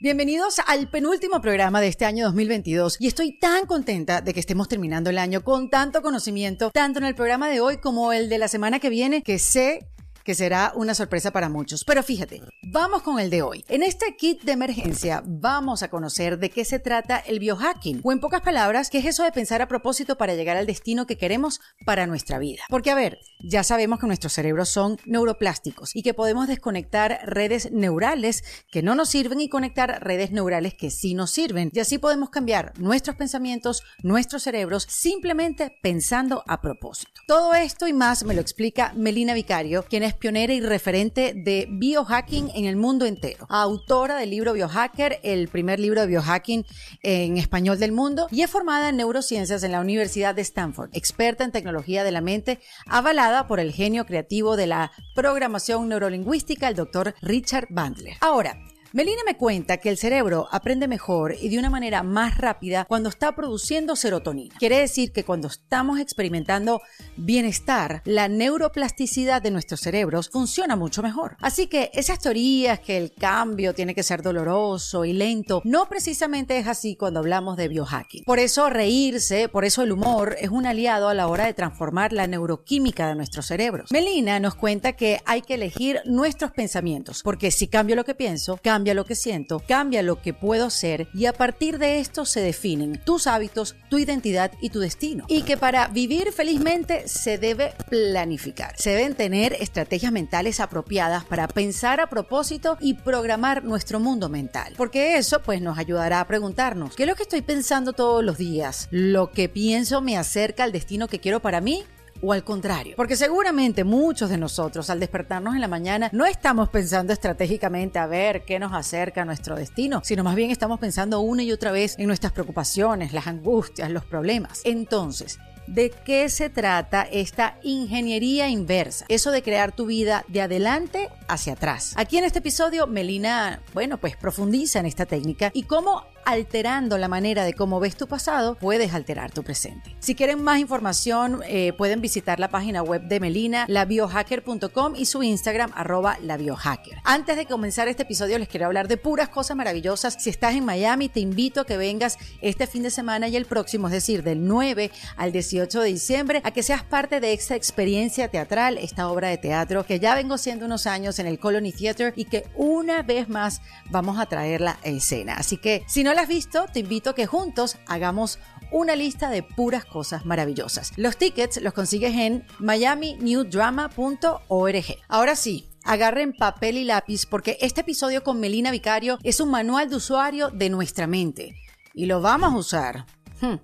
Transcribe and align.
Bienvenidos 0.00 0.60
al 0.64 0.88
penúltimo 0.88 1.40
programa 1.40 1.80
de 1.80 1.88
este 1.88 2.04
año 2.04 2.26
2022 2.26 2.98
y 3.00 3.08
estoy 3.08 3.36
tan 3.36 3.66
contenta 3.66 4.20
de 4.20 4.32
que 4.32 4.38
estemos 4.38 4.68
terminando 4.68 5.10
el 5.10 5.18
año 5.18 5.42
con 5.42 5.70
tanto 5.70 6.02
conocimiento, 6.02 6.70
tanto 6.70 7.00
en 7.00 7.04
el 7.04 7.16
programa 7.16 7.48
de 7.48 7.60
hoy 7.60 7.78
como 7.78 8.12
el 8.12 8.28
de 8.28 8.38
la 8.38 8.46
semana 8.46 8.78
que 8.78 8.90
viene, 8.90 9.24
que 9.24 9.40
sé 9.40 9.88
que 10.28 10.34
será 10.34 10.74
una 10.74 10.94
sorpresa 10.94 11.30
para 11.30 11.48
muchos. 11.48 11.84
Pero 11.84 12.02
fíjate, 12.02 12.42
vamos 12.60 13.00
con 13.00 13.18
el 13.18 13.30
de 13.30 13.40
hoy. 13.40 13.64
En 13.66 13.82
este 13.82 14.14
kit 14.14 14.42
de 14.42 14.52
emergencia 14.52 15.22
vamos 15.24 15.82
a 15.82 15.88
conocer 15.88 16.38
de 16.38 16.50
qué 16.50 16.66
se 16.66 16.78
trata 16.78 17.16
el 17.16 17.38
biohacking, 17.38 18.02
o 18.04 18.12
en 18.12 18.20
pocas 18.20 18.42
palabras, 18.42 18.90
qué 18.90 18.98
es 18.98 19.06
eso 19.06 19.24
de 19.24 19.32
pensar 19.32 19.62
a 19.62 19.68
propósito 19.68 20.18
para 20.18 20.34
llegar 20.34 20.58
al 20.58 20.66
destino 20.66 21.06
que 21.06 21.16
queremos 21.16 21.62
para 21.86 22.06
nuestra 22.06 22.38
vida. 22.38 22.60
Porque 22.68 22.90
a 22.90 22.94
ver, 22.94 23.20
ya 23.40 23.64
sabemos 23.64 24.00
que 24.00 24.06
nuestros 24.06 24.34
cerebros 24.34 24.68
son 24.68 24.98
neuroplásticos 25.06 25.96
y 25.96 26.02
que 26.02 26.12
podemos 26.12 26.46
desconectar 26.46 27.20
redes 27.24 27.72
neurales 27.72 28.44
que 28.70 28.82
no 28.82 28.94
nos 28.94 29.08
sirven 29.08 29.40
y 29.40 29.48
conectar 29.48 30.04
redes 30.04 30.30
neurales 30.30 30.74
que 30.74 30.90
sí 30.90 31.14
nos 31.14 31.30
sirven. 31.30 31.70
Y 31.72 31.80
así 31.80 31.96
podemos 31.96 32.28
cambiar 32.28 32.78
nuestros 32.78 33.16
pensamientos, 33.16 33.82
nuestros 34.02 34.42
cerebros, 34.42 34.86
simplemente 34.90 35.78
pensando 35.80 36.44
a 36.46 36.60
propósito. 36.60 37.12
Todo 37.26 37.54
esto 37.54 37.86
y 37.88 37.94
más 37.94 38.24
me 38.24 38.34
lo 38.34 38.42
explica 38.42 38.92
Melina 38.94 39.32
Vicario, 39.32 39.86
quien 39.88 40.02
es 40.02 40.17
pionera 40.18 40.52
y 40.52 40.60
referente 40.60 41.32
de 41.34 41.66
biohacking 41.70 42.50
en 42.54 42.64
el 42.64 42.76
mundo 42.76 43.06
entero. 43.06 43.46
Autora 43.48 44.16
del 44.16 44.30
libro 44.30 44.52
Biohacker, 44.52 45.20
el 45.22 45.48
primer 45.48 45.80
libro 45.80 46.00
de 46.00 46.06
biohacking 46.06 46.66
en 47.02 47.38
español 47.38 47.78
del 47.78 47.92
mundo, 47.92 48.28
y 48.30 48.42
es 48.42 48.50
formada 48.50 48.88
en 48.88 48.96
neurociencias 48.96 49.62
en 49.62 49.72
la 49.72 49.80
Universidad 49.80 50.34
de 50.34 50.42
Stanford, 50.42 50.90
experta 50.92 51.44
en 51.44 51.52
tecnología 51.52 52.04
de 52.04 52.12
la 52.12 52.20
mente, 52.20 52.60
avalada 52.86 53.46
por 53.46 53.60
el 53.60 53.72
genio 53.72 54.06
creativo 54.06 54.56
de 54.56 54.66
la 54.66 54.92
programación 55.14 55.88
neurolingüística, 55.88 56.68
el 56.68 56.74
doctor 56.74 57.14
Richard 57.22 57.68
Bandler. 57.70 58.16
Ahora, 58.20 58.58
Melina 58.94 59.20
me 59.26 59.36
cuenta 59.36 59.76
que 59.76 59.90
el 59.90 59.98
cerebro 59.98 60.48
aprende 60.50 60.88
mejor 60.88 61.34
y 61.38 61.50
de 61.50 61.58
una 61.58 61.68
manera 61.68 62.02
más 62.02 62.38
rápida 62.38 62.86
cuando 62.86 63.10
está 63.10 63.32
produciendo 63.36 63.96
serotonina. 63.96 64.54
Quiere 64.58 64.78
decir 64.78 65.12
que 65.12 65.24
cuando 65.24 65.48
estamos 65.48 66.00
experimentando 66.00 66.80
bienestar, 67.18 68.00
la 68.06 68.28
neuroplasticidad 68.28 69.42
de 69.42 69.50
nuestros 69.50 69.80
cerebros 69.80 70.30
funciona 70.30 70.74
mucho 70.74 71.02
mejor. 71.02 71.36
Así 71.42 71.66
que 71.66 71.90
esas 71.92 72.18
teorías 72.18 72.80
que 72.80 72.96
el 72.96 73.12
cambio 73.12 73.74
tiene 73.74 73.94
que 73.94 74.02
ser 74.02 74.22
doloroso 74.22 75.04
y 75.04 75.12
lento, 75.12 75.60
no 75.64 75.86
precisamente 75.90 76.56
es 76.56 76.66
así 76.66 76.96
cuando 76.96 77.20
hablamos 77.20 77.58
de 77.58 77.68
biohacking. 77.68 78.24
Por 78.24 78.38
eso 78.38 78.70
reírse, 78.70 79.50
por 79.50 79.66
eso 79.66 79.82
el 79.82 79.92
humor 79.92 80.34
es 80.40 80.48
un 80.48 80.64
aliado 80.64 81.10
a 81.10 81.14
la 81.14 81.28
hora 81.28 81.44
de 81.44 81.52
transformar 81.52 82.14
la 82.14 82.26
neuroquímica 82.26 83.06
de 83.08 83.16
nuestros 83.16 83.44
cerebros. 83.44 83.92
Melina 83.92 84.40
nos 84.40 84.54
cuenta 84.54 84.94
que 84.94 85.20
hay 85.26 85.42
que 85.42 85.54
elegir 85.54 86.00
nuestros 86.06 86.52
pensamientos, 86.52 87.20
porque 87.22 87.50
si 87.50 87.68
cambio 87.68 87.94
lo 87.94 88.06
que 88.06 88.14
pienso, 88.14 88.58
cambio 88.62 88.77
cambia 88.78 88.94
lo 88.94 89.04
que 89.04 89.16
siento, 89.16 89.60
cambia 89.66 90.04
lo 90.04 90.22
que 90.22 90.32
puedo 90.32 90.70
ser 90.70 91.08
y 91.12 91.26
a 91.26 91.32
partir 91.32 91.80
de 91.80 91.98
esto 91.98 92.24
se 92.24 92.40
definen 92.40 93.00
tus 93.04 93.26
hábitos, 93.26 93.74
tu 93.90 93.98
identidad 93.98 94.52
y 94.60 94.70
tu 94.70 94.78
destino. 94.78 95.24
Y 95.26 95.42
que 95.42 95.56
para 95.56 95.88
vivir 95.88 96.30
felizmente 96.32 97.08
se 97.08 97.38
debe 97.38 97.72
planificar. 97.90 98.76
Se 98.78 98.90
deben 98.90 99.16
tener 99.16 99.54
estrategias 99.54 100.12
mentales 100.12 100.60
apropiadas 100.60 101.24
para 101.24 101.48
pensar 101.48 101.98
a 101.98 102.08
propósito 102.08 102.78
y 102.80 102.94
programar 102.94 103.64
nuestro 103.64 103.98
mundo 103.98 104.28
mental. 104.28 104.74
Porque 104.76 105.16
eso 105.16 105.42
pues 105.42 105.60
nos 105.60 105.76
ayudará 105.76 106.20
a 106.20 106.28
preguntarnos, 106.28 106.94
¿qué 106.94 107.02
es 107.02 107.08
lo 107.08 107.16
que 107.16 107.24
estoy 107.24 107.42
pensando 107.42 107.94
todos 107.94 108.22
los 108.22 108.38
días? 108.38 108.86
¿Lo 108.92 109.32
que 109.32 109.48
pienso 109.48 110.00
me 110.02 110.16
acerca 110.16 110.62
al 110.62 110.70
destino 110.70 111.08
que 111.08 111.18
quiero 111.18 111.40
para 111.40 111.60
mí? 111.60 111.82
O 112.22 112.32
al 112.32 112.44
contrario. 112.44 112.94
Porque 112.96 113.16
seguramente 113.16 113.84
muchos 113.84 114.30
de 114.30 114.38
nosotros 114.38 114.90
al 114.90 115.00
despertarnos 115.00 115.54
en 115.54 115.60
la 115.60 115.68
mañana 115.68 116.10
no 116.12 116.26
estamos 116.26 116.68
pensando 116.68 117.12
estratégicamente 117.12 117.98
a 117.98 118.06
ver 118.06 118.44
qué 118.44 118.58
nos 118.58 118.72
acerca 118.72 119.22
a 119.22 119.24
nuestro 119.24 119.56
destino, 119.56 120.00
sino 120.04 120.24
más 120.24 120.34
bien 120.34 120.50
estamos 120.50 120.78
pensando 120.78 121.20
una 121.20 121.42
y 121.42 121.52
otra 121.52 121.72
vez 121.72 121.94
en 121.98 122.06
nuestras 122.06 122.32
preocupaciones, 122.32 123.12
las 123.12 123.26
angustias, 123.26 123.90
los 123.90 124.04
problemas. 124.04 124.60
Entonces, 124.64 125.38
¿De 125.68 125.90
qué 125.90 126.30
se 126.30 126.48
trata 126.48 127.02
esta 127.02 127.58
ingeniería 127.62 128.48
inversa? 128.48 129.04
Eso 129.10 129.30
de 129.30 129.42
crear 129.42 129.70
tu 129.70 129.84
vida 129.84 130.24
de 130.26 130.40
adelante 130.40 131.10
hacia 131.28 131.52
atrás. 131.52 131.92
Aquí 131.96 132.16
en 132.16 132.24
este 132.24 132.38
episodio, 132.38 132.86
Melina, 132.86 133.60
bueno, 133.74 133.98
pues 133.98 134.16
profundiza 134.16 134.78
en 134.78 134.86
esta 134.86 135.04
técnica 135.04 135.50
y 135.52 135.64
cómo 135.64 136.04
alterando 136.28 136.98
la 136.98 137.08
manera 137.08 137.42
de 137.46 137.54
cómo 137.54 137.80
ves 137.80 137.96
tu 137.96 138.06
pasado, 138.06 138.54
puedes 138.56 138.92
alterar 138.92 139.32
tu 139.32 139.42
presente. 139.42 139.96
Si 139.98 140.14
quieren 140.14 140.42
más 140.42 140.58
información, 140.58 141.40
eh, 141.46 141.72
pueden 141.72 142.02
visitar 142.02 142.38
la 142.38 142.48
página 142.48 142.82
web 142.82 143.00
de 143.04 143.18
Melina, 143.18 143.64
labiohacker.com 143.66 144.94
y 144.94 145.06
su 145.06 145.22
Instagram, 145.22 145.72
arroba 145.74 146.18
labiohacker. 146.20 146.98
Antes 147.04 147.38
de 147.38 147.46
comenzar 147.46 147.88
este 147.88 148.02
episodio, 148.02 148.38
les 148.38 148.48
quiero 148.48 148.66
hablar 148.66 148.88
de 148.88 148.98
puras 148.98 149.30
cosas 149.30 149.56
maravillosas. 149.56 150.18
Si 150.20 150.28
estás 150.28 150.54
en 150.54 150.66
Miami, 150.66 151.08
te 151.08 151.20
invito 151.20 151.62
a 151.62 151.64
que 151.64 151.78
vengas 151.78 152.18
este 152.42 152.66
fin 152.66 152.82
de 152.82 152.90
semana 152.90 153.28
y 153.28 153.36
el 153.36 153.46
próximo, 153.46 153.86
es 153.86 153.94
decir, 153.94 154.22
del 154.22 154.46
9 154.46 154.90
al 155.16 155.32
18 155.32 155.80
de 155.80 155.88
diciembre, 155.88 156.42
a 156.44 156.50
que 156.50 156.62
seas 156.62 156.82
parte 156.82 157.20
de 157.20 157.32
esta 157.32 157.56
experiencia 157.56 158.28
teatral, 158.28 158.76
esta 158.76 159.08
obra 159.08 159.28
de 159.28 159.38
teatro 159.38 159.86
que 159.86 159.98
ya 159.98 160.14
vengo 160.14 160.36
siendo 160.36 160.66
unos 160.66 160.86
años 160.86 161.18
en 161.20 161.26
el 161.26 161.38
Colony 161.38 161.72
Theater 161.72 162.12
y 162.16 162.26
que 162.26 162.44
una 162.54 163.02
vez 163.02 163.30
más 163.30 163.62
vamos 163.88 164.18
a 164.18 164.26
traerla 164.26 164.78
a 164.84 164.88
escena. 164.88 165.34
Así 165.34 165.56
que 165.56 165.84
si 165.88 166.04
no 166.04 166.17
has 166.18 166.28
visto, 166.28 166.66
te 166.72 166.80
invito 166.80 167.10
a 167.10 167.14
que 167.14 167.26
juntos 167.26 167.76
hagamos 167.86 168.38
una 168.70 168.96
lista 168.96 169.30
de 169.30 169.42
puras 169.42 169.84
cosas 169.84 170.26
maravillosas. 170.26 170.92
Los 170.96 171.16
tickets 171.16 171.60
los 171.62 171.72
consigues 171.72 172.14
en 172.14 172.44
miaminewdrama.org. 172.58 174.84
Ahora 175.08 175.36
sí, 175.36 175.68
agarren 175.84 176.32
papel 176.32 176.76
y 176.76 176.84
lápiz 176.84 177.26
porque 177.26 177.56
este 177.60 177.82
episodio 177.82 178.24
con 178.24 178.40
Melina 178.40 178.70
Vicario 178.70 179.18
es 179.22 179.40
un 179.40 179.50
manual 179.50 179.88
de 179.88 179.96
usuario 179.96 180.50
de 180.50 180.70
nuestra 180.70 181.06
mente 181.06 181.54
y 181.94 182.06
lo 182.06 182.20
vamos 182.20 182.52
a 182.52 182.56
usar 182.56 183.06
hmm, 183.40 183.54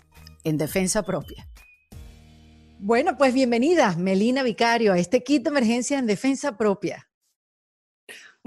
en 0.45 0.57
defensa 0.57 1.03
propia. 1.03 1.49
Bueno, 2.79 3.17
pues 3.17 3.35
bienvenida, 3.35 3.95
Melina 3.97 4.43
Vicario, 4.43 4.93
a 4.93 4.99
este 4.99 5.23
kit 5.23 5.43
de 5.43 5.51
emergencia 5.51 5.99
en 5.99 6.07
defensa 6.07 6.57
propia. 6.57 7.09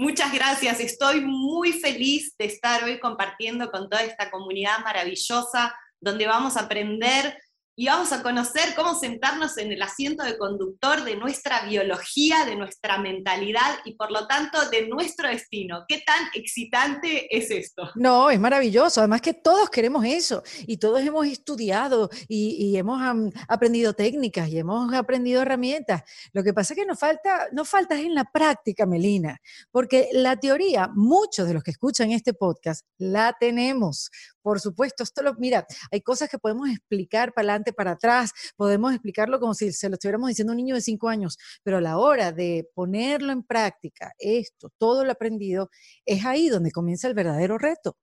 Muchas 0.00 0.32
gracias. 0.32 0.78
Estoy 0.78 1.22
muy 1.22 1.72
feliz 1.72 2.36
de 2.38 2.44
estar 2.44 2.84
hoy 2.84 3.00
compartiendo 3.00 3.68
con 3.72 3.90
toda 3.90 4.04
esta 4.04 4.30
comunidad 4.30 4.78
maravillosa 4.84 5.74
donde 6.00 6.24
vamos 6.24 6.56
a 6.56 6.60
aprender 6.60 7.36
y 7.80 7.86
vamos 7.86 8.10
a 8.10 8.24
conocer 8.24 8.74
cómo 8.74 8.96
sentarnos 8.96 9.56
en 9.56 9.70
el 9.70 9.80
asiento 9.80 10.24
de 10.24 10.36
conductor 10.36 11.04
de 11.04 11.14
nuestra 11.14 11.64
biología, 11.64 12.44
de 12.44 12.56
nuestra 12.56 12.98
mentalidad 12.98 13.78
y 13.84 13.94
por 13.94 14.10
lo 14.10 14.26
tanto 14.26 14.68
de 14.68 14.88
nuestro 14.88 15.28
destino. 15.28 15.84
¿Qué 15.86 16.02
tan 16.04 16.26
excitante 16.34 17.28
es 17.30 17.52
esto? 17.52 17.88
No, 17.94 18.30
es 18.30 18.40
maravilloso. 18.40 19.00
Además 19.00 19.20
que 19.20 19.32
todos 19.32 19.70
queremos 19.70 20.04
eso 20.04 20.42
y 20.66 20.78
todos 20.78 21.02
hemos 21.02 21.24
estudiado 21.28 22.10
y, 22.26 22.76
hemos 22.76 23.00
aprendido 23.46 23.92
técnicas 23.92 24.48
y 24.48 24.58
hemos 24.58 24.92
aprendido 24.92 25.42
herramientas. 25.42 26.02
Lo 26.32 26.42
que 26.42 26.52
pasa 26.52 26.74
es 26.74 26.80
que 26.80 26.86
nos 26.86 26.98
falta, 26.98 27.46
nos 27.52 27.68
falta 27.68 27.96
en 27.96 28.12
la 28.12 28.24
práctica, 28.24 28.86
Melina, 28.86 29.40
porque 29.70 30.08
la 30.12 30.34
teoría, 30.36 30.90
muchos 30.92 31.46
de 31.46 31.54
los 31.54 31.62
que 31.62 31.70
escuchan 31.70 32.10
este 32.10 32.34
podcast, 32.34 32.84
la 32.98 33.36
tenemos. 33.38 34.10
Por 34.48 34.60
supuesto, 34.60 35.02
esto 35.02 35.20
lo, 35.20 35.34
mira, 35.34 35.66
hay 35.92 36.00
cosas 36.00 36.30
que 36.30 36.38
podemos 36.38 36.70
explicar 36.70 37.34
para 37.34 37.50
adelante, 37.50 37.74
para 37.74 37.90
atrás, 37.90 38.32
podemos 38.56 38.94
explicarlo 38.94 39.40
como 39.40 39.52
si 39.52 39.72
se 39.72 39.90
lo 39.90 39.96
estuviéramos 39.96 40.30
diciendo 40.30 40.52
a 40.52 40.54
un 40.54 40.56
niño 40.56 40.74
de 40.74 40.80
cinco 40.80 41.10
años, 41.10 41.36
pero 41.62 41.76
a 41.76 41.80
la 41.82 41.98
hora 41.98 42.32
de 42.32 42.66
ponerlo 42.72 43.30
en 43.30 43.42
práctica, 43.42 44.14
esto, 44.18 44.70
todo 44.78 45.04
lo 45.04 45.12
aprendido, 45.12 45.68
es 46.06 46.24
ahí 46.24 46.48
donde 46.48 46.70
comienza 46.70 47.08
el 47.08 47.12
verdadero 47.12 47.58
reto. 47.58 47.98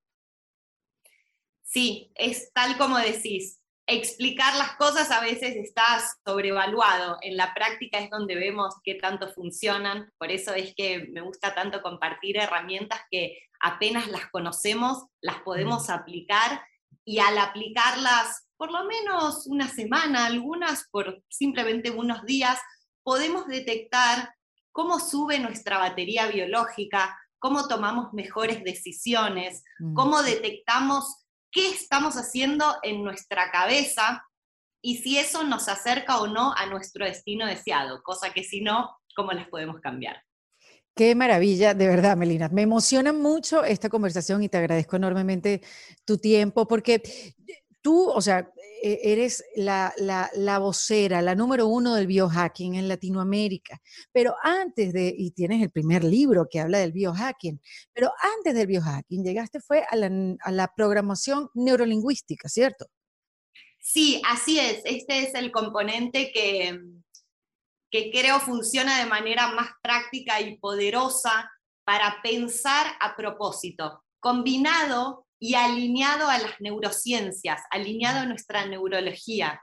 Sí, 1.63 2.11
es 2.13 2.53
tal 2.53 2.77
como 2.77 2.99
decís 2.99 3.59
explicar 3.87 4.55
las 4.55 4.75
cosas 4.75 5.11
a 5.11 5.21
veces 5.21 5.55
está 5.55 5.99
sobrevaluado. 6.25 7.17
En 7.21 7.37
la 7.37 7.53
práctica 7.53 7.99
es 7.99 8.09
donde 8.09 8.35
vemos 8.35 8.75
qué 8.83 8.95
tanto 8.95 9.31
funcionan. 9.33 10.11
Por 10.17 10.31
eso 10.31 10.53
es 10.53 10.73
que 10.75 11.07
me 11.11 11.21
gusta 11.21 11.53
tanto 11.53 11.81
compartir 11.81 12.37
herramientas 12.37 13.01
que 13.11 13.37
apenas 13.65 14.07
las 14.07 14.29
conocemos, 14.29 15.05
las 15.21 15.37
podemos 15.41 15.89
aplicar 15.89 16.61
y 17.03 17.17
al 17.17 17.37
aplicarlas 17.39 18.47
por 18.57 18.71
lo 18.71 18.85
menos 18.85 19.47
una 19.47 19.67
semana, 19.67 20.27
algunas 20.27 20.87
por 20.91 21.23
simplemente 21.29 21.89
unos 21.89 22.23
días, 22.25 22.59
podemos 23.03 23.47
detectar 23.47 24.33
cómo 24.71 24.99
sube 24.99 25.39
nuestra 25.39 25.79
batería 25.79 26.27
biológica, 26.27 27.19
cómo 27.39 27.67
tomamos 27.67 28.13
mejores 28.13 28.63
decisiones, 28.63 29.63
cómo 29.93 30.21
detectamos 30.21 31.25
qué 31.51 31.69
estamos 31.69 32.15
haciendo 32.15 32.77
en 32.83 33.03
nuestra 33.03 33.51
cabeza 33.51 34.23
y 34.81 34.97
si 34.97 35.17
eso 35.17 35.43
nos 35.43 35.67
acerca 35.67 36.19
o 36.19 36.27
no 36.27 36.53
a 36.53 36.67
nuestro 36.67 37.05
destino 37.05 37.47
deseado, 37.47 38.03
cosa 38.03 38.31
que 38.31 38.43
si 38.43 38.61
no, 38.61 38.95
¿cómo 39.15 39.31
las 39.31 39.47
podemos 39.49 39.81
cambiar? 39.81 40.24
Qué 40.95 41.13
maravilla, 41.13 41.73
de 41.73 41.87
verdad, 41.87 42.15
Melina. 42.15 42.47
Me 42.47 42.61
emociona 42.61 43.11
mucho 43.11 43.65
esta 43.65 43.89
conversación 43.89 44.41
y 44.43 44.49
te 44.49 44.57
agradezco 44.57 44.95
enormemente 44.95 45.61
tu 46.05 46.17
tiempo 46.17 46.65
porque 46.67 47.03
tú, 47.81 48.09
o 48.09 48.21
sea, 48.21 48.49
e, 48.81 48.99
eres 49.03 49.43
la, 49.57 49.93
la, 49.97 50.59
vocera, 50.59 51.21
la 51.21 51.35
número 51.35 51.67
uno 51.67 51.95
del 51.95 52.07
biohacking 52.07 52.75
en 52.75 52.87
Latinoamérica, 52.87 53.81
pero 54.13 54.35
antes 54.41 54.93
de, 54.93 55.13
y 55.17 55.31
tienes 55.31 55.61
el 55.61 55.69
primer 55.69 56.03
libro 56.05 56.47
que 56.49 56.61
habla 56.61 56.79
del 56.79 56.93
biohacking, 56.93 57.59
pero 57.93 58.11
antes 58.37 58.55
del 58.55 58.67
biohacking 58.67 59.21
llegaste 59.21 59.59
fue 59.59 59.83
a 59.89 59.97
la, 59.97 60.09
a 60.39 60.51
la 60.53 60.71
programación 60.73 61.49
neurolingüística, 61.55 62.47
¿cierto? 62.47 62.85
Sí, 63.79 64.21
así 64.27 64.59
es. 64.59 64.81
Este 64.85 65.19
es 65.23 65.35
el 65.35 65.51
componente 65.51 66.31
que, 66.31 66.79
que 67.95 68.11
creo 68.11 68.41
funciona 68.41 68.99
de 68.99 69.05
manera 69.05 69.53
más 69.53 69.69
práctica 69.81 70.41
y 70.41 70.57
poderosa 70.57 71.49
para 71.85 72.21
pensar 72.21 72.85
a 72.99 73.15
propósito, 73.15 74.03
combinado 74.19 75.25
y 75.39 75.55
alineado 75.55 76.27
a 76.27 76.37
las 76.37 76.59
neurociencias, 76.59 77.61
alineado 77.71 78.19
a 78.19 78.25
nuestra 78.25 78.65
neurología. 78.65 79.61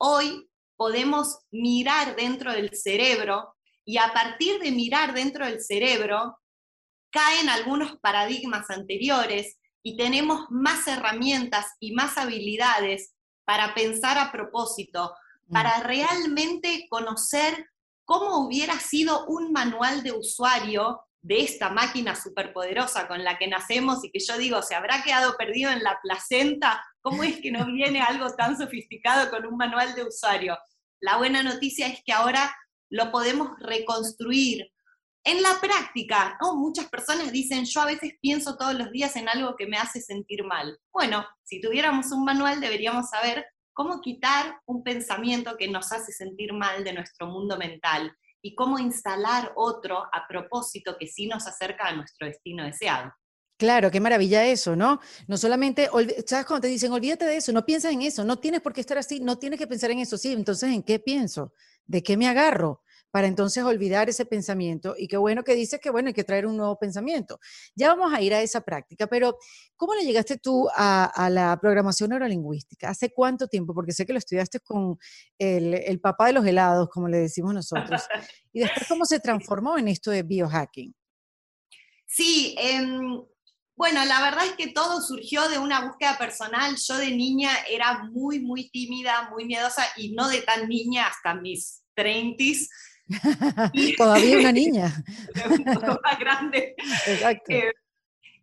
Hoy 0.00 0.48
podemos 0.78 1.40
mirar 1.50 2.16
dentro 2.16 2.54
del 2.54 2.74
cerebro 2.74 3.54
y 3.84 3.98
a 3.98 4.10
partir 4.14 4.58
de 4.58 4.70
mirar 4.70 5.12
dentro 5.12 5.44
del 5.44 5.60
cerebro 5.60 6.38
caen 7.10 7.50
algunos 7.50 7.98
paradigmas 7.98 8.70
anteriores 8.70 9.58
y 9.82 9.98
tenemos 9.98 10.46
más 10.48 10.88
herramientas 10.88 11.66
y 11.78 11.92
más 11.92 12.16
habilidades 12.16 13.12
para 13.44 13.74
pensar 13.74 14.16
a 14.16 14.32
propósito, 14.32 15.14
para 15.50 15.78
mm. 15.78 15.82
realmente 15.82 16.86
conocer 16.88 17.66
cómo 18.04 18.46
hubiera 18.46 18.78
sido 18.78 19.26
un 19.26 19.52
manual 19.52 20.02
de 20.02 20.12
usuario 20.12 21.00
de 21.22 21.40
esta 21.40 21.70
máquina 21.70 22.14
superpoderosa 22.14 23.08
con 23.08 23.24
la 23.24 23.36
que 23.36 23.48
nacemos 23.48 24.04
y 24.04 24.12
que 24.12 24.20
yo 24.20 24.38
digo, 24.38 24.62
se 24.62 24.76
habrá 24.76 25.02
quedado 25.02 25.36
perdido 25.36 25.72
en 25.72 25.82
la 25.82 25.98
placenta, 26.00 26.80
¿cómo 27.00 27.24
es 27.24 27.40
que 27.40 27.50
no 27.50 27.66
viene 27.74 28.00
algo 28.00 28.30
tan 28.36 28.56
sofisticado 28.56 29.28
con 29.30 29.44
un 29.44 29.56
manual 29.56 29.94
de 29.96 30.04
usuario? 30.04 30.56
La 31.00 31.16
buena 31.16 31.42
noticia 31.42 31.88
es 31.88 32.00
que 32.04 32.12
ahora 32.12 32.54
lo 32.90 33.10
podemos 33.10 33.50
reconstruir. 33.58 34.70
En 35.24 35.42
la 35.42 35.60
práctica, 35.60 36.38
muchas 36.54 36.88
personas 36.88 37.32
dicen, 37.32 37.64
yo 37.64 37.80
a 37.80 37.86
veces 37.86 38.12
pienso 38.20 38.56
todos 38.56 38.74
los 38.74 38.92
días 38.92 39.16
en 39.16 39.28
algo 39.28 39.56
que 39.56 39.66
me 39.66 39.76
hace 39.76 40.00
sentir 40.00 40.44
mal. 40.44 40.78
Bueno, 40.92 41.26
si 41.42 41.60
tuviéramos 41.60 42.12
un 42.12 42.24
manual 42.24 42.60
deberíamos 42.60 43.10
saber 43.10 43.44
cómo 43.76 44.00
quitar 44.00 44.58
un 44.64 44.82
pensamiento 44.82 45.54
que 45.58 45.68
nos 45.68 45.92
hace 45.92 46.10
sentir 46.10 46.54
mal 46.54 46.82
de 46.82 46.94
nuestro 46.94 47.26
mundo 47.26 47.58
mental 47.58 48.10
y 48.40 48.54
cómo 48.54 48.78
instalar 48.78 49.52
otro 49.54 49.98
a 49.98 50.26
propósito 50.26 50.96
que 50.98 51.06
sí 51.06 51.26
nos 51.26 51.46
acerca 51.46 51.86
a 51.86 51.94
nuestro 51.94 52.26
destino 52.26 52.64
deseado. 52.64 53.12
Claro, 53.58 53.90
qué 53.90 54.00
maravilla 54.00 54.46
eso, 54.46 54.76
¿no? 54.76 54.98
No 55.28 55.36
solamente, 55.36 55.90
¿sabes 56.26 56.46
cuando 56.46 56.62
te 56.62 56.68
dicen, 56.68 56.90
olvídate 56.90 57.26
de 57.26 57.36
eso, 57.36 57.52
no 57.52 57.66
piensas 57.66 57.92
en 57.92 58.00
eso, 58.00 58.24
no 58.24 58.38
tienes 58.38 58.62
por 58.62 58.72
qué 58.72 58.80
estar 58.80 58.96
así, 58.96 59.20
no 59.20 59.36
tienes 59.38 59.58
que 59.58 59.66
pensar 59.66 59.90
en 59.90 59.98
eso, 59.98 60.16
sí, 60.16 60.32
entonces, 60.32 60.72
¿en 60.72 60.82
qué 60.82 60.98
pienso? 60.98 61.52
¿De 61.84 62.02
qué 62.02 62.16
me 62.16 62.28
agarro? 62.28 62.82
Para 63.16 63.28
entonces 63.28 63.64
olvidar 63.64 64.10
ese 64.10 64.26
pensamiento. 64.26 64.94
Y 64.94 65.08
qué 65.08 65.16
bueno 65.16 65.42
que 65.42 65.54
dices 65.54 65.80
que, 65.80 65.88
bueno, 65.88 66.08
hay 66.08 66.12
que 66.12 66.22
traer 66.22 66.44
un 66.44 66.54
nuevo 66.54 66.78
pensamiento. 66.78 67.40
Ya 67.74 67.94
vamos 67.94 68.12
a 68.12 68.20
ir 68.20 68.34
a 68.34 68.42
esa 68.42 68.60
práctica, 68.60 69.06
pero 69.06 69.38
¿cómo 69.74 69.94
le 69.94 70.04
llegaste 70.04 70.36
tú 70.36 70.68
a, 70.76 71.30
la 71.30 71.58
programación 71.58 72.10
neurolingüística? 72.10 72.90
¿Hace 72.90 73.14
cuánto 73.14 73.48
tiempo? 73.48 73.72
Porque 73.72 73.92
sé 73.92 74.04
que 74.04 74.12
lo 74.12 74.18
estudiaste 74.18 74.60
con 74.60 74.98
el, 75.38 75.98
papá 75.98 76.26
de 76.26 76.34
los 76.34 76.44
helados, 76.44 76.90
como 76.90 77.08
le 77.08 77.16
decimos 77.16 77.54
nosotros. 77.54 78.02
Y 78.52 78.60
después, 78.60 78.86
¿cómo 78.86 79.06
se 79.06 79.18
transformó 79.18 79.78
en 79.78 79.88
esto 79.88 80.10
de 80.10 80.22
biohacking? 80.22 80.94
Sí, 82.04 82.54
em, 82.58 83.22
bueno, 83.76 84.04
la 84.04 84.20
verdad 84.20 84.44
es 84.44 84.56
que 84.56 84.72
todo 84.72 85.00
surgió 85.00 85.48
de 85.48 85.58
una 85.58 85.86
búsqueda 85.86 86.18
personal. 86.18 86.76
Yo 86.76 86.98
de 86.98 87.12
niña 87.12 87.50
era 87.70 88.04
muy, 88.12 88.40
muy 88.40 88.68
tímida, 88.68 89.30
muy 89.30 89.46
miedosa 89.46 89.86
y 89.96 90.12
no 90.12 90.28
de 90.28 90.42
tan 90.42 90.68
niña 90.68 91.06
hasta 91.06 91.32
mis 91.34 91.82
30 91.94 92.44
Todavía 93.96 94.38
una 94.38 94.52
niña. 94.52 95.04
un 95.50 95.64
poco 95.64 96.00
más 96.02 96.18
grande. 96.18 96.74
Exacto. 97.06 97.52
Eh, 97.52 97.72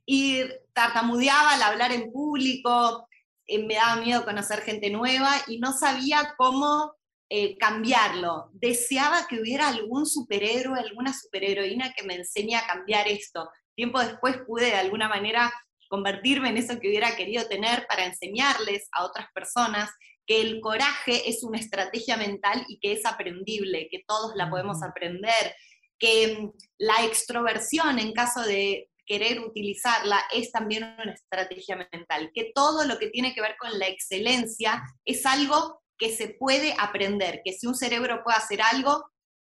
y 0.05 0.43
tartamudeaba 0.73 1.53
al 1.53 1.61
hablar 1.61 1.91
en 1.91 2.11
público, 2.11 3.07
eh, 3.47 3.65
me 3.65 3.75
daba 3.75 4.01
miedo 4.01 4.25
conocer 4.25 4.61
gente 4.61 4.89
nueva 4.89 5.31
y 5.47 5.59
no 5.59 5.73
sabía 5.73 6.33
cómo 6.37 6.93
eh, 7.29 7.57
cambiarlo. 7.57 8.49
Deseaba 8.53 9.27
que 9.27 9.39
hubiera 9.39 9.67
algún 9.67 10.05
superhéroe, 10.05 10.79
alguna 10.79 11.13
superheroína 11.13 11.93
que 11.93 12.03
me 12.03 12.15
enseñe 12.15 12.55
a 12.55 12.67
cambiar 12.67 13.07
esto. 13.07 13.49
Tiempo 13.75 13.99
después 13.99 14.37
pude 14.45 14.65
de 14.65 14.75
alguna 14.75 15.09
manera 15.09 15.51
convertirme 15.89 16.49
en 16.49 16.57
eso 16.57 16.79
que 16.79 16.87
hubiera 16.87 17.15
querido 17.15 17.47
tener 17.47 17.85
para 17.87 18.05
enseñarles 18.05 18.87
a 18.91 19.03
otras 19.05 19.27
personas 19.33 19.89
que 20.25 20.41
el 20.41 20.61
coraje 20.61 21.29
es 21.29 21.43
una 21.43 21.59
estrategia 21.59 22.17
mental 22.17 22.65
y 22.67 22.79
que 22.79 22.93
es 22.93 23.05
aprendible, 23.05 23.87
que 23.91 24.03
todos 24.07 24.33
la 24.35 24.49
podemos 24.49 24.81
aprender, 24.83 25.55
que 25.99 26.37
mm, 26.39 26.51
la 26.79 27.05
extroversión 27.05 27.99
en 27.99 28.13
caso 28.13 28.41
de 28.41 28.89
querer 29.05 29.41
utilizarla 29.41 30.21
es 30.33 30.51
también 30.51 30.83
una 30.83 31.13
estrategia 31.13 31.75
mental, 31.75 32.31
que 32.33 32.51
todo 32.55 32.85
lo 32.85 32.97
que 32.99 33.07
tiene 33.07 33.33
que 33.33 33.41
ver 33.41 33.55
con 33.59 33.77
la 33.77 33.87
excelencia 33.87 34.81
es 35.05 35.25
algo 35.25 35.81
que 35.97 36.15
se 36.15 36.29
puede 36.29 36.73
aprender, 36.79 37.41
que 37.43 37.53
si 37.53 37.67
un 37.67 37.75
cerebro 37.75 38.21
puede 38.23 38.37
hacer 38.37 38.61
algo, 38.61 39.05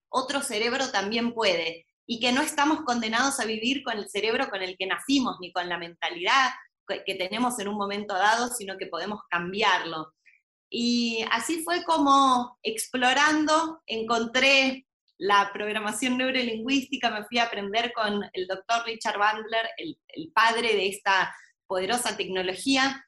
otro 0.10 0.42
cerebro 0.42 0.92
también 0.92 1.34
puede, 1.34 1.86
y 2.06 2.20
que 2.20 2.32
no 2.32 2.42
estamos 2.42 2.82
condenados 2.86 3.40
a 3.40 3.46
vivir 3.46 3.84
con 3.84 3.98
el 3.98 4.10
cerebro 4.10 4.50
con 4.50 4.62
el 4.62 4.78
que 4.78 4.86
nacimos, 4.86 5.38
ni 5.40 5.52
con 5.52 5.68
la 5.68 5.78
mentalidad 5.78 6.52
que 7.06 7.16
tenemos 7.16 7.58
en 7.60 7.68
un 7.68 7.78
momento 7.78 8.14
dado, 8.14 8.50
sino 8.50 8.78
que 8.78 8.86
podemos 8.86 9.22
cambiarlo. 9.30 10.14
Y 10.78 11.24
así 11.32 11.64
fue 11.64 11.86
como 11.86 12.60
explorando, 12.62 13.82
encontré 13.88 14.86
la 15.18 15.50
programación 15.54 16.18
neurolingüística, 16.18 17.10
me 17.12 17.24
fui 17.24 17.38
a 17.38 17.46
aprender 17.46 17.94
con 17.94 18.22
el 18.34 18.46
doctor 18.46 18.86
Richard 18.86 19.18
Bandler, 19.18 19.70
el, 19.78 19.98
padre 20.34 20.74
de 20.74 20.90
esta 20.90 21.34
poderosa 21.66 22.18
tecnología. 22.18 23.06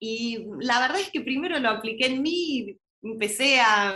Y 0.00 0.46
la 0.58 0.80
verdad 0.80 0.98
es 0.98 1.12
que 1.12 1.20
primero 1.20 1.60
lo 1.60 1.70
apliqué 1.70 2.06
en 2.06 2.22
mí 2.22 2.32
y 2.32 2.80
empecé 3.04 3.60
a, 3.60 3.94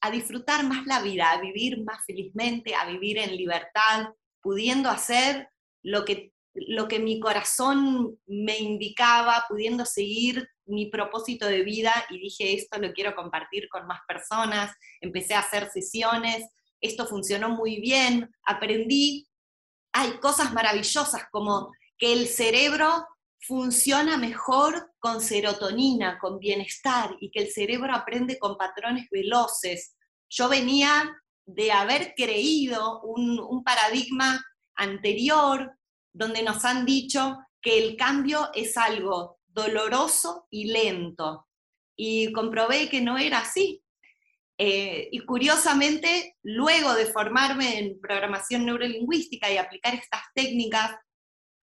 a 0.00 0.10
disfrutar 0.12 0.64
más 0.64 0.86
la 0.86 1.02
vida, 1.02 1.32
a 1.32 1.40
vivir 1.40 1.82
más 1.82 2.04
felizmente, 2.06 2.76
a 2.76 2.86
vivir 2.86 3.18
en 3.18 3.36
libertad, 3.36 4.10
pudiendo 4.40 4.90
hacer 4.90 5.48
lo 5.82 6.04
que, 6.04 6.30
lo 6.54 6.86
que 6.86 7.00
mi 7.00 7.18
corazón 7.18 8.16
me 8.28 8.58
indicaba, 8.60 9.44
pudiendo 9.48 9.84
seguir 9.84 10.48
mi 10.66 10.86
propósito 10.86 11.46
de 11.46 11.62
vida 11.62 11.92
y 12.10 12.18
dije, 12.18 12.54
esto 12.54 12.78
lo 12.78 12.92
quiero 12.92 13.14
compartir 13.14 13.68
con 13.68 13.86
más 13.86 14.00
personas, 14.06 14.74
empecé 15.00 15.34
a 15.34 15.40
hacer 15.40 15.70
sesiones, 15.70 16.44
esto 16.80 17.06
funcionó 17.06 17.50
muy 17.50 17.80
bien, 17.80 18.30
aprendí, 18.44 19.26
hay 19.92 20.18
cosas 20.18 20.52
maravillosas 20.52 21.24
como 21.30 21.72
que 21.96 22.12
el 22.12 22.26
cerebro 22.26 23.06
funciona 23.40 24.16
mejor 24.16 24.92
con 24.98 25.20
serotonina, 25.20 26.18
con 26.18 26.38
bienestar, 26.38 27.14
y 27.20 27.30
que 27.30 27.40
el 27.40 27.50
cerebro 27.50 27.94
aprende 27.94 28.38
con 28.38 28.56
patrones 28.56 29.06
veloces. 29.10 29.94
Yo 30.30 30.48
venía 30.48 31.14
de 31.46 31.70
haber 31.70 32.14
creído 32.16 33.02
un, 33.02 33.38
un 33.38 33.62
paradigma 33.62 34.42
anterior 34.76 35.72
donde 36.12 36.42
nos 36.42 36.64
han 36.64 36.86
dicho 36.86 37.38
que 37.60 37.78
el 37.78 37.96
cambio 37.96 38.50
es 38.54 38.76
algo 38.76 39.38
doloroso 39.54 40.46
y 40.50 40.72
lento. 40.72 41.46
Y 41.96 42.32
comprobé 42.32 42.88
que 42.88 43.00
no 43.00 43.16
era 43.16 43.38
así. 43.38 43.82
Eh, 44.58 45.08
y 45.10 45.20
curiosamente, 45.20 46.36
luego 46.42 46.94
de 46.94 47.06
formarme 47.06 47.78
en 47.78 48.00
programación 48.00 48.66
neurolingüística 48.66 49.50
y 49.50 49.56
aplicar 49.56 49.94
estas 49.94 50.22
técnicas, 50.34 50.92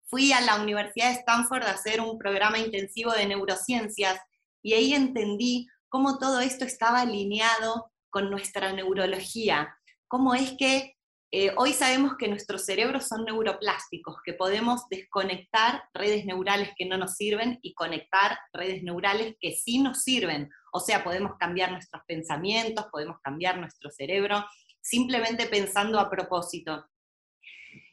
fui 0.05 0.31
a 0.31 0.41
la 0.41 0.61
Universidad 0.61 1.09
de 1.09 1.19
Stanford 1.19 1.63
a 1.63 1.71
hacer 1.71 2.01
un 2.01 2.17
programa 2.17 2.57
intensivo 2.57 3.11
de 3.11 3.27
neurociencias 3.27 4.19
y 4.63 4.73
ahí 4.73 4.93
entendí 4.93 5.67
cómo 5.87 6.17
todo 6.17 6.39
esto 6.39 6.65
estaba 6.65 7.01
alineado 7.01 7.91
con 8.09 8.31
nuestra 8.31 8.73
neurología, 8.73 9.77
cómo 10.07 10.33
es 10.33 10.53
que 10.57 10.95
eh, 11.31 11.53
hoy 11.57 11.73
sabemos 11.73 12.17
que 12.17 12.27
nuestros 12.27 12.65
cerebros 12.65 13.07
son 13.07 13.23
neuroplásticos, 13.23 14.15
que 14.25 14.33
podemos 14.33 14.89
desconectar 14.89 15.83
redes 15.93 16.25
neurales 16.25 16.69
que 16.75 16.87
no 16.87 16.97
nos 16.97 17.15
sirven 17.17 17.59
y 17.61 17.75
conectar 17.75 18.39
redes 18.51 18.81
neurales 18.81 19.35
que 19.39 19.51
sí 19.51 19.77
nos 19.77 20.01
sirven. 20.01 20.49
O 20.73 20.79
sea, 20.79 21.03
podemos 21.03 21.33
cambiar 21.39 21.71
nuestros 21.71 22.01
pensamientos, 22.07 22.87
podemos 22.91 23.17
cambiar 23.21 23.59
nuestro 23.59 23.91
cerebro, 23.91 24.43
simplemente 24.81 25.45
pensando 25.45 25.99
a 25.99 26.09
propósito. 26.09 26.83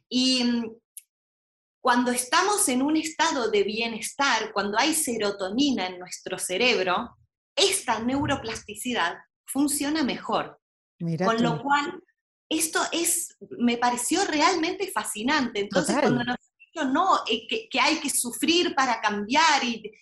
Y 0.08 0.42
mm, 0.42 0.74
cuando 1.82 2.12
estamos 2.12 2.66
en 2.70 2.80
un 2.80 2.96
estado 2.96 3.50
de 3.50 3.64
bienestar, 3.64 4.50
cuando 4.54 4.78
hay 4.78 4.94
serotonina 4.94 5.88
en 5.88 5.98
nuestro 5.98 6.38
cerebro, 6.38 7.14
esta 7.54 8.00
neuroplasticidad 8.00 9.18
funciona 9.44 10.02
mejor. 10.02 10.58
con 10.98 11.42
lo 11.42 11.62
cual 11.62 12.02
esto 12.48 12.80
es, 12.92 13.36
me 13.58 13.76
pareció 13.76 14.24
realmente 14.24 14.90
fascinante. 14.90 15.60
Entonces, 15.60 15.96
cuando 16.00 16.24
nos 16.24 16.36
no, 16.84 17.20
eh, 17.28 17.68
que, 17.70 17.80
hay 17.80 17.96
que 17.96 18.10
sufrir 18.10 18.74
para 18.74 19.00
cambiar 19.00 19.64
y, 19.64 19.92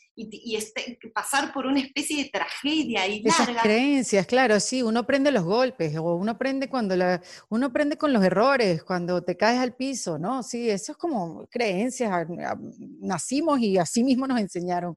este, 0.56 0.98
pasar 1.12 1.52
por 1.52 1.66
una 1.66 1.80
especie 1.80 2.22
de 2.22 2.30
tragedia 2.30 3.06
y 3.06 3.22
Esas 3.24 3.48
creencias, 3.62 4.26
claro, 4.26 4.58
sí, 4.60 4.82
uno 4.82 5.00
aprende 5.00 5.32
los 5.32 5.44
golpes, 5.44 5.96
o 5.96 6.14
uno 6.14 6.32
aprende 6.32 6.68
cuando 6.68 6.96
la, 6.96 7.20
uno 7.48 7.66
aprende 7.66 7.96
con 7.96 8.12
los 8.12 8.24
errores, 8.24 8.84
cuando 8.84 9.22
te 9.22 9.36
caes 9.36 9.58
al 9.58 9.74
piso, 9.74 10.18
¿no? 10.18 10.42
Sí, 10.42 10.70
eso 10.70 10.92
es 10.92 10.98
como 10.98 11.46
creencias, 11.48 12.26
nacimos 13.00 13.60
y 13.60 13.76
así 13.76 14.04
mismo 14.04 14.26
nos 14.26 14.40
enseñaron. 14.40 14.96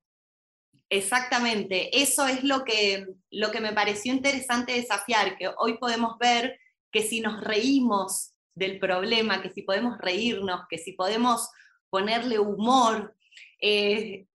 Exactamente, 0.90 2.02
eso 2.02 2.28
es 2.28 2.44
lo 2.44 2.64
que, 2.64 3.08
lo 3.32 3.52
que 3.52 3.60
me 3.60 3.74
pareció 3.74 4.14
interesante 4.14 4.74
desafiar, 4.74 5.36
que 5.38 5.50
hoy 5.58 5.78
podemos 5.80 6.18
ver 6.18 6.58
que 6.92 7.02
si 7.02 7.22
nos 7.22 7.42
reímos 7.42 8.34
del 8.56 8.80
problema, 8.80 9.42
que 9.42 9.52
si 9.52 9.62
podemos 9.62 9.98
reírnos, 10.00 10.62
que 10.70 10.78
si 10.78 10.94
podemos 10.94 11.50
ponerle 11.90 12.40
humor, 12.40 13.16
eh, 13.62 14.26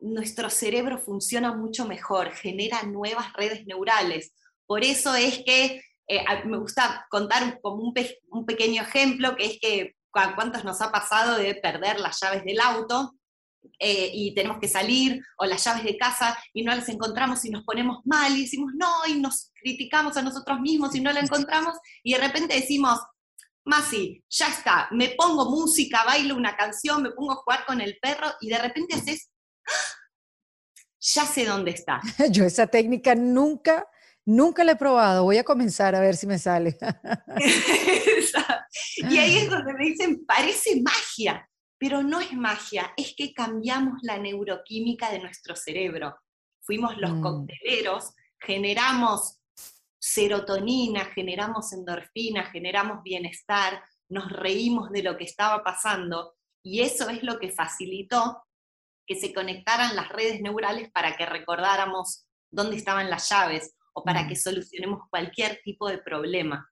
nuestro 0.00 0.50
cerebro 0.50 0.98
funciona 0.98 1.54
mucho 1.54 1.86
mejor, 1.86 2.32
genera 2.32 2.82
nuevas 2.82 3.32
redes 3.32 3.66
neurales. 3.66 4.34
Por 4.66 4.84
eso 4.84 5.14
es 5.14 5.42
que 5.44 5.82
eh, 6.06 6.24
me 6.44 6.58
gusta 6.58 7.06
contar 7.10 7.60
como 7.62 7.82
un, 7.82 7.94
un, 8.28 8.44
pequeño 8.44 8.82
ejemplo, 8.82 9.34
que 9.36 9.46
es 9.46 9.58
que 9.60 9.96
cuántos 10.10 10.64
nos 10.64 10.80
ha 10.80 10.92
pasado 10.92 11.38
de 11.38 11.54
perder 11.54 11.98
las 12.00 12.20
llaves 12.20 12.44
del 12.44 12.60
auto 12.60 13.14
eh, 13.78 14.10
y 14.12 14.34
tenemos 14.34 14.58
que 14.60 14.68
salir, 14.68 15.22
o 15.38 15.46
las 15.46 15.64
llaves 15.64 15.84
de 15.84 15.96
casa 15.96 16.38
y 16.52 16.62
no 16.62 16.74
las 16.74 16.88
encontramos 16.88 17.44
y 17.44 17.50
nos 17.50 17.64
ponemos 17.64 18.00
mal 18.04 18.36
y 18.36 18.42
decimos 18.42 18.72
no, 18.74 19.06
y 19.06 19.20
nos 19.20 19.52
criticamos 19.54 20.16
a 20.16 20.22
nosotros 20.22 20.60
mismos 20.60 20.94
y 20.94 21.00
no 21.00 21.12
la 21.12 21.20
encontramos, 21.20 21.74
y 22.02 22.14
de 22.14 22.20
repente 22.20 22.54
decimos, 22.54 23.00
Masi, 23.66 24.22
ya 24.28 24.48
está, 24.48 24.88
me 24.90 25.14
pongo 25.16 25.50
música, 25.50 26.04
bailo 26.04 26.36
una 26.36 26.54
canción, 26.54 27.02
me 27.02 27.12
pongo 27.12 27.32
a 27.32 27.36
jugar 27.36 27.64
con 27.64 27.80
el 27.80 27.98
perro 28.00 28.26
y 28.40 28.50
de 28.50 28.58
repente 28.58 28.94
haces, 28.94 29.30
¡Ah! 29.66 29.72
ya 31.00 31.24
sé 31.24 31.46
dónde 31.46 31.70
está. 31.70 32.00
Yo 32.30 32.44
esa 32.44 32.66
técnica 32.66 33.14
nunca, 33.14 33.88
nunca 34.26 34.64
la 34.64 34.72
he 34.72 34.76
probado, 34.76 35.24
voy 35.24 35.38
a 35.38 35.44
comenzar 35.44 35.94
a 35.94 36.00
ver 36.00 36.16
si 36.16 36.26
me 36.26 36.38
sale. 36.38 36.76
y 38.96 39.18
ahí 39.18 39.38
es 39.38 39.48
donde 39.48 39.72
me 39.72 39.86
dicen, 39.86 40.26
parece 40.26 40.82
magia, 40.82 41.48
pero 41.84 42.02
no 42.02 42.18
es 42.18 42.32
magia, 42.32 42.94
es 42.96 43.14
que 43.14 43.34
cambiamos 43.34 43.98
la 44.00 44.16
neuroquímica 44.16 45.12
de 45.12 45.18
nuestro 45.18 45.54
cerebro. 45.54 46.16
Fuimos 46.62 46.96
los 46.96 47.10
mm. 47.10 47.20
cocteleros, 47.20 48.14
generamos 48.40 49.38
serotonina, 50.00 51.04
generamos 51.04 51.74
endorfina, 51.74 52.46
generamos 52.46 53.02
bienestar, 53.02 53.84
nos 54.08 54.32
reímos 54.32 54.92
de 54.92 55.02
lo 55.02 55.18
que 55.18 55.24
estaba 55.24 55.62
pasando 55.62 56.32
y 56.64 56.80
eso 56.80 57.10
es 57.10 57.22
lo 57.22 57.38
que 57.38 57.52
facilitó 57.52 58.42
que 59.06 59.16
se 59.16 59.34
conectaran 59.34 59.94
las 59.94 60.08
redes 60.08 60.40
neurales 60.40 60.90
para 60.90 61.18
que 61.18 61.26
recordáramos 61.26 62.24
dónde 62.50 62.76
estaban 62.76 63.10
las 63.10 63.28
llaves 63.28 63.76
o 63.92 64.02
para 64.02 64.26
que 64.26 64.36
solucionemos 64.36 65.02
cualquier 65.10 65.60
tipo 65.62 65.90
de 65.90 65.98
problema. 65.98 66.66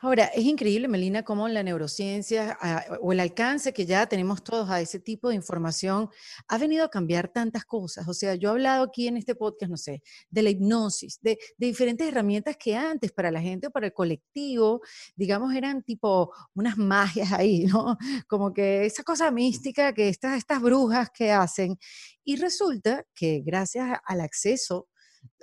Ahora, 0.00 0.26
es 0.26 0.44
increíble, 0.44 0.88
Melina, 0.88 1.22
cómo 1.22 1.48
la 1.48 1.62
neurociencia 1.62 2.58
ah, 2.60 2.84
o 3.00 3.12
el 3.12 3.20
alcance 3.20 3.72
que 3.72 3.86
ya 3.86 4.06
tenemos 4.06 4.44
todos 4.44 4.68
a 4.68 4.80
ese 4.80 5.00
tipo 5.00 5.30
de 5.30 5.34
información 5.36 6.10
ha 6.48 6.58
venido 6.58 6.84
a 6.84 6.90
cambiar 6.90 7.28
tantas 7.28 7.64
cosas. 7.64 8.06
O 8.06 8.12
sea, 8.12 8.34
yo 8.34 8.50
he 8.50 8.52
hablado 8.52 8.84
aquí 8.84 9.08
en 9.08 9.16
este 9.16 9.34
podcast, 9.34 9.70
no 9.70 9.76
sé, 9.78 10.02
de 10.28 10.42
la 10.42 10.50
hipnosis, 10.50 11.18
de, 11.22 11.38
diferentes 11.56 12.06
herramientas 12.06 12.56
que 12.58 12.76
antes 12.76 13.10
para 13.12 13.30
la 13.30 13.40
gente 13.40 13.68
o 13.68 13.70
para 13.70 13.86
el 13.86 13.94
colectivo, 13.94 14.82
digamos, 15.16 15.54
eran 15.54 15.82
tipo 15.82 16.30
unas 16.54 16.76
magias 16.76 17.32
ahí, 17.32 17.64
¿no? 17.64 17.96
Como 18.28 18.52
que 18.52 18.84
esa 18.84 19.02
cosa 19.02 19.30
mística 19.30 19.94
que 19.94 20.08
estas, 20.10 20.36
estas 20.36 20.60
brujas 20.60 21.08
que 21.10 21.32
hacen. 21.32 21.78
Y 22.22 22.36
resulta 22.36 23.04
que 23.14 23.40
gracias 23.44 23.98
al 24.04 24.20
acceso 24.20 24.88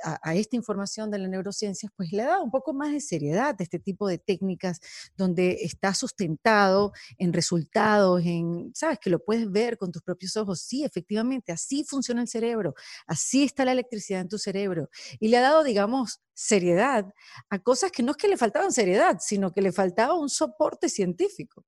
a, 0.03 0.35
esta 0.35 0.55
información 0.55 1.11
de 1.11 1.19
la 1.19 1.27
neurociencia, 1.27 1.89
pues 1.95 2.11
le 2.11 2.23
da 2.23 2.41
un 2.41 2.51
poco 2.51 2.73
más 2.73 2.91
de 2.91 2.99
seriedad 2.99 3.55
a 3.57 3.63
este 3.63 3.79
tipo 3.79 4.07
de 4.07 4.17
técnicas 4.17 4.79
donde 5.15 5.59
está 5.61 5.93
sustentado 5.93 6.91
en 7.17 7.33
resultados, 7.33 8.21
en, 8.25 8.71
sabes, 8.73 8.99
que 8.99 9.09
lo 9.09 9.23
puedes 9.23 9.51
ver 9.51 9.77
con 9.77 9.91
tus 9.91 10.01
propios 10.01 10.35
ojos. 10.37 10.61
Sí, 10.61 10.83
efectivamente, 10.83 11.51
así 11.51 11.83
funciona 11.83 12.21
el 12.21 12.27
cerebro, 12.27 12.73
así 13.05 13.43
está 13.43 13.65
la 13.65 13.73
electricidad 13.73 14.21
en 14.21 14.29
tu 14.29 14.37
cerebro. 14.37 14.89
Y 15.19 15.27
le 15.27 15.37
ha 15.37 15.41
dado, 15.41 15.63
digamos, 15.63 16.21
seriedad 16.33 17.05
a 17.49 17.59
cosas 17.59 17.91
que 17.91 18.03
no 18.03 18.11
es 18.11 18.17
que 18.17 18.27
le 18.27 18.37
faltaban 18.37 18.71
seriedad, 18.71 19.17
sino 19.19 19.51
que 19.51 19.61
le 19.61 19.71
faltaba 19.71 20.15
un 20.15 20.29
soporte 20.29 20.89
científico. 20.89 21.65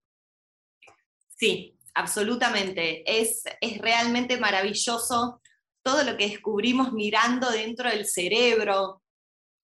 Sí, 1.37 1.77
absolutamente. 1.93 3.03
Es, 3.21 3.43
es 3.61 3.77
realmente 3.79 4.37
maravilloso 4.37 5.41
todo 5.83 6.03
lo 6.03 6.17
que 6.17 6.29
descubrimos 6.29 6.93
mirando 6.93 7.49
dentro 7.51 7.89
del 7.89 8.05
cerebro, 8.05 9.01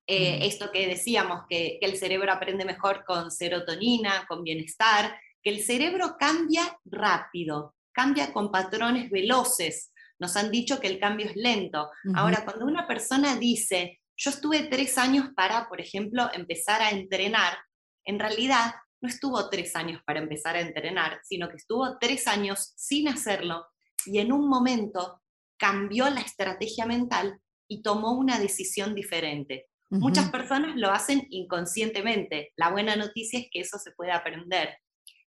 eh, 0.06 0.40
mm. 0.40 0.42
esto 0.44 0.72
que 0.72 0.88
decíamos, 0.88 1.44
que, 1.50 1.80
el 1.82 1.98
cerebro 1.98 2.32
aprende 2.32 2.66
mejor 2.66 3.04
con 3.06 3.32
serotonina, 3.32 4.26
con 4.28 4.44
bienestar, 4.44 5.18
que 5.42 5.50
el 5.50 5.64
cerebro 5.64 6.18
cambia 6.20 6.78
rápido, 6.86 7.76
cambia 7.94 8.34
con 8.34 8.52
patrones 8.52 9.10
veloces. 9.10 9.92
Nos 10.20 10.36
han 10.36 10.52
dicho 10.52 10.80
que 10.80 10.88
el 10.88 11.00
cambio 11.00 11.28
es 11.28 11.36
lento. 11.38 11.90
Ahora, 12.14 12.44
cuando 12.44 12.66
una 12.66 12.86
persona 12.86 13.38
dice, 13.38 14.02
yo 14.18 14.32
estuve 14.32 14.64
tres 14.64 14.98
años 14.98 15.30
para, 15.34 15.70
por 15.70 15.80
ejemplo, 15.80 16.30
empezar 16.34 16.82
a 16.82 16.90
entrenar, 16.90 17.58
en 18.04 18.20
realidad 18.20 18.74
no 19.02 19.08
estuvo 19.08 19.50
tres 19.50 19.78
años 19.78 20.02
para 20.06 20.20
empezar 20.20 20.58
a 20.58 20.62
entrenar, 20.62 21.22
sino 21.24 21.48
que 21.48 21.56
estuvo 21.56 21.98
tres 21.98 22.28
años 22.28 22.74
sin 22.76 23.08
hacerlo 23.08 23.66
y 24.06 24.20
en 24.20 24.32
un 24.32 24.48
momento 24.48 25.22
cambió 25.60 26.10
la 26.10 26.22
estrategia 26.22 26.86
mental 26.86 27.40
y 27.68 27.84
tomó 27.84 28.14
una 28.14 28.40
decisión 28.40 28.96
diferente. 28.96 29.68
Muchas 29.92 30.30
personas 30.30 30.76
lo 30.76 30.92
hacen 30.92 31.26
inconscientemente. 31.32 32.54
La 32.56 32.70
buena 32.70 32.96
noticia 32.96 33.40
es 33.40 33.48
que 33.52 33.62
eso 33.62 33.80
se 33.80 33.92
puede 33.92 34.12
aprender. 34.12 34.78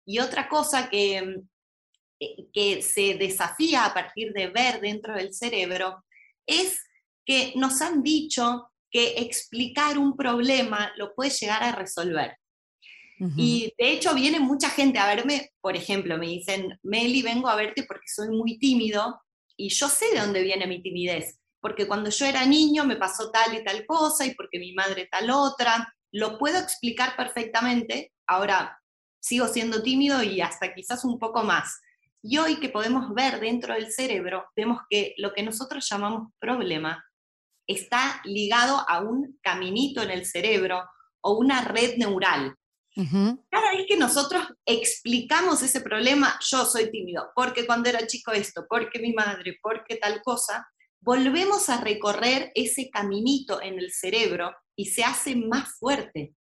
Y 0.07 0.21
otra 0.21 0.49
cosa 0.49 0.89
que, 0.89 1.43
eh, 2.21 2.37
que 2.53 2.81
se 2.81 3.15
desafía 3.15 3.85
a 3.85 3.93
partir 3.93 4.33
de 4.33 4.49
ver 4.49 4.81
dentro 4.81 5.15
del 5.15 5.35
cerebro 5.35 6.05
es 6.47 6.81
que 7.25 7.53
nos 7.57 7.81
han 7.83 8.03
dicho 8.03 8.69
que 8.91 9.15
explicar 9.19 9.99
un 9.99 10.17
problema 10.17 10.93
lo 10.97 11.15
puede 11.15 11.31
llegar 11.31 11.63
a 11.63 11.73
resolver. 11.73 12.37
Y 13.37 13.73
de 13.79 13.93
hecho 13.93 14.17
viene 14.17 14.41
mucha 14.41 14.69
gente 14.69 14.99
a 14.99 15.07
verme, 15.07 15.51
por 15.61 15.77
ejemplo, 15.77 16.19
me 16.19 16.27
dicen, 16.27 16.77
Meli, 16.83 17.23
vengo 17.23 17.49
a 17.49 17.55
verte 17.55 17.85
porque 17.85 18.09
soy 18.09 18.31
muy 18.31 18.59
tímido 18.59 19.21
y 19.57 19.69
yo 19.69 19.89
sé 19.89 20.07
de 20.13 20.21
dónde 20.21 20.43
viene 20.43 20.67
mi 20.67 20.83
timidez, 20.83 21.39
porque 21.61 21.87
cuando 21.87 22.11
yo 22.11 22.27
era 22.27 22.45
niño 22.45 22.85
me 22.85 22.97
pasó 22.97 23.31
tal 23.31 23.55
y 23.55 23.65
tal 23.65 23.87
cosa 23.87 24.27
y 24.27 24.35
porque 24.35 24.59
mi 24.59 24.73
madre 24.73 25.09
tal 25.11 25.31
otra, 25.31 25.95
lo 26.13 26.39
puedo 26.39 26.59
explicar 26.59 27.17
perfectamente, 27.17 28.13
ahora 28.27 28.81
sigo 29.21 29.49
siendo 29.49 29.83
tímido 29.83 30.23
y 30.23 30.41
hasta 30.41 30.75
quizás 30.75 31.05
un 31.05 31.19
poco 31.19 31.43
más. 31.43 31.81
Y 32.23 32.39
hoy 32.39 32.61
que 32.61 32.69
podemos 32.69 33.13
ver 33.15 33.41
dentro 33.41 33.75
del 33.75 33.91
cerebro, 33.91 34.45
vemos 34.55 34.81
que 34.89 35.15
lo 35.17 35.33
que 35.33 35.43
nosotros 35.43 35.89
llamamos 35.89 36.33
problema 36.39 37.05
está 37.67 38.21
ligado 38.25 38.85
a 38.89 39.01
un 39.01 39.39
caminito 39.43 40.03
en 40.03 40.11
el 40.11 40.27
cerebro 40.27 40.83
o 41.21 41.39
una 41.39 41.63
red 41.63 41.97
neural. 41.97 42.55
Cada 42.95 43.71
vez 43.73 43.87
que 43.89 43.97
nosotros 43.97 44.45
explicamos 44.67 45.63
ese 45.63 45.81
problema, 45.81 46.39
yo 46.41 46.65
soy 46.65 46.91
tímido, 46.91 47.31
porque 47.35 47.67
cuando 47.67 47.89
era 47.89 48.07
chico 48.07 48.33
esto, 48.33 48.67
porque 48.69 48.99
mi 48.99 49.13
madre, 49.13 49.59
porque 49.63 49.97
tal 49.97 50.21
cosa, 50.23 50.69
volvemos 51.01 51.69
a 51.69 51.81
recorrer 51.81 52.53
ese 52.55 52.91
caminito 52.91 53.61
en 53.63 53.79
el 53.79 53.93
cerebro 53.93 54.55
y 54.77 54.87
se 54.87 55.05
hace 55.05 55.37
más 55.37 55.77
fuerte. 55.79 56.35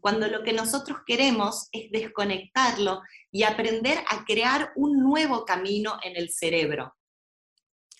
Cuando 0.00 0.26
lo 0.26 0.42
que 0.42 0.52
nosotros 0.52 0.98
queremos 1.06 1.68
es 1.70 1.88
desconectarlo 1.92 3.00
y 3.30 3.44
aprender 3.44 3.98
a 4.08 4.24
crear 4.24 4.72
un 4.74 4.98
nuevo 5.04 5.44
camino 5.44 5.98
en 6.02 6.16
el 6.16 6.30
cerebro. 6.30 6.96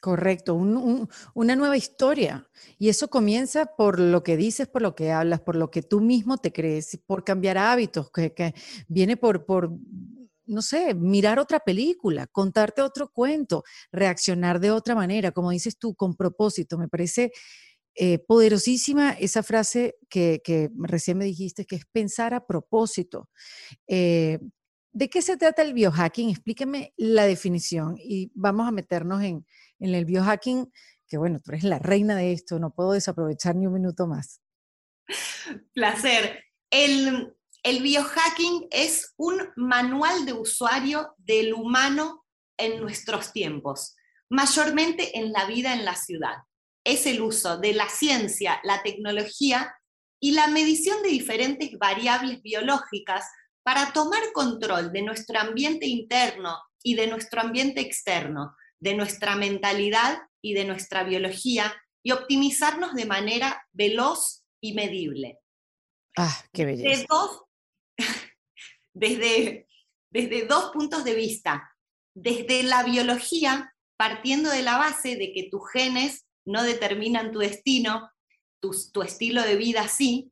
Correcto, 0.02 0.56
una 0.56 1.54
nueva 1.54 1.76
historia. 1.76 2.50
Y 2.76 2.88
eso 2.88 3.09
comienza 3.09 3.66
por 3.66 4.00
lo 4.00 4.25
que 4.25 4.37
dices, 4.37 4.66
por 4.66 4.82
lo 4.82 4.97
que 4.97 5.12
hablas, 5.12 5.40
por 5.42 5.54
lo 5.54 5.71
que 5.71 5.80
tú 5.82 6.00
mismo 6.00 6.38
te 6.38 6.52
crees, 6.52 6.99
por 7.06 7.23
cambiar 7.23 7.56
hábitos, 7.56 8.11
que, 8.11 8.52
viene 8.88 9.16
por, 9.16 9.47
no 10.44 10.61
sé, 10.61 10.94
mirar 10.94 11.38
otra 11.38 11.61
película, 11.61 12.26
contarte 12.26 12.82
otro 12.82 13.12
cuento, 13.12 13.62
reaccionar 13.92 14.59
de 14.59 14.73
otra 14.73 14.97
manera, 14.97 15.30
como 15.30 15.52
dices 15.52 15.78
tú, 15.78 15.94
con 15.94 16.16
propósito. 16.16 16.78
Me 16.78 16.88
parece 16.88 17.30
eh, 17.94 18.18
poderosísima 18.18 19.12
esa 19.12 19.44
frase 19.44 19.94
que, 20.09 20.68
recién 20.78 21.16
me 21.16 21.26
dijiste, 21.26 21.64
que 21.64 21.76
es 21.76 21.85
pensar 21.92 22.35
a 22.35 22.44
propósito. 22.44 23.28
Eh, 23.87 24.40
¿De 24.94 25.09
qué 25.09 25.23
se 25.23 25.38
trata 25.38 25.62
el 25.62 25.73
biohacking? 25.73 26.28
Explíqueme 26.28 26.92
la 26.99 27.25
definición 27.25 27.94
y 27.99 28.30
vamos 28.35 28.68
a 28.68 28.73
meternos 28.73 29.23
en, 29.23 29.47
en 29.83 29.95
el 29.95 30.05
biohacking, 30.05 30.73
que 31.09 31.19
bueno, 31.19 31.41
tú 31.41 31.51
eres 31.53 31.65
la 31.65 31.79
reina 31.79 32.17
de 32.17 32.33
esto, 32.33 32.59
no 32.59 32.73
puedo 32.73 32.93
desaprovechar 32.93 33.57
ni 33.57 33.67
un 33.67 33.75
minuto 33.75 34.07
más. 34.07 34.41
Placer. 35.75 36.45
El, 36.71 37.35
el 37.62 37.83
biohacking 37.83 38.69
es 38.71 39.12
un 39.17 39.51
manual 39.57 40.25
de 40.25 40.33
usuario 40.33 41.15
del 41.19 41.53
humano 41.53 42.25
en 42.57 42.81
nuestros 42.81 43.33
tiempos, 43.33 43.97
mayormente 44.31 45.19
en 45.19 45.33
la 45.33 45.45
vida 45.47 45.75
en 45.75 45.85
la 45.85 45.97
ciudad. 45.97 46.37
Es 46.85 47.07
el 47.07 47.21
uso 47.21 47.59
de 47.59 47.75
la 47.75 47.89
ciencia, 47.89 48.61
la 48.65 48.83
tecnología 48.83 49.75
y 50.21 50.33
la 50.33 50.47
medición 50.47 51.03
de 51.03 51.11
diferentes 51.11 51.77
variables 51.79 52.41
biológicas 52.43 53.27
para 53.65 53.93
tomar 53.93 54.33
control 54.33 54.93
de 54.93 55.03
nuestro 55.03 55.39
ambiente 55.39 55.87
interno 55.87 56.57
y 56.83 56.95
de 56.95 57.07
nuestro 57.07 57.41
ambiente 57.41 57.81
externo, 57.81 58.57
de 58.83 58.95
nuestra 58.95 59.37
mentalidad 59.37 60.19
y 60.43 60.55
de 60.55 60.65
nuestra 60.65 61.05
biología, 61.05 61.73
y 62.05 62.11
optimizarnos 62.11 62.95
de 62.95 63.07
manera 63.07 63.65
veloz 63.73 64.43
y 64.61 64.75
medible. 64.75 65.39
Ah, 66.17 66.45
qué 66.53 66.65
belleza. 66.65 67.07
Desde 68.95 69.67
desde 70.12 70.47
dos 70.47 70.71
puntos 70.73 71.05
de 71.05 71.15
vista. 71.15 71.75
Desde 72.15 72.62
la 72.62 72.85
biología, 72.85 73.75
partiendo 73.97 74.51
de 74.51 74.62
la 74.62 74.77
base 74.77 75.17
de 75.17 75.33
que 75.33 75.49
tus 75.51 75.62
genes 75.73 76.27
no 76.45 76.62
determinan 76.62 77.33
tu 77.33 77.39
destino, 77.39 78.11
tu, 78.61 79.03
estilo 79.03 79.43
de 79.43 79.57
vida 79.57 79.89
sí, 79.89 80.31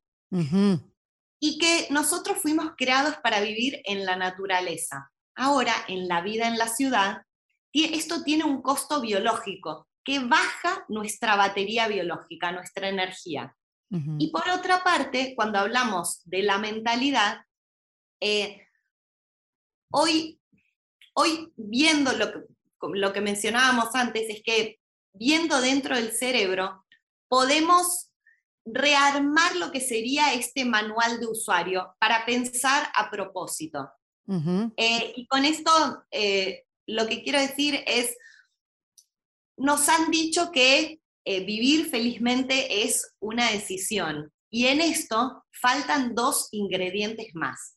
y 1.40 1.58
que 1.58 1.88
nosotros 1.90 2.38
fuimos 2.38 2.72
creados 2.76 3.16
para 3.22 3.40
vivir 3.40 3.80
en 3.84 4.04
la 4.04 4.16
naturaleza. 4.16 5.10
Ahora, 5.34 5.74
en 5.88 6.06
la 6.06 6.20
vida 6.20 6.46
en 6.46 6.58
la 6.58 6.68
ciudad, 6.68 7.22
esto 7.72 8.22
tiene 8.22 8.44
un 8.44 8.62
costo 8.62 9.00
biológico 9.00 9.88
que 10.04 10.18
baja 10.20 10.84
nuestra 10.88 11.36
batería 11.36 11.88
biológica, 11.88 12.52
nuestra 12.52 12.88
energía. 12.88 13.56
Y 14.18 14.30
por 14.30 14.48
otra 14.48 14.84
parte, 14.84 15.34
cuando 15.34 15.58
hablamos 15.58 16.20
de 16.24 16.44
la 16.44 16.58
mentalidad, 16.58 17.44
eh, 18.20 18.64
hoy, 19.92 20.40
hoy 21.14 21.52
viendo 21.56 22.12
lo 22.12 22.30
que, 22.30 22.38
lo 22.92 23.12
que 23.12 23.20
mencionábamos 23.20 23.92
antes, 23.96 24.28
es 24.28 24.42
que 24.44 24.78
viendo 25.12 25.60
dentro 25.60 25.96
del 25.96 26.12
cerebro, 26.12 26.84
podemos 27.28 28.10
rearmar 28.64 29.56
lo 29.56 29.72
que 29.72 29.80
sería 29.80 30.34
este 30.34 30.64
manual 30.64 31.18
de 31.18 31.26
usuario 31.26 31.96
para 31.98 32.24
pensar 32.24 32.88
a 32.94 33.10
propósito. 33.10 33.90
Eh, 34.76 35.12
y 35.16 35.26
con 35.26 35.44
esto 35.44 36.04
eh, 36.12 36.64
lo 36.90 37.06
que 37.06 37.22
quiero 37.22 37.40
decir 37.40 37.82
es, 37.86 38.16
nos 39.56 39.88
han 39.88 40.10
dicho 40.10 40.50
que 40.52 41.00
eh, 41.24 41.44
vivir 41.44 41.86
felizmente 41.86 42.84
es 42.84 43.14
una 43.20 43.50
decisión 43.50 44.32
y 44.50 44.66
en 44.66 44.80
esto 44.80 45.44
faltan 45.52 46.14
dos 46.14 46.48
ingredientes 46.52 47.28
más. 47.34 47.76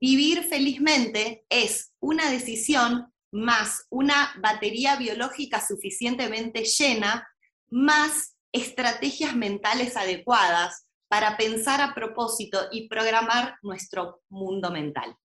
Vivir 0.00 0.44
felizmente 0.44 1.44
es 1.48 1.92
una 2.00 2.30
decisión 2.30 3.12
más 3.32 3.86
una 3.90 4.34
batería 4.40 4.96
biológica 4.96 5.64
suficientemente 5.64 6.64
llena, 6.64 7.26
más 7.68 8.36
estrategias 8.52 9.36
mentales 9.36 9.96
adecuadas 9.96 10.86
para 11.08 11.36
pensar 11.36 11.80
a 11.80 11.94
propósito 11.94 12.58
y 12.72 12.88
programar 12.88 13.56
nuestro 13.62 14.22
mundo 14.28 14.70
mental. 14.70 15.16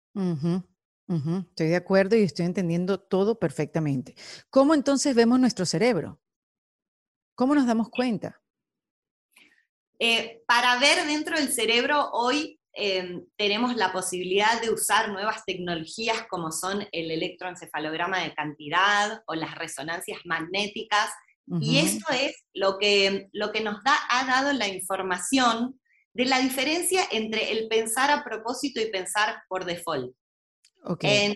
Estoy 1.07 1.67
de 1.67 1.75
acuerdo 1.75 2.15
y 2.15 2.21
estoy 2.21 2.45
entendiendo 2.45 2.99
todo 2.99 3.37
perfectamente. 3.37 4.15
¿Cómo 4.49 4.73
entonces 4.73 5.13
vemos 5.13 5.39
nuestro 5.39 5.65
cerebro? 5.65 6.21
¿Cómo 7.35 7.53
nos 7.53 7.67
damos 7.67 7.89
cuenta? 7.89 8.41
Eh, 9.99 10.41
para 10.47 10.79
ver 10.79 11.05
dentro 11.05 11.35
del 11.37 11.51
cerebro 11.51 12.09
hoy 12.11 12.61
Em, 12.73 13.25
tenemos 13.35 13.75
la 13.75 13.91
posibilidad 13.91 14.61
de 14.61 14.71
usar 14.71 15.09
nuevas 15.09 15.43
tecnologías 15.45 16.25
como 16.29 16.51
son 16.53 16.87
el 16.93 17.11
electroencefalograma 17.11 18.23
de 18.23 18.33
cantidad 18.33 19.21
o 19.27 19.35
las 19.35 19.55
resonancias 19.55 20.19
magnéticas. 20.25 21.11
Y 21.59 21.79
esto 21.79 22.05
es 22.13 22.45
lo 22.53 22.77
que, 22.77 23.27
lo 23.33 23.51
que 23.51 23.59
nos 23.59 23.83
da, 23.83 23.93
ha 24.09 24.25
dado 24.25 24.53
la 24.53 24.69
información 24.69 25.81
de 26.13 26.25
la 26.25 26.39
diferencia 26.39 27.01
entre 27.11 27.51
el 27.51 27.67
pensar 27.67 28.09
a 28.09 28.23
propósito 28.23 28.79
y 28.79 28.89
pensar 28.89 29.43
por 29.49 29.65
default. 29.65 30.15
En, 31.01 31.35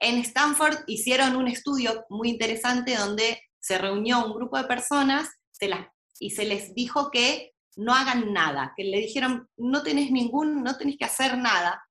en 0.00 0.18
Stanford 0.20 0.78
hicieron 0.86 1.36
un 1.36 1.48
estudio 1.48 2.04
muy 2.08 2.30
interesante 2.30 2.96
donde 2.96 3.40
se 3.58 3.78
reunió 3.78 4.24
un 4.24 4.32
grupo 4.32 4.56
de 4.56 4.64
personas 4.64 5.28
se 5.52 5.68
las, 5.68 5.86
y 6.18 6.30
se 6.30 6.44
les 6.44 6.74
dijo 6.74 7.10
que 7.10 7.52
no 7.76 7.94
hagan 7.94 8.32
nada, 8.32 8.72
que 8.76 8.84
le 8.84 8.98
dijeron, 8.98 9.48
no 9.56 9.82
tenés 9.82 10.10
ningún, 10.10 10.62
no 10.62 10.76
tenés 10.76 10.96
que 10.96 11.04
hacer 11.04 11.36
nada, 11.36 11.82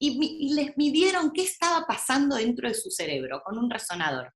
y, 0.00 0.54
les 0.54 0.76
midieron 0.76 1.32
qué 1.32 1.42
estaba 1.42 1.86
pasando 1.86 2.36
dentro 2.36 2.68
de 2.68 2.74
su 2.74 2.90
cerebro 2.90 3.42
con 3.44 3.58
un 3.58 3.70
resonador. 3.70 4.32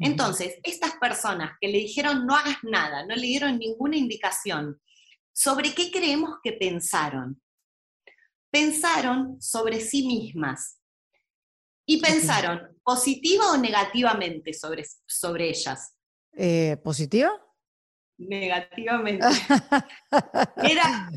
Entonces, 0.00 0.56
estas 0.64 0.96
personas 0.96 1.52
que 1.60 1.68
le 1.68 1.78
dijeron 1.78 2.26
no 2.26 2.34
hagas 2.34 2.58
nada, 2.62 3.06
no 3.06 3.14
le 3.14 3.26
dieron 3.26 3.58
ninguna 3.58 3.96
indicación, 3.96 4.80
¿sobre 5.32 5.72
qué 5.72 5.90
creemos 5.92 6.38
que 6.42 6.52
pensaron? 6.52 7.40
Pensaron 8.50 9.40
sobre 9.40 9.80
sí 9.80 10.06
mismas 10.06 10.80
y 11.86 12.00
pensaron 12.00 12.60
positiva 12.82 13.52
o 13.52 13.56
negativamente 13.56 14.52
sobre, 14.52 14.84
sobre 15.06 15.48
ellas. 15.48 15.96
Eh, 16.36 16.76
¿Positiva? 16.82 17.40
negativamente. 18.18 19.26
Era, 20.56 21.10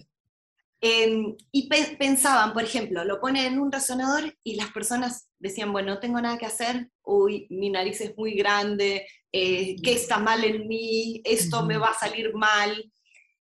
em, 0.82 1.36
y 1.51 1.69
pensaban, 1.97 2.53
por 2.53 2.63
ejemplo, 2.63 3.03
lo 3.03 3.19
ponen 3.19 3.53
en 3.53 3.60
un 3.60 3.71
resonador 3.71 4.36
y 4.43 4.56
las 4.56 4.71
personas 4.71 5.30
decían, 5.39 5.71
bueno, 5.71 5.95
no 5.95 5.99
tengo 5.99 6.21
nada 6.21 6.38
que 6.38 6.45
hacer, 6.45 6.89
uy, 7.03 7.47
mi 7.49 7.69
nariz 7.69 8.01
es 8.01 8.17
muy 8.17 8.36
grande, 8.36 9.08
eh, 9.32 9.75
¿qué 9.84 9.93
está 9.93 10.19
mal 10.19 10.43
en 10.43 10.67
mí? 10.67 11.21
Esto 11.23 11.65
me 11.65 11.77
va 11.77 11.89
a 11.89 11.99
salir 11.99 12.34
mal. 12.34 12.91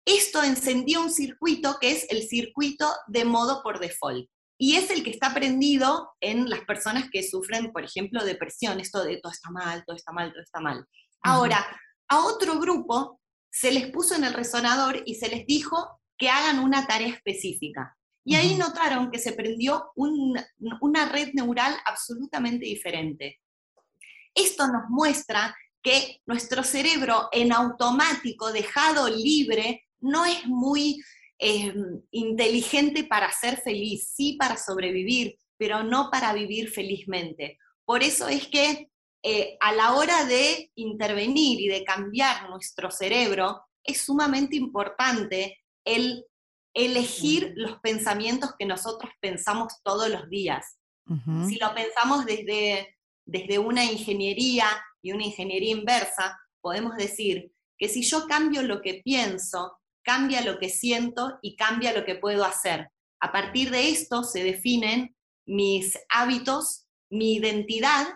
Esto 0.04 0.42
encendió 0.42 1.02
un 1.02 1.10
circuito 1.10 1.76
que 1.80 1.92
es 1.92 2.10
el 2.10 2.22
circuito 2.26 2.86
de 3.06 3.24
modo 3.24 3.62
por 3.62 3.78
default. 3.78 4.28
Y 4.62 4.76
es 4.76 4.90
el 4.90 5.02
que 5.02 5.08
está 5.08 5.32
prendido 5.32 6.10
en 6.20 6.50
las 6.50 6.60
personas 6.66 7.08
que 7.10 7.26
sufren, 7.26 7.72
por 7.72 7.82
ejemplo, 7.82 8.22
depresión, 8.22 8.78
esto 8.78 9.02
de 9.02 9.16
todo 9.16 9.32
está 9.32 9.50
mal, 9.50 9.82
todo 9.86 9.96
está 9.96 10.12
mal, 10.12 10.32
todo 10.32 10.42
está 10.42 10.60
mal. 10.60 10.86
Ahora, 11.22 11.66
a 12.08 12.18
otro 12.26 12.60
grupo 12.60 13.22
se 13.50 13.72
les 13.72 13.90
puso 13.90 14.16
en 14.16 14.24
el 14.24 14.34
resonador 14.34 15.02
y 15.06 15.14
se 15.14 15.30
les 15.30 15.46
dijo 15.46 16.02
que 16.18 16.28
hagan 16.28 16.58
una 16.58 16.86
tarea 16.86 17.08
específica. 17.08 17.96
Y 18.22 18.34
ahí 18.34 18.54
notaron 18.56 19.10
que 19.10 19.18
se 19.18 19.32
prendió 19.32 19.92
una 19.96 21.08
red 21.08 21.30
neural 21.32 21.74
absolutamente 21.86 22.66
diferente. 22.66 23.40
Esto 24.34 24.66
nos 24.66 24.90
muestra 24.90 25.56
que 25.82 26.20
nuestro 26.26 26.64
cerebro 26.64 27.30
en 27.32 27.54
automático, 27.54 28.52
dejado 28.52 29.08
libre, 29.08 29.88
no 30.00 30.26
es 30.26 30.44
muy 30.44 31.02
em, 31.40 32.02
inteligente 32.10 33.04
para 33.04 33.32
ser 33.32 33.56
feliz, 33.60 34.12
sí 34.14 34.36
para 34.38 34.56
sobrevivir, 34.56 35.36
pero 35.56 35.82
no 35.82 36.10
para 36.10 36.32
vivir 36.32 36.70
felizmente. 36.70 37.58
Por 37.84 38.02
eso 38.02 38.28
es 38.28 38.46
que 38.46 38.90
eh, 39.22 39.56
a 39.60 39.72
la 39.72 39.94
hora 39.94 40.24
de 40.24 40.70
intervenir 40.76 41.60
y 41.60 41.68
de 41.68 41.84
cambiar 41.84 42.48
nuestro 42.48 42.90
cerebro, 42.90 43.62
es 43.84 44.02
sumamente 44.02 44.56
importante 44.56 45.58
el 45.84 46.24
elegir 46.74 47.52
los 47.56 47.78
pensamientos 47.80 48.54
que 48.58 48.64
nosotros 48.64 49.10
pensamos 49.20 49.74
todos 49.82 50.08
los 50.08 50.28
días. 50.30 50.76
Si 51.48 51.56
lo 51.58 51.74
pensamos 51.74 52.24
desde, 52.24 52.96
desde 53.26 53.58
una 53.58 53.84
ingeniería 53.84 54.66
y 55.02 55.10
una 55.10 55.24
ingeniería 55.24 55.72
inversa, 55.72 56.38
podemos 56.60 56.96
decir 56.96 57.50
que 57.76 57.88
si 57.88 58.02
yo 58.02 58.28
cambio 58.28 58.62
lo 58.62 58.80
que 58.80 59.00
pienso, 59.02 59.79
cambia 60.02 60.42
lo 60.42 60.58
que 60.58 60.68
siento 60.68 61.38
y 61.42 61.56
cambia 61.56 61.92
lo 61.92 62.04
que 62.04 62.16
puedo 62.16 62.44
hacer. 62.44 62.90
A 63.20 63.32
partir 63.32 63.70
de 63.70 63.90
esto 63.90 64.22
se 64.24 64.42
definen 64.42 65.14
mis 65.46 65.98
hábitos, 66.08 66.86
mi 67.10 67.36
identidad 67.36 68.06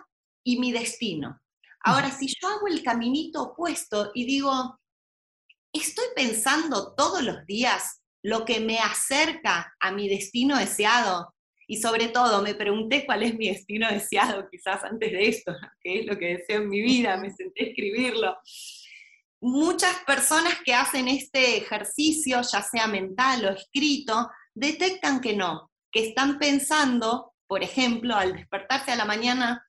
y 0.43 0.59
mi 0.59 0.71
destino. 0.71 1.41
Ahora, 1.83 2.11
si 2.11 2.27
yo 2.27 2.47
hago 2.47 2.67
el 2.67 2.83
caminito 2.83 3.43
opuesto 3.43 4.11
y 4.15 4.25
digo, 4.25 4.79
estoy 5.71 6.05
pensando 6.15 6.95
todos 6.95 7.21
los 7.21 7.45
días 7.45 8.01
lo 8.23 8.43
que 8.43 8.59
me 8.59 8.79
acerca 8.79 9.75
a 9.79 9.91
mi 9.91 10.09
destino 10.09 10.57
deseado, 10.57 11.35
y 11.67 11.81
sobre 11.81 12.09
todo 12.09 12.41
me 12.41 12.55
pregunté 12.55 13.05
cuál 13.05 13.23
es 13.23 13.35
mi 13.35 13.49
destino 13.49 13.89
deseado, 13.89 14.47
quizás 14.49 14.83
antes 14.83 15.11
de 15.11 15.27
esto, 15.27 15.53
qué 15.81 15.99
es 15.99 16.05
lo 16.05 16.17
que 16.17 16.37
deseo 16.37 16.61
en 16.61 16.69
mi 16.69 16.81
vida, 16.81 17.17
me 17.17 17.31
senté 17.31 17.65
a 17.65 17.67
escribirlo. 17.67 18.37
Muchas 19.47 19.97
personas 20.07 20.55
que 20.65 20.73
hacen 20.73 21.07
este 21.07 21.57
ejercicio, 21.57 22.41
ya 22.41 22.63
sea 22.63 22.87
mental 22.87 23.45
o 23.45 23.51
escrito, 23.51 24.27
detectan 24.55 25.21
que 25.21 25.35
no, 25.35 25.69
que 25.91 26.07
están 26.07 26.39
pensando, 26.39 27.31
por 27.45 27.61
ejemplo, 27.61 28.15
al 28.15 28.33
despertarse 28.33 28.91
a 28.91 28.95
la 28.95 29.05
mañana, 29.05 29.63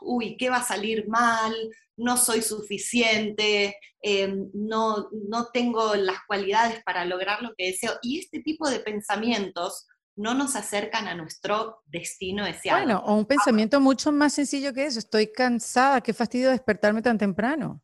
uy, 0.00 0.36
¿qué 0.36 0.50
va 0.50 0.56
a 0.56 0.64
salir 0.64 1.06
mal? 1.06 1.54
No 1.96 2.16
soy 2.16 2.42
suficiente, 2.42 3.76
em, 4.02 4.50
no, 4.52 5.08
no 5.12 5.46
tengo 5.52 5.94
las 5.94 6.18
cualidades 6.26 6.82
para 6.82 7.04
lograr 7.04 7.40
lo 7.40 7.54
que 7.56 7.66
deseo. 7.66 7.92
Y 8.02 8.18
este 8.18 8.40
tipo 8.40 8.68
de 8.68 8.80
pensamientos 8.80 9.86
no 10.16 10.34
nos 10.34 10.56
acercan 10.56 11.06
a 11.06 11.14
nuestro 11.14 11.82
destino 11.86 12.44
deseado. 12.44 12.80
Bueno, 12.80 13.00
o 13.06 13.14
un 13.14 13.26
pensamiento 13.26 13.80
mucho 13.80 14.10
más 14.10 14.32
sencillo 14.32 14.72
que 14.72 14.86
eso, 14.86 14.98
estoy 14.98 15.30
cansada, 15.30 16.00
qué 16.00 16.12
fastidio 16.12 16.50
despertarme 16.50 17.00
tan 17.00 17.16
temprano. 17.16 17.80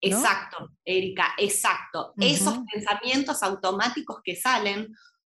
Exacto, 0.00 0.70
Erika, 0.84 1.34
exacto. 1.38 2.14
Esos 2.18 2.58
pensamientos 2.72 3.42
automáticos 3.42 4.20
que 4.24 4.36
salen, 4.36 4.94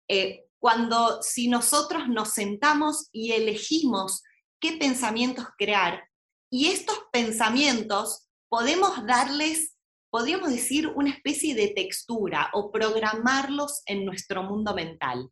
eh, 0.08 0.45
cuando 0.60 1.21
si 1.21 1.47
nosotros 1.47 2.08
nos 2.08 2.30
sentamos 2.30 3.10
y 3.12 3.32
elegimos 3.32 4.24
qué 4.60 4.74
pensamientos 4.74 5.45
crear, 5.58 6.04
y 6.52 6.67
estos 6.67 7.00
pensamientos 7.12 8.28
podemos 8.50 9.06
darles, 9.08 9.78
podríamos 10.12 10.50
decir, 10.50 10.88
una 10.88 11.10
especie 11.10 11.56
de 11.56 11.69
textura 11.69 12.52
o 12.54 12.71
programarlos 12.71 13.82
en 13.86 14.06
nuestro 14.06 14.43
mundo 14.43 14.76
mental. 14.76 15.30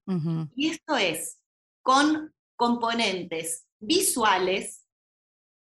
Y 0.56 0.70
esto 0.70 0.96
es 0.96 1.39
con 1.84 2.34
componentes 2.56 3.65
visuales, 3.80 4.86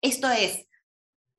esto 0.01 0.29
es, 0.29 0.65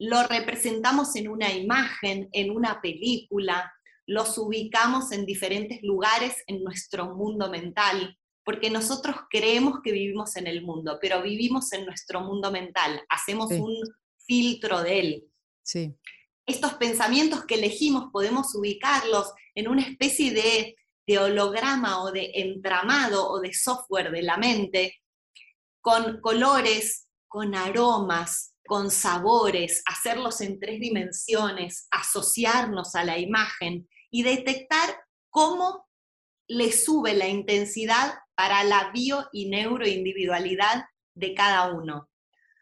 lo 0.03 0.25
representamos 0.25 1.15
en 1.15 1.29
una 1.29 1.53
imagen, 1.53 2.29
en 2.33 2.51
una 2.51 2.81
película, 2.81 3.73
los 4.05 4.37
ubicamos 4.37 5.13
en 5.13 5.25
diferentes 5.25 5.81
lugares 5.85 6.43
en 6.49 6.65
nuestro 6.65 7.15
mundo 7.15 7.49
mental, 7.49 8.19
porque 8.45 8.69
nosotros 8.69 9.15
creemos 9.31 9.79
que 9.81 9.93
vivimos 9.93 10.35
en 10.35 10.49
el 10.49 10.63
mundo, 10.63 10.99
pero 11.01 11.23
vivimos 11.23 11.73
en 11.73 11.87
nuestro 11.87 12.21
mundo 12.21 12.51
mental, 12.51 13.01
hacemos 13.09 13.53
un 13.53 13.77
filtro 14.27 14.83
de 14.83 14.99
él. 14.99 15.25
Sí. 15.63 15.95
Estos 16.47 16.75
pensamientos 16.75 17.45
que 17.45 17.55
elegimos 17.55 18.11
podemos 18.13 18.53
ubicarlos 18.57 19.33
en 19.55 19.69
una 19.69 19.83
especie 19.83 20.33
de, 20.33 20.75
de 21.07 21.19
holograma 21.21 22.03
o 22.03 22.11
de 22.11 22.33
entramado 22.35 23.31
o 23.31 23.39
de 23.39 23.55
software 23.55 24.11
de 24.11 24.23
la 24.23 24.37
mente, 24.37 24.97
con 25.81 26.21
colores, 26.21 27.07
con 27.29 27.55
aromas, 27.55 28.52
con 28.73 28.91
sabores, 28.91 29.83
hacerlos 29.85 30.41
en 30.41 30.59
tres 30.59 30.81
dimensiones, 30.81 31.89
asociarnos 31.91 32.95
a 32.95 33.05
la 33.05 33.19
imagen 33.19 33.87
y 34.11 34.23
detectar 34.23 34.97
cómo 35.29 35.87
le 36.49 36.73
sube 36.73 37.13
la 37.13 37.29
intensidad 37.29 38.15
para 38.35 38.65
la 38.65 38.91
bio 38.91 39.29
y 39.31 39.51
neuroindividualidad 39.51 40.87
de 41.15 41.35
cada 41.35 41.71
uno. 41.71 42.09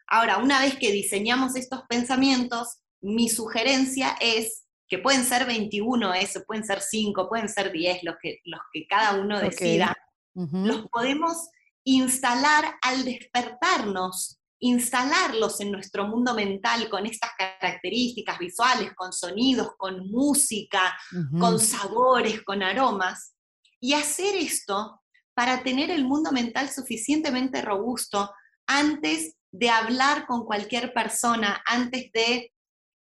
Ahora, 0.05 0.39
una 0.39 0.59
vez 0.59 0.75
que 0.75 0.91
diseñamos 0.91 1.55
estos 1.55 1.83
pensamientos, 1.87 2.81
mi 2.99 3.29
sugerencia 3.29 4.17
es 4.19 4.65
que 4.89 4.97
pueden 4.97 5.23
ser 5.23 5.45
21, 5.45 6.13
eso, 6.15 6.43
pueden 6.45 6.65
ser 6.65 6.81
5, 6.81 7.29
pueden 7.29 7.47
ser 7.47 7.71
10, 7.71 8.03
los 8.03 8.15
que, 8.21 8.41
los 8.43 8.59
que 8.73 8.85
cada 8.85 9.13
uno 9.13 9.39
decida, 9.39 9.95
los 10.33 10.89
podemos 10.89 11.37
instalar 11.85 12.75
al 12.81 13.05
despertarnos 13.05 14.40
instalarlos 14.61 15.59
en 15.59 15.71
nuestro 15.71 16.07
mundo 16.07 16.33
mental 16.35 16.87
con 16.89 17.05
estas 17.05 17.31
características 17.37 18.37
visuales, 18.37 18.93
con 18.95 19.11
sonidos, 19.11 19.71
con 19.77 20.09
música, 20.09 20.95
con 21.39 21.59
sabores, 21.59 22.43
con 22.43 22.61
aromas, 22.61 23.33
y 23.79 23.93
hacer 23.93 24.35
esto 24.35 25.01
para 25.33 25.63
tener 25.63 25.89
el 25.89 26.05
mundo 26.05 26.31
mental 26.31 26.69
suficientemente 26.69 27.61
robusto 27.63 28.31
antes 28.67 29.35
de 29.51 29.69
hablar 29.69 30.27
con 30.27 30.45
cualquier 30.45 30.93
persona, 30.93 31.63
antes 31.65 32.11
de 32.13 32.53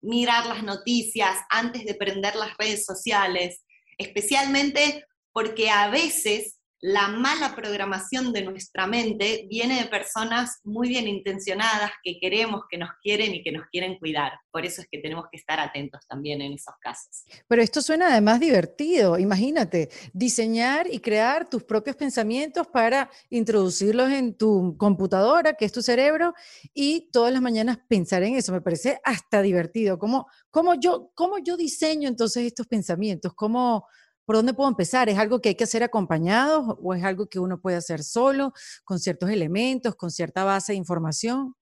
mirar 0.01 0.47
las 0.47 0.63
noticias, 0.63 1.39
antes 1.51 1.85
de 1.85 1.95
prender 1.95 2.35
las 2.35 2.57
redes 2.57 2.87
sociales, 2.87 3.63
especialmente 3.99 5.05
porque 5.33 5.69
a 5.69 5.89
veces 5.91 6.59
la 6.83 7.07
mala 7.07 7.55
programación 7.55 8.33
de 8.33 8.43
nuestra 8.43 8.89
mente 8.89 9.47
viene 9.49 9.81
de 9.81 9.89
personas 9.89 10.59
muy 10.65 10.89
bien 10.89 11.07
intencionadas 11.07 11.93
que 12.03 12.19
queremos, 12.19 12.63
que 12.69 12.77
nos 12.77 12.91
quieren 13.01 13.33
y 13.33 13.45
que 13.45 13.53
nos 13.53 13.67
quieren 13.71 14.01
cuidar. 14.01 14.33
Por 14.51 14.67
eso 14.67 14.83
es 14.83 14.89
que 14.91 14.99
tenemos 14.99 15.27
que 15.31 15.39
estar 15.39 15.61
atentos 15.61 16.05
también 16.09 16.43
en 16.43 16.55
esos 16.55 16.75
casos. 16.81 17.25
Pero 17.47 17.63
esto 17.63 17.81
suena 17.83 18.09
además 18.09 18.41
divertido. 18.41 19.17
Imagínate, 19.17 19.91
diseñar 20.13 20.93
y 20.93 20.99
crear 20.99 21.49
tus 21.49 21.63
propios 21.63 21.95
pensamientos 21.95 22.67
para 22.67 23.09
introducirlos 23.31 24.11
en 24.11 24.37
tu 24.37 24.77
computadora, 24.77 25.55
que 25.55 25.67
es 25.67 25.73
tu 25.73 25.83
cerebro, 25.83 26.35
y 26.75 27.13
todas 27.13 27.33
las 27.33 27.43
mañanas 27.43 27.79
pensar 27.87 28.25
en 28.25 28.35
eso. 28.35 28.51
Me 28.51 28.61
parece 28.61 29.01
hasta 29.05 29.41
divertido. 29.41 30.01
¿Cómo, 30.01 30.27
cómo, 30.51 30.75
yo, 30.75 31.13
cómo 31.15 31.39
yo 31.39 31.57
diseño 31.57 32.09
entonces 32.09 32.45
estos 32.45 32.67
pensamientos? 32.67 33.35
¿Cómo, 33.37 33.87
¿Por 34.25 34.37
dónde 34.37 34.55
puedo 34.55 34.69
empezar? 34.69 35.09
¿Es 35.09 35.19
algo 35.19 35.41
que 35.41 35.51
hay 35.51 35.55
que 35.55 35.65
hacer 35.65 35.83
acompañado 35.83 36.79
o 36.83 36.95
es 36.95 37.05
algo 37.05 37.29
que 37.29 37.39
uno 37.39 37.61
puede 37.61 37.77
hacer 37.77 38.03
solo, 38.03 38.53
con 38.85 38.99
ciertos 38.99 39.31
elementos, 39.31 39.95
con 39.97 40.11
cierta 40.11 40.45
base 40.45 40.73
de 40.73 40.79
información? 40.79 41.55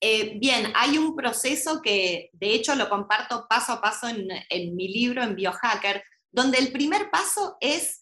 Eh, 0.00 0.38
bien, 0.38 0.72
hay 0.74 0.98
un 0.98 1.16
proceso 1.16 1.80
que 1.80 2.28
de 2.34 2.52
hecho 2.52 2.74
lo 2.74 2.90
comparto 2.90 3.46
paso 3.48 3.72
a 3.72 3.80
paso 3.80 4.08
en 4.08 4.76
mi 4.76 4.88
libro, 4.88 5.22
en 5.22 5.34
Biohacker, 5.34 6.02
donde 6.30 6.58
el 6.58 6.70
primer 6.70 7.10
paso 7.10 7.56
es 7.60 7.98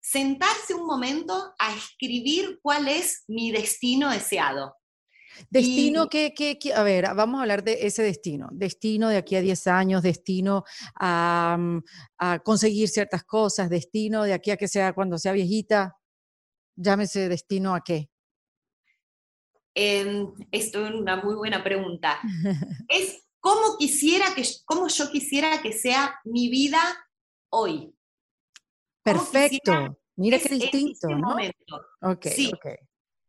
sentarse 0.00 0.74
un 0.74 0.86
momento 0.86 1.54
a 1.58 1.74
escribir 1.74 2.58
cuál 2.62 2.88
es 2.88 3.24
mi 3.28 3.52
destino 3.52 4.10
deseado. 4.10 4.74
Destino 5.48 6.08
que, 6.08 6.34
a 6.74 6.82
ver, 6.82 7.06
vamos 7.14 7.38
a 7.38 7.42
hablar 7.42 7.64
de 7.64 7.86
ese 7.86 8.02
destino. 8.02 8.48
Destino 8.52 9.08
de 9.08 9.16
aquí 9.16 9.36
a 9.36 9.40
10 9.40 9.66
años, 9.68 10.02
destino 10.02 10.64
mm, 11.00 11.78
a, 12.18 12.38
conseguir 12.44 12.88
ciertas 12.88 13.24
cosas, 13.24 13.70
destino 13.70 14.24
de 14.24 14.32
aquí 14.32 14.50
a 14.50 14.56
que 14.56 14.68
sea 14.68 14.92
cuando 14.92 15.18
sea 15.18 15.32
viejita. 15.32 15.96
Llámese 16.76 17.28
destino 17.28 17.74
a 17.74 17.82
qué. 17.82 18.10
esto 19.74 20.86
es 20.86 20.94
una 20.94 21.16
muy 21.16 21.34
buena 21.34 21.62
pregunta. 21.62 22.18
es 22.88 23.26
cómo 23.40 23.76
quisiera 23.78 24.34
que, 24.34 24.44
cómo 24.64 24.88
yo 24.88 25.10
quisiera 25.10 25.62
que 25.62 25.72
sea 25.72 26.20
mi 26.24 26.48
vida 26.48 26.80
hoy. 27.50 27.94
Perfecto. 29.02 29.96
Mira 30.16 30.38
qué 30.38 30.50
distinto, 30.50 31.08
este 31.08 31.14
¿no? 31.14 31.36
Okay, 32.12 32.32
sí. 32.32 32.50
Okay. 32.54 32.76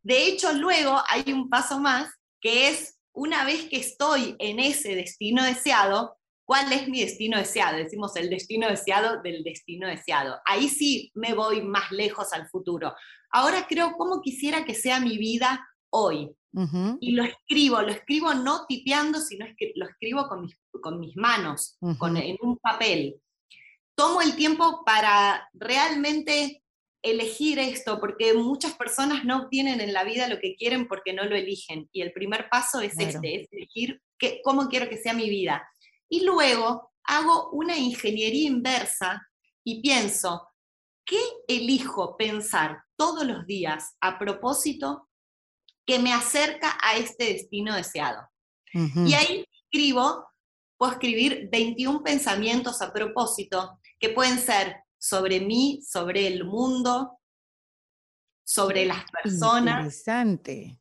De 0.04 0.26
hecho, 0.26 0.54
luego 0.54 1.02
hay 1.08 1.32
un 1.32 1.50
paso 1.50 1.80
más, 1.80 2.12
que 2.40 2.70
es 2.70 3.00
una 3.14 3.44
vez 3.44 3.66
que 3.70 3.78
estoy 3.78 4.36
en 4.40 4.60
ese 4.60 4.96
destino 4.96 5.44
deseado, 5.44 6.18
¿cuál 6.46 6.72
es 6.74 6.88
mi 6.88 7.02
destino 7.02 7.38
deseado? 7.38 7.78
Decimos 7.78 8.16
el 8.16 8.30
destino 8.30 8.68
deseado 8.68 9.22
del 9.22 9.44
destino 9.44 9.88
deseado. 9.88 10.40
Ahí 10.46 10.70
sí 10.70 11.12
me 11.14 11.34
voy 11.34 11.62
más 11.62 11.92
lejos 11.92 12.34
al 12.34 12.48
futuro. 12.50 12.94
Ahora 13.32 13.68
creo 13.68 13.94
cómo 13.98 14.22
quisiera 14.22 14.66
que 14.66 14.74
sea 14.74 15.00
mi 15.00 15.18
vida 15.18 15.66
hoy. 15.90 16.32
Y 17.00 17.14
lo 17.14 17.24
escribo, 17.24 17.82
lo 17.82 17.92
escribo 17.92 18.34
no 18.34 18.66
tipeando, 18.66 19.22
sino 19.22 19.46
que 19.58 19.72
lo 19.76 19.88
escribo 19.88 20.28
con 20.28 20.42
mis, 20.42 20.58
con 20.82 21.00
mis 21.00 21.16
manos, 21.16 21.78
con, 21.98 22.18
en 22.18 22.36
un 22.42 22.58
papel. 22.58 23.16
Tomo 23.96 24.22
el 24.22 24.36
tiempo 24.36 24.84
para 24.84 25.50
realmente 25.54 26.62
elegir 27.04 27.60
esto, 27.60 28.00
porque 28.00 28.34
muchas 28.34 28.76
personas 28.76 29.26
no 29.26 29.44
obtienen 29.44 29.82
en 29.82 29.94
la 29.94 30.04
vida 30.04 30.28
lo 30.28 30.40
que 30.40 30.56
quieren 30.56 30.88
porque 30.88 31.14
no 31.14 31.26
lo 31.26 31.36
eligen. 31.36 31.90
Y 31.92 32.02
el 32.02 32.14
primer 32.14 32.48
paso 32.50 32.82
es 32.82 32.98
este, 32.98 33.42
es 33.42 33.48
elegir 33.52 34.02
cómo 34.44 34.70
quiero 34.70 34.88
que 34.90 34.98
sea 34.98 35.14
mi 35.14 35.30
vida. 35.30 35.68
Y 36.10 36.24
luego 36.24 36.92
hago 37.04 37.50
una 37.52 37.78
ingeniería 37.78 38.48
inversa 38.48 39.28
y 39.64 39.82
pienso, 39.82 40.48
¿qué 41.06 41.20
elijo 41.48 42.18
pensar 42.18 42.84
todos 42.96 43.26
los 43.26 43.46
días 43.46 43.96
a 44.02 44.20
propósito 44.20 45.10
que 45.86 46.00
me 46.00 46.14
acerca 46.14 46.78
a 46.82 46.98
este 46.98 47.26
destino 47.26 47.76
deseado? 47.76 48.28
Y 48.74 49.14
ahí 49.14 49.46
escribo, 49.64 50.26
puedo 50.78 50.94
escribir 50.94 51.50
21 51.52 52.04
pensamientos 52.04 52.82
a 52.82 52.94
propósito 52.94 53.80
que 54.00 54.10
pueden 54.10 54.40
ser 54.40 54.78
sobre 55.02 55.40
mí, 55.40 55.82
sobre 55.82 56.28
el 56.28 56.46
mundo, 56.46 57.20
sobre 58.46 58.86
las 58.86 59.04
personas. 59.10 59.80
Interesante. 59.80 60.80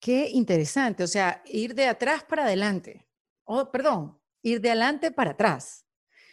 Qué 0.00 0.30
interesante. 0.30 1.04
O 1.04 1.06
sea, 1.06 1.42
ir 1.44 1.74
de 1.74 1.86
atrás 1.86 2.24
para 2.24 2.44
adelante. 2.44 3.06
Oh, 3.44 3.70
perdón, 3.70 4.18
ir 4.42 4.62
de 4.62 4.70
adelante 4.70 5.10
para 5.10 5.32
atrás. 5.32 5.84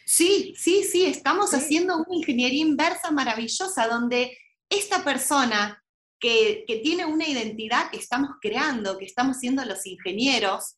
Sí, 0.05 0.55
sí, 0.57 0.83
sí, 0.83 1.05
estamos 1.05 1.53
haciendo 1.53 1.97
una 1.97 2.15
ingeniería 2.15 2.61
inversa 2.61 3.11
maravillosa 3.11 3.89
donde 3.89 4.37
esta 4.69 5.03
persona 5.03 5.83
que, 6.17 6.63
que, 6.65 6.77
tiene 6.77 7.05
una 7.05 7.27
identidad 7.27 7.91
que 7.91 7.97
estamos 7.97 8.31
creando, 8.41 8.97
que 8.97 9.05
estamos 9.05 9.37
siendo 9.37 9.65
los 9.65 9.85
ingenieros, 9.85 10.77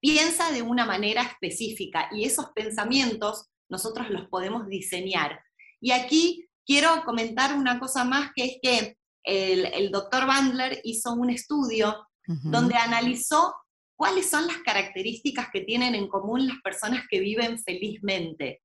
piensa 0.00 0.52
de 0.52 0.62
una 0.62 0.86
manera 0.86 1.22
específica 1.22 2.08
y 2.12 2.24
esos 2.24 2.50
pensamientos 2.54 3.48
nosotros 3.68 4.10
los 4.10 4.28
podemos 4.28 4.68
diseñar. 4.68 5.40
Y 5.80 5.92
aquí 5.92 6.48
quiero 6.66 7.02
comentar 7.04 7.54
una 7.54 7.78
cosa 7.78 8.04
más, 8.04 8.30
que 8.34 8.44
es 8.44 8.58
que 8.62 8.98
el, 9.24 9.90
doctor 9.90 10.26
Bandler 10.26 10.80
hizo 10.84 11.12
un 11.12 11.30
estudio 11.30 12.06
donde 12.26 12.76
analizó 12.76 13.54
cuáles 13.96 14.28
son 14.28 14.46
las 14.46 14.58
características 14.58 15.48
que 15.52 15.62
tienen 15.62 15.94
en 15.94 16.08
común 16.08 16.46
las 16.46 16.58
personas 16.62 17.04
que 17.10 17.20
viven 17.20 17.58
felizmente. 17.58 18.62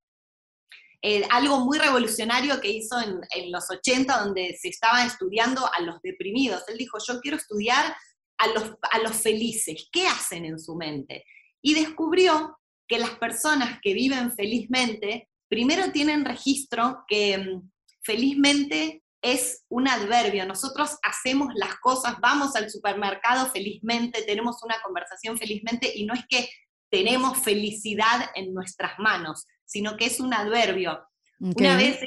eh, 1.01 1.25
algo 1.31 1.59
muy 1.59 1.79
revolucionario 1.79 2.61
que 2.61 2.69
hizo 2.69 2.95
en, 3.01 3.51
los 3.51 3.69
80, 3.69 4.23
donde 4.23 4.57
se 4.59 4.69
estaba 4.69 5.05
estudiando 5.05 5.69
a 5.73 5.81
los 5.81 6.01
deprimidos. 6.01 6.63
Él 6.69 6.77
dijo, 6.77 6.97
yo 7.05 7.19
quiero 7.19 7.35
estudiar 7.35 7.93
a 8.37 8.47
los, 8.47 8.75
a 8.89 8.99
los 8.99 9.15
felices, 9.17 9.89
¿qué 9.91 10.07
hacen 10.07 10.45
en 10.45 10.59
su 10.59 10.75
mente? 10.75 11.25
Y 11.61 11.73
descubrió 11.73 12.57
que 12.87 12.99
las 12.99 13.11
personas 13.11 13.79
que 13.81 13.93
viven 13.93 14.31
felizmente, 14.31 15.29
primero 15.49 15.91
tienen 15.91 16.25
registro 16.25 17.03
que 17.07 17.37
mm, 17.37 17.71
felizmente 18.03 19.03
es 19.21 19.63
un 19.69 19.87
adverbio. 19.87 20.45
Nosotros 20.45 20.97
hacemos 21.01 21.53
las 21.55 21.75
cosas, 21.79 22.19
vamos 22.19 22.55
al 22.55 22.69
supermercado 22.69 23.49
felizmente, 23.49 24.23
tenemos 24.23 24.61
una 24.63 24.81
conversación 24.83 25.37
felizmente 25.37 25.91
y 25.95 26.05
no 26.05 26.13
es 26.13 26.25
que 26.27 26.49
tenemos 26.91 27.39
felicidad 27.39 28.29
en 28.35 28.53
nuestras 28.53 28.99
manos, 28.99 29.47
sino 29.65 29.97
que 29.97 30.05
es 30.05 30.19
un 30.19 30.33
adverbio. 30.33 31.07
Una 31.39 31.75
vez 31.75 31.99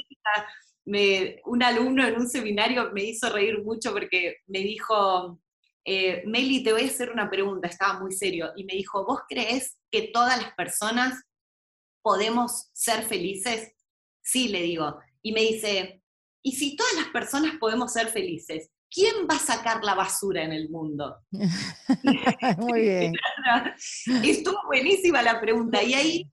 un 1.45 1.63
alumno 1.63 2.07
en 2.07 2.15
un 2.15 2.29
seminario 2.29 2.91
me 2.93 3.03
hizo 3.03 3.29
reír 3.29 3.61
mucho 3.63 3.91
porque 3.91 4.37
me 4.47 4.59
dijo, 4.59 5.41
eh, 5.87 6.23
Meli, 6.25 6.63
te 6.63 6.73
voy 6.73 6.83
a 6.83 6.87
hacer 6.87 7.11
una 7.11 7.29
pregunta, 7.29 7.67
estaba 7.67 7.99
muy 7.99 8.11
serio, 8.11 8.51
y 8.55 8.65
me 8.65 8.73
dijo, 8.73 9.05
¿vos 9.05 9.21
crees 9.27 9.77
que 9.89 10.09
todas 10.13 10.41
las 10.41 10.53
personas 10.55 11.23
podemos 12.03 12.69
ser 12.73 13.03
felices? 13.03 13.73
Sí, 14.21 14.49
le 14.49 14.61
digo. 14.61 14.99
Y 15.21 15.31
me 15.31 15.41
dice, 15.41 16.01
¿y 16.43 16.51
si 16.51 16.75
todas 16.75 16.93
las 16.95 17.07
personas 17.07 17.53
podemos 17.59 17.93
ser 17.93 18.09
felices? 18.09 18.69
¿quién 18.89 19.27
va 19.29 19.35
a 19.35 19.39
sacar 19.39 19.83
la 19.83 19.95
basura 19.95 20.43
en 20.43 20.53
el 20.53 20.69
mundo? 20.69 21.17
Muy 22.57 22.81
bien. 22.81 23.13
Estuvo 24.23 24.57
buenísima 24.65 25.21
la 25.21 25.39
pregunta. 25.39 25.83
Y 25.83 25.93
ahí 25.93 26.31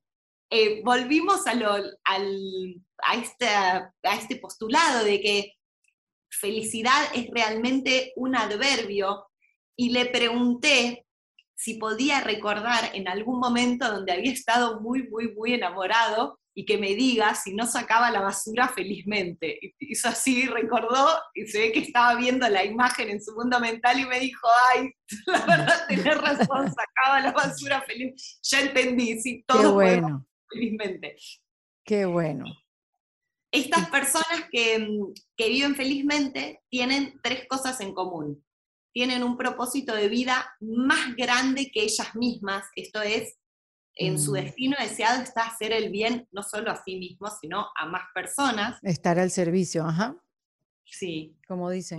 eh, 0.50 0.82
volvimos 0.84 1.46
a, 1.46 1.54
lo, 1.54 1.72
a, 1.72 3.14
este 3.14 4.36
postulado 4.36 5.04
de 5.04 5.20
que 5.20 5.52
felicidad 6.30 7.02
es 7.14 7.28
realmente 7.30 8.12
un 8.16 8.36
adverbio 8.36 9.26
y 9.76 9.90
le 9.90 10.06
pregunté 10.06 11.04
si 11.56 11.74
podía 11.74 12.20
recordar 12.20 12.90
en 12.94 13.08
algún 13.08 13.38
momento 13.38 13.90
donde 13.90 14.12
había 14.12 14.32
estado 14.32 14.80
muy, 14.80 15.08
muy, 15.08 15.32
muy 15.32 15.54
enamorado 15.54 16.38
y 16.54 16.64
que 16.64 16.78
me 16.78 16.94
diga 16.94 17.34
si 17.34 17.54
no 17.54 17.66
sacaba 17.66 18.10
la 18.10 18.20
basura 18.20 18.68
felizmente. 18.68 19.58
Y 19.60 19.74
hizo 19.80 20.08
así, 20.08 20.46
recordó, 20.46 21.08
y 21.34 21.46
se 21.46 21.58
ve 21.58 21.72
que 21.72 21.80
estaba 21.80 22.14
viendo 22.14 22.48
la 22.48 22.64
imagen 22.64 23.08
en 23.10 23.22
su 23.22 23.34
mundo 23.34 23.58
mental 23.58 23.98
y 23.98 24.06
me 24.06 24.20
dijo, 24.20 24.46
ay, 24.72 24.90
la 25.26 25.46
verdad 25.46 25.84
tenés 25.88 26.20
razón, 26.20 26.72
sacaba 26.72 27.20
la 27.20 27.32
basura 27.32 27.82
feliz. 27.82 28.38
Ya 28.42 28.60
entendí, 28.60 29.20
sí, 29.20 29.44
todo 29.46 29.74
bueno. 29.74 30.26
felizmente. 30.48 31.16
Qué 31.84 32.04
bueno. 32.04 32.44
Estas 33.50 33.88
personas 33.88 34.48
que, 34.50 34.86
que 35.36 35.48
viven 35.48 35.76
felizmente 35.76 36.60
tienen 36.68 37.20
tres 37.22 37.46
cosas 37.48 37.80
en 37.80 37.94
común. 37.94 38.43
Tienen 38.94 39.24
un 39.24 39.36
propósito 39.36 39.94
de 39.94 40.08
vida 40.08 40.56
más 40.60 41.16
grande 41.16 41.70
que 41.72 41.82
ellas 41.82 42.14
mismas, 42.14 42.64
esto 42.76 43.02
es, 43.02 43.36
en 43.96 44.20
su 44.20 44.30
mm. 44.30 44.34
destino 44.34 44.76
deseado 44.80 45.22
está 45.22 45.42
hacer 45.42 45.72
el 45.72 45.90
bien 45.90 46.28
no 46.32 46.42
solo 46.42 46.70
a 46.70 46.82
sí 46.82 46.96
mismo, 46.96 47.28
sino 47.40 47.66
a 47.76 47.86
más 47.86 48.04
personas. 48.14 48.78
Estar 48.82 49.18
al 49.18 49.30
servicio, 49.30 49.84
ajá. 49.84 50.16
Sí. 50.84 51.36
Como 51.46 51.70
dicen. 51.70 51.98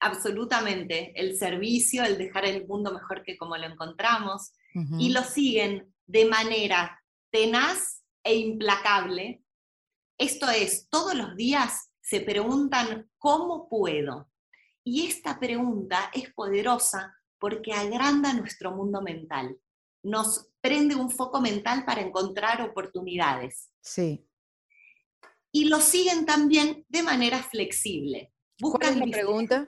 absolutamente, 0.00 1.18
el 1.18 1.36
servicio, 1.38 2.04
el 2.04 2.18
dejar 2.18 2.44
el 2.44 2.66
mundo 2.66 2.92
mejor 2.92 3.22
que 3.24 3.38
como 3.38 3.56
lo 3.56 3.66
encontramos, 3.66 4.52
y 4.98 5.10
lo 5.10 5.22
siguen 5.22 5.94
de 6.06 6.24
manera 6.24 7.00
tenaz 7.30 8.02
e 8.24 8.34
implacable. 8.34 9.42
Esto 10.18 10.50
es, 10.50 10.88
todos 10.90 11.14
los 11.14 11.36
días 11.36 11.90
se 12.00 12.20
preguntan, 12.20 13.08
¿cómo 13.18 13.68
puedo? 13.68 14.28
Y 14.84 15.06
esta 15.06 15.40
pregunta 15.40 16.10
es 16.12 16.32
poderosa 16.32 17.16
porque 17.38 17.72
agranda 17.72 18.32
nuestro 18.32 18.72
mundo 18.72 19.00
mental 19.02 19.58
nos 20.04 20.48
prende 20.60 20.94
un 20.94 21.10
foco 21.10 21.40
mental 21.40 21.84
para 21.84 22.02
encontrar 22.02 22.62
oportunidades. 22.62 23.70
Sí. 23.80 24.28
Y 25.50 25.68
lo 25.68 25.80
siguen 25.80 26.26
también 26.26 26.84
de 26.88 27.02
manera 27.02 27.42
flexible. 27.42 28.32
Buscan 28.60 28.98
¿Cuál 28.98 29.10
la 29.10 29.16
pregunta? 29.16 29.66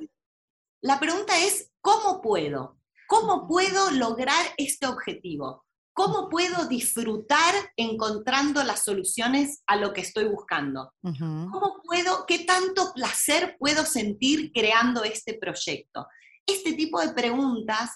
La 0.83 1.01
pregunta 1.01 1.39
es, 1.41 1.73
¿cómo 1.81 2.21
puedo? 2.21 2.79
¿Cómo 3.09 3.49
puedo 3.49 3.91
lograr 3.93 4.47
este 4.57 4.87
objetivo? 4.87 5.66
¿Cómo 5.97 6.29
puedo 6.29 6.69
disfrutar 6.69 7.55
encontrando 7.75 8.63
las 8.63 8.85
soluciones 8.85 9.63
a 9.67 9.77
lo 9.77 9.95
que 9.95 10.03
estoy 10.03 10.29
buscando? 10.29 10.93
¿Cómo 11.01 11.81
puedo, 11.83 12.27
qué 12.27 12.41
tanto 12.41 12.93
placer 12.95 13.57
puedo 13.59 13.83
sentir 13.87 14.53
creando 14.53 15.05
este 15.05 15.39
proyecto? 15.39 16.07
Este 16.45 16.75
tipo 16.75 17.01
de 17.01 17.15
preguntas 17.15 17.93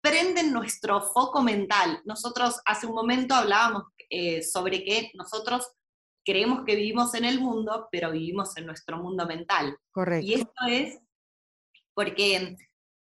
prenden 0.00 0.50
nuestro 0.50 1.02
foco 1.02 1.42
mental. 1.42 2.00
Nosotros 2.06 2.58
hace 2.64 2.86
un 2.86 2.94
momento 2.94 3.34
hablábamos 3.34 3.82
eh, 4.08 4.42
sobre 4.42 4.82
que 4.82 5.10
nosotros 5.12 5.72
creemos 6.24 6.64
que 6.64 6.74
vivimos 6.74 7.12
en 7.12 7.26
el 7.26 7.38
mundo, 7.38 7.86
pero 7.92 8.12
vivimos 8.12 8.56
en 8.56 8.64
nuestro 8.64 8.96
mundo 8.96 9.26
mental. 9.26 9.76
Correcto. 9.90 10.26
Y 10.26 10.34
esto 10.34 10.64
es 10.70 10.98
porque 11.94 12.56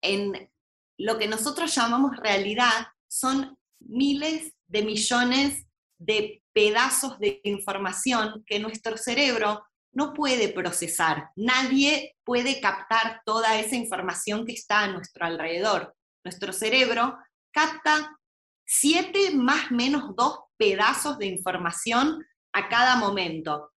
en 0.02 0.52
lo 1.00 1.18
que 1.18 1.30
nosotros 1.30 1.74
llamamos 1.74 2.18
realidad 2.18 2.88
son 3.08 3.58
miles 3.88 4.54
de 4.68 4.84
millones 4.84 5.66
de 5.98 6.42
pedazos 6.54 7.20
de 7.20 7.42
información 7.44 8.44
que 8.46 8.60
nuestro 8.60 8.98
cerebro 8.98 9.64
no 9.92 10.14
puede 10.14 10.50
procesar. 10.50 11.30
Nadie 11.36 12.16
puede 12.24 12.60
captar 12.60 13.22
toda 13.26 13.60
esa 13.60 13.76
información 13.76 14.46
que 14.46 14.54
está 14.54 14.82
a 14.82 14.88
nuestro 14.88 15.26
alrededor 15.26 15.96
nuestro 16.24 16.54
cerebro 16.54 17.18
capta 17.52 18.18
siete 18.66 19.36
más 19.36 19.72
menos 19.72 20.16
dos 20.16 20.40
pedazos 20.58 21.18
de 21.18 21.28
información 21.28 22.26
a 22.54 22.70
cada 22.70 22.96
momento. 22.96 23.72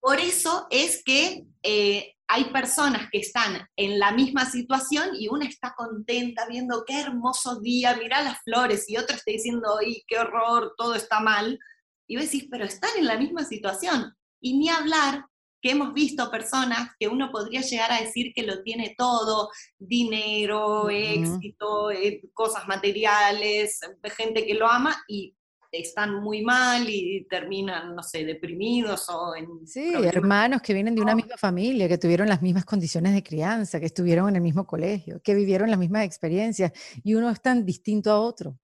Por 0.00 0.20
eso 0.20 0.66
es 0.70 1.02
que 1.04 1.44
eh, 1.62 2.13
hay 2.26 2.44
personas 2.46 3.08
que 3.10 3.18
están 3.18 3.68
en 3.76 3.98
la 3.98 4.12
misma 4.12 4.46
situación 4.46 5.10
y 5.18 5.28
una 5.28 5.46
está 5.46 5.74
contenta 5.76 6.46
viendo 6.46 6.84
qué 6.86 7.00
hermoso 7.00 7.60
día, 7.60 7.96
mira 7.96 8.22
las 8.22 8.40
flores, 8.42 8.88
y 8.88 8.96
otra 8.96 9.16
está 9.16 9.30
diciendo, 9.30 9.78
¡ay, 9.78 10.02
qué 10.06 10.18
horror, 10.18 10.74
todo 10.76 10.94
está 10.94 11.20
mal! 11.20 11.58
Y 12.06 12.16
vos 12.16 12.24
decís, 12.24 12.48
pero 12.50 12.64
están 12.64 12.90
en 12.98 13.06
la 13.06 13.18
misma 13.18 13.44
situación. 13.44 14.14
Y 14.40 14.58
ni 14.58 14.68
hablar 14.68 15.26
que 15.64 15.70
hemos 15.70 15.94
visto 15.94 16.30
personas 16.30 16.90
que 16.98 17.08
uno 17.08 17.30
podría 17.30 17.62
llegar 17.62 17.90
a 17.90 18.00
decir 18.00 18.32
que 18.34 18.42
lo 18.42 18.62
tiene 18.62 18.94
todo, 18.98 19.50
dinero, 19.78 20.90
éxito, 20.90 21.90
eh, 21.90 22.20
cosas 22.34 22.68
materiales, 22.68 23.80
gente 24.14 24.44
que 24.44 24.54
lo 24.54 24.68
ama 24.68 25.02
y 25.08 25.34
están 25.80 26.22
muy 26.22 26.42
mal 26.42 26.88
y 26.88 27.26
terminan, 27.28 27.94
no 27.94 28.02
sé, 28.02 28.24
deprimidos 28.24 29.08
o 29.08 29.34
en... 29.36 29.66
Sí, 29.66 29.92
hermanos 29.94 30.62
que 30.62 30.74
vienen 30.74 30.94
de 30.94 31.02
una 31.02 31.14
misma 31.14 31.36
familia, 31.36 31.88
que 31.88 31.98
tuvieron 31.98 32.28
las 32.28 32.42
mismas 32.42 32.64
condiciones 32.64 33.14
de 33.14 33.22
crianza, 33.22 33.80
que 33.80 33.86
estuvieron 33.86 34.28
en 34.28 34.36
el 34.36 34.42
mismo 34.42 34.66
colegio, 34.66 35.20
que 35.22 35.34
vivieron 35.34 35.70
las 35.70 35.78
mismas 35.78 36.04
experiencias 36.04 36.72
y 37.02 37.14
uno 37.14 37.30
es 37.30 37.40
tan 37.40 37.64
distinto 37.64 38.10
a 38.10 38.20
otro. 38.20 38.58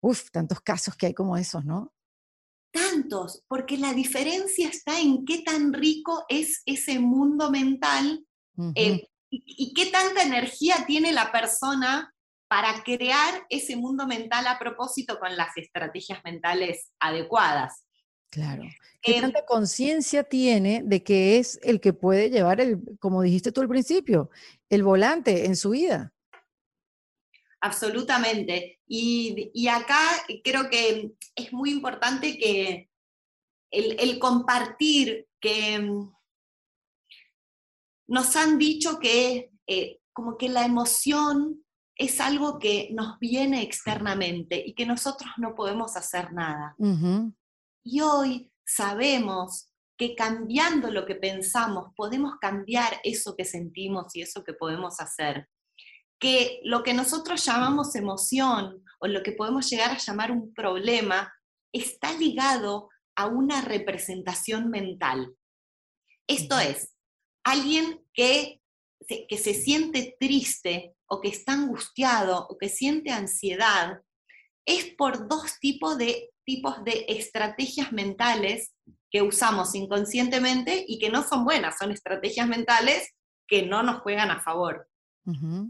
Uf, 0.00 0.30
tantos 0.30 0.60
casos 0.60 0.96
que 0.96 1.06
hay 1.06 1.14
como 1.14 1.36
esos, 1.36 1.64
¿no? 1.64 1.92
tantos, 2.72 3.44
porque 3.46 3.76
la 3.76 3.92
diferencia 3.92 4.68
está 4.68 4.98
en 4.98 5.24
qué 5.24 5.42
tan 5.42 5.72
rico 5.72 6.24
es 6.28 6.62
ese 6.66 6.98
mundo 6.98 7.50
mental 7.50 8.24
eh, 8.74 9.06
y, 9.30 9.72
qué 9.74 9.86
tanta 9.86 10.22
energía 10.22 10.84
tiene 10.86 11.12
la 11.12 11.30
persona 11.30 12.11
para 12.52 12.82
crear 12.82 13.46
ese 13.48 13.76
mundo 13.76 14.06
mental 14.06 14.46
a 14.46 14.58
propósito 14.58 15.18
con 15.18 15.34
las 15.38 15.56
estrategias 15.56 16.22
mentales 16.22 16.92
adecuadas. 17.00 17.86
Claro. 18.30 18.64
¿Qué 19.00 19.16
em 19.16 19.22
tanta 19.22 19.46
conciencia 19.46 20.22
tiene 20.22 20.82
de 20.84 21.02
que 21.02 21.38
es 21.38 21.58
el 21.62 21.80
que 21.80 21.94
puede 21.94 22.28
llevar, 22.28 22.60
el, 22.60 22.78
como 23.00 23.22
dijiste 23.22 23.52
tú 23.52 23.62
al 23.62 23.68
principio, 23.68 24.28
el 24.68 24.82
volante 24.82 25.46
en 25.46 25.56
su 25.56 25.70
vida? 25.70 26.12
absolutamente. 27.62 28.80
Y, 28.86 29.66
acá 29.68 30.02
creo 30.44 30.68
que 30.68 31.12
es 31.34 31.52
muy 31.54 31.70
importante 31.70 32.36
que 32.36 32.90
el, 33.70 34.18
compartir 34.18 35.26
que 35.40 35.78
mm, 35.78 36.12
nos 38.08 38.36
han 38.36 38.58
dicho 38.58 38.98
que 38.98 39.52
eh, 39.66 40.00
como 40.12 40.36
que 40.36 40.50
la 40.50 40.66
emoción 40.66 41.64
es 42.02 42.20
algo 42.20 42.58
que 42.58 42.88
nos 42.92 43.18
viene 43.18 43.62
externamente 43.62 44.62
y 44.64 44.74
que 44.74 44.86
nosotros 44.86 45.30
no 45.36 45.54
podemos 45.54 45.96
hacer 45.96 46.32
nada. 46.32 46.74
Y 47.84 48.00
hoy 48.00 48.52
sabemos 48.64 49.72
que 49.96 50.14
cambiando 50.14 50.90
lo 50.90 51.06
que 51.06 51.14
pensamos 51.14 51.92
podemos 51.94 52.34
cambiar 52.40 53.00
eso 53.04 53.36
que 53.36 53.44
sentimos 53.44 54.16
y 54.16 54.22
eso 54.22 54.42
que 54.42 54.52
podemos 54.52 55.00
hacer 55.00 55.48
que 56.22 56.60
lo 56.62 56.84
que 56.84 56.94
nosotros 56.94 57.44
llamamos 57.44 57.96
emoción 57.96 58.84
o 59.00 59.08
lo 59.08 59.24
que 59.24 59.32
podemos 59.32 59.68
llegar 59.68 59.90
a 59.90 59.98
llamar 59.98 60.30
un 60.30 60.54
problema 60.54 61.34
está 61.72 62.12
ligado 62.12 62.90
a 63.16 63.26
una 63.26 63.60
representación 63.60 64.70
mental. 64.70 65.34
Esto 66.28 66.60
es, 66.60 66.94
alguien 67.42 68.06
que, 68.14 68.61
que 69.06 69.38
se 69.38 69.54
siente 69.54 70.16
triste 70.18 70.94
o 71.06 71.20
que 71.20 71.28
está 71.28 71.52
angustiado 71.52 72.46
o 72.48 72.58
que 72.58 72.68
siente 72.68 73.10
ansiedad, 73.10 74.00
es 74.64 74.94
por 74.96 75.28
dos 75.28 75.58
tipos 75.60 75.98
de, 75.98 76.30
tipos 76.44 76.82
de 76.84 77.04
estrategias 77.08 77.92
mentales 77.92 78.74
que 79.10 79.22
usamos 79.22 79.74
inconscientemente 79.74 80.84
y 80.86 80.98
que 80.98 81.10
no 81.10 81.22
son 81.22 81.44
buenas, 81.44 81.76
son 81.78 81.92
estrategias 81.92 82.48
mentales 82.48 83.10
que 83.46 83.66
no 83.66 83.82
nos 83.82 84.00
juegan 84.00 84.30
a 84.30 84.40
favor. 84.40 84.88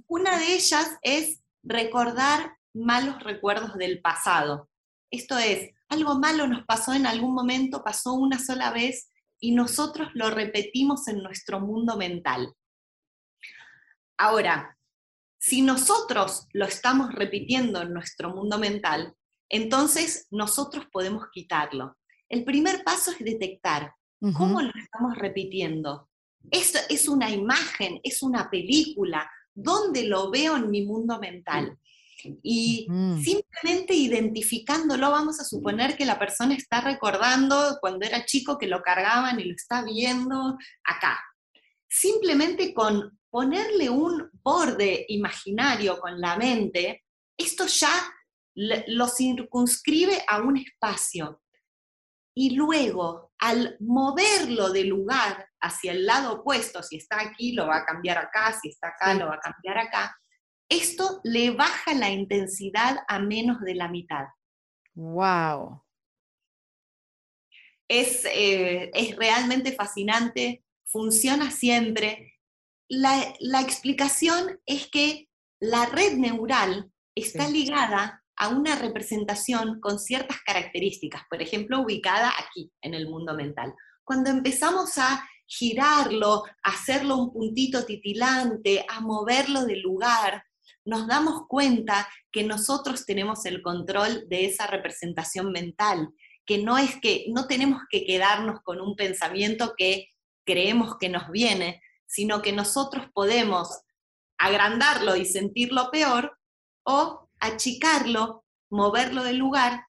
Una 0.07 0.39
de 0.39 0.55
ellas 0.55 0.97
es 1.03 1.43
recordar 1.63 2.57
malos 2.73 3.23
recuerdos 3.23 3.77
del 3.77 4.01
pasado. 4.01 4.71
Esto 5.11 5.37
es, 5.37 5.71
algo 5.89 6.19
malo 6.19 6.47
nos 6.47 6.65
pasó 6.65 6.95
en 6.95 7.07
algún 7.07 7.35
momento, 7.35 7.85
pasó 7.85 8.15
una 8.15 8.39
sola 8.39 8.71
vez 8.73 9.11
y 9.39 9.53
nosotros 9.53 10.09
lo 10.15 10.31
repetimos 10.31 11.07
en 11.09 11.23
nuestro 11.23 11.61
mundo 11.61 11.97
mental. 11.97 12.55
Ahora, 14.17 14.79
si 15.39 15.63
nosotros 15.63 16.47
lo 16.53 16.67
estamos 16.67 17.13
repitiendo 17.13 17.83
en 17.83 17.93
nuestro 17.93 18.31
mundo 18.35 18.59
mental, 18.59 19.15
entonces 19.49 20.29
nosotros 20.31 20.87
podemos 20.93 21.25
quitarlo. 21.33 21.99
El 22.29 22.45
primer 22.45 22.85
paso 22.85 23.11
es 23.11 23.19
detectar 23.19 23.93
cómo 24.35 24.63
lo 24.63 24.71
estamos 24.81 25.17
repitiendo. 25.17 26.09
Esto 26.51 26.79
es 26.89 27.09
una 27.09 27.31
imagen, 27.31 28.01
es 28.05 28.23
una 28.23 28.49
película, 28.51 29.29
¿dónde 29.53 30.05
lo 30.05 30.31
veo 30.31 30.57
en 30.57 30.71
mi 30.71 30.87
mundo 30.87 31.19
mental? 31.19 31.77
Y 32.43 32.87
simplemente 33.23 33.95
identificándolo, 33.95 35.11
vamos 35.11 35.41
a 35.41 35.45
suponer 35.45 35.97
que 35.97 36.05
la 36.05 36.19
persona 36.19 36.55
está 36.55 36.81
recordando 36.81 37.79
cuando 37.81 38.07
era 38.07 38.25
chico 38.25 38.59
que 38.59 38.69
lo 38.69 38.81
cargaban 38.81 39.41
y 39.41 39.45
lo 39.45 39.55
está 39.55 39.83
viendo 39.83 40.57
acá. 40.85 41.21
Simplemente 41.89 42.73
con 42.73 43.19
ponerle 43.33 43.89
un 43.89 44.31
borde 44.45 45.07
imaginario 45.09 45.99
con 45.99 46.21
la 46.21 46.37
mente, 46.37 47.03
esto 47.35 47.65
ya 47.67 47.91
lo 48.55 49.09
circunscribe 49.09 50.23
a 50.29 50.43
un 50.43 50.59
espacio. 50.59 51.43
Y 52.37 52.55
luego, 52.55 53.33
al 53.39 53.77
moverlo 53.81 54.71
de 54.71 54.85
lugar 54.85 55.49
hacia 55.63 55.93
el 55.93 56.05
lado 56.05 56.41
opuesto, 56.41 56.83
si 56.83 56.97
está 56.97 57.23
aquí, 57.23 57.53
lo 57.53 57.67
va 57.67 57.79
a 57.79 57.87
cambiar 57.87 58.19
acá, 58.19 58.53
si 58.53 58.69
está 58.69 58.89
acá, 58.89 59.15
lo 59.15 59.27
va 59.29 59.37
a 59.37 59.41
cambiar 59.41 59.79
acá, 59.79 60.15
esto 60.69 61.21
le 61.25 61.53
baja 61.53 61.95
la 61.95 62.11
intensidad 62.11 62.99
a 63.09 63.19
menos 63.19 63.63
de 63.63 63.75
la 63.75 63.89
mitad. 63.89 64.27
¡Wow! 64.95 65.83
Es, 67.89 68.27
eh, 68.27 68.91
es 68.93 69.17
realmente 69.17 69.73
fascinante, 69.73 70.65
funciona 70.85 71.51
siempre 71.51 72.33
la, 72.93 73.61
explicación 73.61 74.61
es 74.67 74.87
que 74.89 75.29
la 75.61 75.87
red 75.87 76.15
neural 76.15 76.91
está 77.15 77.49
ligada 77.49 78.23
a 78.37 78.49
una 78.49 78.77
representación 78.77 79.81
con 79.81 79.99
ciertas 79.99 80.39
características, 80.45 81.23
por 81.31 81.41
ejemplo, 81.41 81.81
ubicada 81.81 82.33
aquí, 82.39 82.71
en 82.83 82.93
el 82.93 83.09
mundo 83.09 83.35
mental. 83.35 83.75
Cuando 84.05 84.31
empezamos 84.31 84.99
a 84.99 85.27
girarlo, 85.47 86.45
a 86.63 86.71
hacerlo 86.71 87.17
un 87.17 87.33
puntito 87.33 87.85
titilante, 87.87 88.85
a 88.89 89.01
moverlo 89.01 89.65
de 89.65 89.77
lugar, 89.77 90.45
nos 90.85 91.07
damos 91.07 91.47
cuenta 91.49 92.09
que 92.31 92.45
nosotros 92.45 93.07
tenemos 93.07 93.47
el 93.47 93.63
control 93.63 94.29
de 94.29 94.47
esa 94.47 94.67
representación 94.67 95.51
mental, 95.51 96.11
que 96.45 96.59
no 96.59 96.77
es 96.77 96.97
que 97.01 97.27
no 97.29 97.47
tenemos 97.47 97.81
que 97.91 98.05
quedarnos 98.05 98.61
con 98.63 98.81
un 98.81 98.97
pensamiento 98.97 99.75
que 99.77 100.09
creemos 100.45 100.97
que 100.99 101.09
nos 101.09 101.31
viene, 101.31 101.81
sino 102.13 102.43
que 102.43 102.53
nosotros 102.53 103.07
podemos 103.15 103.81
agrandarlo 104.39 105.17
y 105.17 105.25
sentirlo 105.25 105.91
peor 105.91 106.39
o 106.85 107.31
achicarlo, 107.41 108.45
moverlo 108.71 109.25
del 109.25 109.39
lugar 109.39 109.87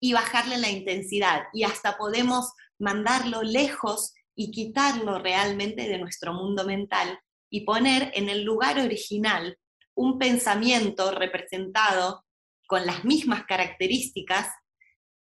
y 0.00 0.12
bajarle 0.12 0.58
la 0.58 0.70
intensidad. 0.70 1.44
Y 1.52 1.62
hasta 1.62 1.96
podemos 1.96 2.52
mandarlo 2.80 3.42
lejos 3.42 4.12
y 4.34 4.50
quitarlo 4.50 5.20
realmente 5.20 5.88
de 5.88 5.98
nuestro 5.98 6.34
mundo 6.34 6.64
mental 6.64 7.20
y 7.48 7.60
poner 7.60 8.10
en 8.14 8.28
el 8.28 8.42
lugar 8.42 8.80
original 8.80 9.56
un 9.94 10.18
pensamiento 10.18 11.12
representado 11.12 12.24
con 12.66 12.86
las 12.86 13.04
mismas 13.04 13.44
características 13.44 14.48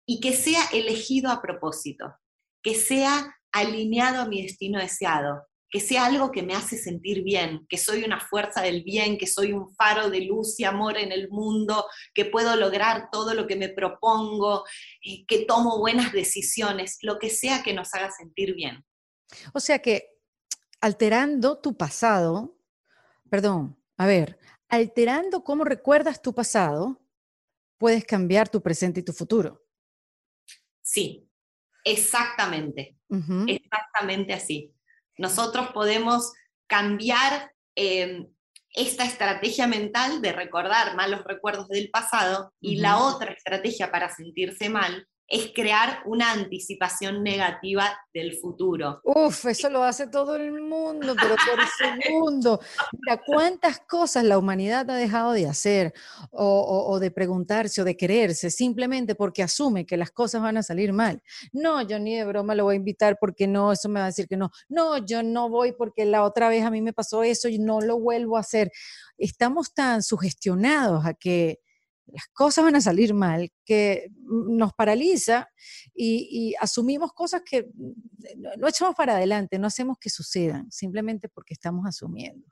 y 0.05 0.21
que 0.21 0.31
sea 0.31 0.63
elegido 0.71 1.31
a 1.31 1.41
propósito, 1.41 2.15
que 2.61 2.75
sea 2.75 3.35
alineado 3.51 4.21
a 4.21 4.25
mi 4.25 4.41
destino 4.41 4.79
deseado, 4.79 5.47
que 5.73 5.79
sea 5.79 6.05
algo 6.05 6.31
que 6.31 6.43
me 6.43 6.53
hace 6.53 6.77
sentir 6.77 7.23
bien, 7.23 7.65
que 7.67 7.79
soy 7.79 8.03
una 8.03 8.19
fuerza 8.19 8.61
del 8.61 8.83
bien, 8.83 9.17
que 9.17 9.25
soy 9.25 9.53
un 9.53 9.73
faro 9.73 10.11
de 10.11 10.21
luz 10.21 10.59
y 10.59 10.65
amor 10.65 10.99
en 10.99 11.11
el 11.11 11.29
mundo, 11.29 11.87
que 12.13 12.25
puedo 12.25 12.55
lograr 12.55 13.09
todo 13.11 13.33
lo 13.33 13.47
que 13.47 13.55
me 13.55 13.69
propongo, 13.69 14.65
y 15.01 15.25
que 15.25 15.45
tomo 15.45 15.79
buenas 15.79 16.13
decisiones, 16.13 16.99
lo 17.01 17.17
que 17.17 17.31
sea 17.31 17.63
que 17.63 17.73
nos 17.73 17.91
haga 17.95 18.11
sentir 18.11 18.53
bien. 18.53 18.85
O 19.51 19.59
sea 19.59 19.79
que 19.79 20.11
alterando 20.79 21.59
tu 21.59 21.75
pasado, 21.75 22.55
perdón, 23.31 23.75
a 23.97 24.05
ver, 24.05 24.37
alterando 24.69 25.43
cómo 25.43 25.63
recuerdas 25.63 26.21
tu 26.21 26.35
pasado, 26.35 27.01
puedes 27.79 28.05
cambiar 28.05 28.47
tu 28.47 28.61
presente 28.61 28.99
y 28.99 29.03
tu 29.03 29.11
futuro. 29.11 29.65
Sí, 30.83 31.27
exactamente, 31.83 32.95
exactamente 33.47 34.33
así. 34.33 34.71
Nosotros 35.17 35.69
podemos 35.73 36.33
cambiar 36.67 37.51
em, 37.75 38.27
esta 38.73 39.05
estrategia 39.05 39.67
mental 39.67 40.21
de 40.21 40.31
recordar 40.31 40.95
malos 40.95 41.23
recuerdos 41.23 41.67
del 41.67 41.89
pasado 41.91 42.53
y 42.59 42.77
la 42.77 42.97
otra 42.97 43.31
estrategia 43.31 43.91
para 43.91 44.09
sentirse 44.09 44.69
mal 44.69 45.07
es 45.27 45.51
crear 45.53 46.03
una 46.05 46.31
anticipación 46.31 47.23
negativa 47.23 47.89
del 48.13 48.35
futuro. 48.35 49.01
Uf, 49.03 49.45
eso 49.45 49.69
lo 49.69 49.83
hace 49.83 50.07
todo 50.07 50.35
el 50.35 50.51
mundo, 50.51 51.15
pero 51.19 51.35
por 51.35 51.65
segundo. 52.05 52.59
Mira, 52.91 53.21
cuántas 53.25 53.79
cosas 53.79 54.25
la 54.25 54.37
humanidad 54.37 54.89
ha 54.89 54.95
dejado 54.95 55.31
de 55.31 55.47
hacer 55.47 55.93
o, 56.31 56.99
de 56.99 57.09
preguntarse 57.09 57.81
o 57.81 57.85
de 57.85 57.97
quererse 57.97 58.51
simplemente 58.51 59.15
porque 59.15 59.43
asume 59.43 59.85
que 59.85 59.97
las 59.97 60.11
cosas 60.11 60.41
van 60.41 60.57
a 60.57 60.63
salir 60.63 60.93
mal. 60.93 61.21
No, 61.51 61.81
yo 61.81 61.99
ni 61.99 62.15
de 62.15 62.25
broma 62.25 62.53
lo 62.53 62.65
voy 62.65 62.73
a 62.73 62.77
invitar 62.77 63.17
porque 63.19 63.47
no, 63.47 63.71
eso 63.71 63.89
me 63.89 63.99
va 63.99 64.05
a 64.05 64.09
decir 64.09 64.27
que 64.27 64.37
no. 64.37 64.51
No, 64.67 65.03
yo 65.03 65.23
no 65.23 65.49
voy 65.49 65.71
porque 65.71 66.05
la 66.05 66.23
otra 66.23 66.49
vez 66.49 66.63
a 66.63 66.71
mí 66.71 66.81
me 66.81 66.93
pasó 66.93 67.23
eso 67.23 67.47
y 67.47 67.59
no 67.59 67.81
lo 67.81 67.99
vuelvo 67.99 68.37
a 68.37 68.41
hacer. 68.41 68.71
Estamos 69.17 69.73
tan 69.73 70.03
sugestionados 70.03 71.05
a 71.05 71.13
que 71.13 71.59
las 72.07 72.27
cosas 72.33 72.65
van 72.65 72.75
a 72.75 72.81
salir 72.81 73.13
mal, 73.13 73.51
que 73.65 74.09
nos 74.25 74.73
paraliza 74.73 75.49
y, 75.95 76.53
asumimos 76.59 77.13
cosas 77.13 77.41
que 77.45 77.67
no 78.57 78.67
echamos 78.67 78.95
para 78.95 79.15
adelante, 79.15 79.59
no 79.59 79.67
hacemos 79.67 79.97
que 79.99 80.09
sucedan, 80.09 80.71
simplemente 80.71 81.29
porque 81.29 81.53
estamos 81.53 81.85
asumiendo. 81.85 82.47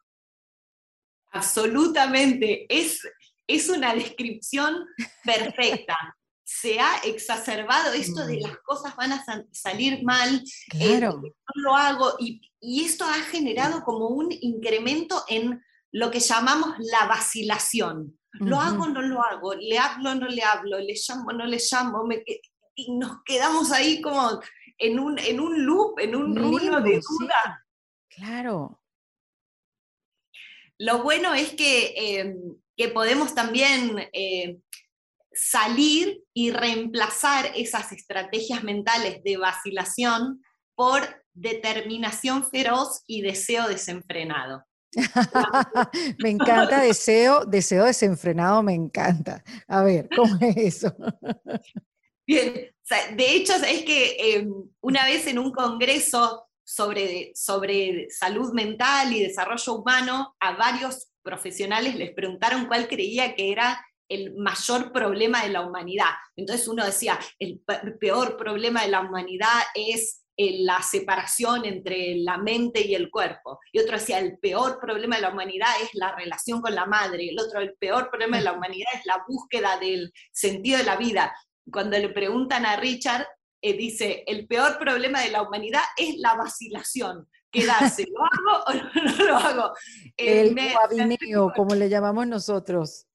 Absolutamente, 1.34 2.66
es, 2.70 3.02
es 3.48 3.70
una 3.70 3.94
descripción 3.94 4.86
perfecta. 5.24 5.98
Se 6.44 6.82
ha 6.82 6.98
exacerbado 7.06 7.94
esto 7.94 8.26
de 8.26 8.38
mm. 8.38 8.42
las 8.42 8.58
cosas 8.58 8.94
van 8.98 9.14
a 9.14 9.24
salir 9.52 10.04
mal, 10.04 10.44
eh, 10.74 10.98
claro. 10.98 11.22
no 11.22 11.62
lo 11.64 11.76
hago, 11.78 12.16
y, 12.20 12.42
y 12.60 12.84
esto 12.84 13.06
ha 13.06 13.14
generado 13.14 13.84
como 13.84 14.10
un 14.10 14.28
incremento 14.32 15.24
en 15.30 15.62
lo 15.94 16.12
que 16.12 16.20
llamamos 16.20 16.76
la 16.80 17.08
vacilación. 17.08 18.20
Lo 18.34 18.60
hago 18.60 18.84
o 18.84 18.88
no 18.88 19.02
lo 19.02 19.22
hago, 19.22 19.54
le 19.56 19.78
hablo 19.78 20.12
o 20.12 20.16
no 20.16 20.28
le 20.28 20.42
hablo, 20.42 20.80
le 20.80 20.96
llamo 20.96 21.30
o 21.30 21.34
no 21.34 21.46
le 21.46 21.58
llamo, 21.60 22.08
y 22.76 22.92
nos 22.94 23.24
quedamos 23.26 23.72
ahí 23.72 24.02
como 24.02 24.40
en 24.78 25.00
un, 25.00 25.20
en 25.20 25.40
un 25.40 25.66
loop, 25.66 26.00
en 26.00 26.16
un 26.16 26.36
rulo 26.36 26.82
de 26.82 27.00
duda. 27.00 27.68
Claro. 28.10 28.82
Lo 30.78 31.04
bueno 31.04 31.34
es 31.34 31.54
que, 31.54 31.94
em, 31.96 32.58
que 32.76 32.88
podemos 32.88 33.36
también 33.36 34.10
eh, 34.14 34.60
salir 35.32 36.24
y 36.34 36.52
reemplazar 36.52 37.52
esas 37.56 37.92
estrategias 37.92 38.64
mentales 38.64 39.24
de 39.24 39.38
vacilación 39.38 40.44
por 40.76 41.24
determinación 41.34 42.50
feroz 42.50 43.04
y 43.06 43.22
deseo 43.22 43.68
desenfrenado. 43.68 44.66
me 46.20 46.30
encanta 46.30 46.82
deseo, 46.82 47.46
deseo 47.46 47.86
desenfrenado, 47.86 48.62
me 48.64 48.74
encanta. 48.74 49.44
A 49.68 49.84
ver, 49.84 50.10
¿cómo 50.16 50.38
es 50.42 50.58
eso? 50.58 50.96
Bien, 52.28 52.54
de 53.16 53.36
hecho 53.36 53.54
es 53.56 53.84
que 53.84 54.36
em, 54.36 54.54
una 54.82 55.06
vez 55.06 55.28
en 55.28 55.40
un 55.40 55.52
congreso 55.52 56.48
sobre, 56.64 57.32
sobre 57.36 58.10
salud 58.10 58.54
mental 58.54 59.14
y 59.14 59.24
desarrollo 59.24 59.74
humano, 59.74 60.36
a 60.40 60.56
varios 60.56 61.10
profesionales 61.24 61.96
les 61.96 62.14
preguntaron 62.14 62.68
cuál 62.68 62.88
creía 62.88 63.36
que 63.36 63.52
era 63.52 63.86
el 64.10 64.36
mayor 64.36 64.92
problema 64.92 65.44
de 65.44 65.50
la 65.50 65.66
humanidad. 65.66 66.12
Entonces 66.36 66.68
uno 66.68 66.86
decía, 66.86 67.18
el 67.40 67.62
peor 68.00 68.38
problema 68.38 68.84
de 68.84 68.90
la 68.90 69.02
humanidad 69.02 69.62
es 69.74 70.21
la 70.60 70.82
separación 70.82 71.66
entre 71.66 72.16
la 72.16 72.38
mente 72.38 72.86
y 72.86 72.96
el 72.96 73.10
cuerpo. 73.10 73.60
Y 73.72 73.80
otro 73.80 73.98
decía, 73.98 74.20
el 74.20 74.38
peor 74.38 74.80
problema 74.80 75.16
de 75.16 75.24
la 75.24 75.30
humanidad 75.30 75.70
es 75.82 75.90
la 75.94 76.16
relación 76.16 76.62
con 76.62 76.76
la 76.76 76.86
madre. 76.86 77.30
El 77.30 77.40
otro, 77.40 77.60
el 77.60 77.74
peor 77.76 78.10
problema 78.10 78.38
de 78.38 78.44
la 78.44 78.54
humanidad 78.54 78.90
es 78.94 79.06
la 79.06 79.24
búsqueda 79.28 79.78
del 79.80 80.14
sentido 80.32 80.78
de 80.78 80.84
la 80.84 80.98
vida. 80.98 81.36
Cuando 81.72 81.98
le 81.98 82.10
preguntan 82.10 82.66
a 82.66 82.76
Richard, 82.78 83.28
eh, 83.62 83.78
dice, 83.78 84.24
el 84.26 84.48
peor 84.48 84.80
problema 84.80 85.22
de 85.22 85.30
la 85.30 85.44
humanidad 85.44 85.84
es 85.98 86.18
la 86.18 86.36
vacilación. 86.36 87.28
Quedarse, 87.52 88.08
¿lo 88.10 88.24
hago 88.24 88.64
o 88.68 88.74
no, 88.74 89.26
lo 89.26 89.36
hago? 89.38 89.74
el 90.18 90.56
guabineo, 90.56 91.52
como 91.56 91.76
le 91.76 91.90
llamamos 91.90 92.26
nosotros. 92.28 93.08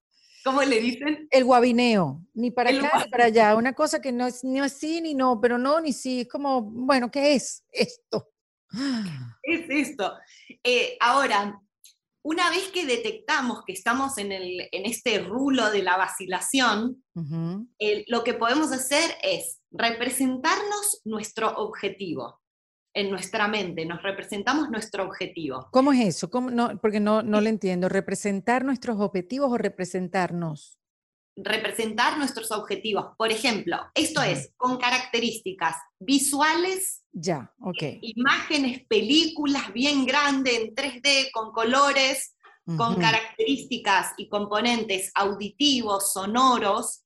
¿Cómo 0.47 0.63
le 0.63 0.79
dicen? 0.81 1.27
El 1.33 1.43
guabineo, 1.43 2.25
ni 2.33 2.53
para 2.53 2.71
acá 2.71 3.03
ni 3.03 3.11
para 3.11 3.25
allá. 3.25 3.57
Una 3.57 3.73
cosa 3.73 4.01
que 4.01 4.13
no 4.13 4.29
es 4.29 4.45
ni 4.45 4.61
así 4.61 5.01
ni 5.01 5.13
no, 5.13 5.41
pero 5.41 5.59
no 5.59 5.81
ni 5.81 5.93
sí. 5.93 6.21
Es 6.21 6.29
como, 6.29 6.63
bueno, 6.63 7.11
¿qué 7.11 7.35
es 7.35 7.65
esto? 7.73 8.31
Es 9.43 9.67
esto. 9.69 10.13
Eh, 10.63 10.97
ahora, 11.01 11.61
una 12.23 12.49
vez 12.51 12.69
que 12.69 12.87
detectamos 12.87 13.65
que 13.67 13.73
estamos 13.73 14.19
en, 14.19 14.31
el, 14.31 14.69
en 14.71 14.87
este 14.87 15.19
rulo 15.19 15.69
de 15.71 15.83
la 15.83 15.97
vacilación, 15.97 17.05
lo 18.07 18.23
que 18.23 18.35
podemos 18.35 18.71
hacer 18.71 19.17
es 19.25 19.61
representarnos 19.73 21.01
nuestro 21.05 21.57
objetivo 21.57 22.41
en 22.97 23.11
nuestra 23.11 23.47
mente, 23.47 23.85
nos 23.85 24.03
representamos 24.03 24.71
nuestro 24.71 25.05
objetivo. 25.05 25.69
¿Cómo 25.71 25.93
es 25.93 26.01
eso? 26.01 26.31
¿Cómo? 26.31 26.51
No, 26.51 26.79
porque 26.81 26.99
no, 26.99 27.23
no 27.23 27.43
lo 27.43 27.49
entiendo. 27.49 27.91
¿Representar 27.91 28.65
nuestros 28.65 28.99
objetivos 29.01 29.53
o 29.53 29.59
representarnos? 29.59 30.79
Representar 31.37 32.17
nuestros 32.17 32.51
objetivos. 32.53 33.09
Por 33.19 33.31
ejemplo, 33.31 33.77
esto 33.95 34.23
es 34.23 34.55
con 34.57 34.79
características 34.79 35.77
visuales. 36.01 37.05
Ya, 37.13 37.53
ok. 37.61 37.83
Imágenes, 38.01 38.87
películas 38.89 39.71
bien 39.75 40.07
grandes 40.07 40.59
en 40.59 40.75
3D, 40.75 41.31
con 41.33 41.53
colores, 41.53 42.35
con 42.79 42.97
características 42.97 44.15
y 44.17 44.29
componentes 44.29 45.13
auditivos, 45.15 46.15
sonoros, 46.15 47.05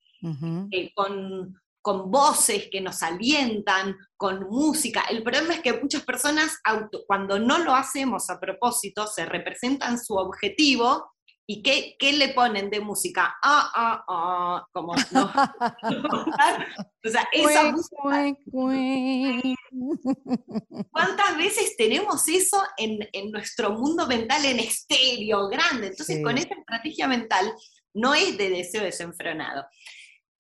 eh, 0.71 0.93
con 0.95 1.60
con 1.83 2.11
voces 2.11 2.69
que 2.71 2.81
nos 2.81 3.03
alientan, 3.03 3.97
con 4.17 4.49
música. 4.49 5.05
El 5.09 5.23
problema 5.23 5.55
es 5.55 5.61
que 5.61 5.73
muchas 5.81 6.03
personas, 6.03 6.59
cuando 7.07 7.39
no 7.39 7.59
lo 7.59 7.75
hacemos 7.75 8.29
a 8.31 8.39
propósito, 8.39 9.07
se 9.07 9.25
representan 9.25 9.99
su 9.99 10.15
objetivo 10.15 11.11
y 11.53 11.63
¿qué, 11.65 11.97
qué 11.99 12.13
le 12.13 12.29
ponen 12.29 12.71
de 12.71 12.79
música? 12.79 13.35
Ah, 13.43 13.73
ah, 13.75 14.05
ah, 14.09 14.67
como 14.73 14.95
no. 15.11 15.25
o 15.25 17.09
sea, 17.09 17.29
esa 17.33 17.73
música. 17.73 18.37
¿Cuántas 20.93 21.37
veces 21.37 21.77
tenemos 21.77 22.29
eso 22.29 22.63
en, 22.77 23.01
en, 23.13 23.33
nuestro 23.33 23.71
mundo 23.73 24.07
mental 24.07 24.45
en 24.45 24.61
estéreo 24.61 25.49
grande? 25.49 25.89
Entonces, 25.89 26.23
con 26.23 26.39
esta 26.39 26.55
estrategia 26.55 27.09
mental 27.09 27.53
no 27.95 28.15
es 28.15 28.39
de 28.39 28.51
deseo 28.51 28.85
desenfrenado. 28.85 29.67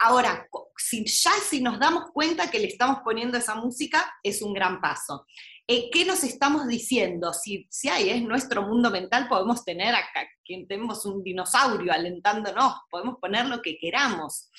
Ahora, 0.03 0.49
si 0.79 1.05
ya 1.05 1.33
si 1.47 1.61
nos 1.61 1.79
damos 1.79 2.11
cuenta 2.13 2.51
que 2.51 2.59
le 2.59 2.69
estamos 2.69 3.01
poniendo 3.05 3.37
esa 3.37 3.55
música, 3.55 4.11
es 4.23 4.41
un 4.41 4.55
gran 4.55 4.81
paso. 4.81 5.27
Eh, 5.69 5.91
¿Qué 5.93 6.07
nos 6.07 6.25
estamos 6.25 6.67
diciendo? 6.67 7.35
Si, 7.35 7.67
si 7.71 7.91
hay, 7.91 8.09
es 8.09 8.23
nuestro 8.23 8.63
mundo 8.63 8.91
mental, 8.91 9.29
podemos 9.29 9.63
tener 9.63 9.95
acá, 9.95 10.27
que 10.43 10.65
tenemos 10.67 11.05
un 11.05 11.23
dinosaurio 11.23 11.93
alentándonos, 11.93 12.75
podemos 12.91 13.19
poner 13.21 13.47
lo 13.47 13.61
que 13.61 13.77
queramos. 13.79 14.51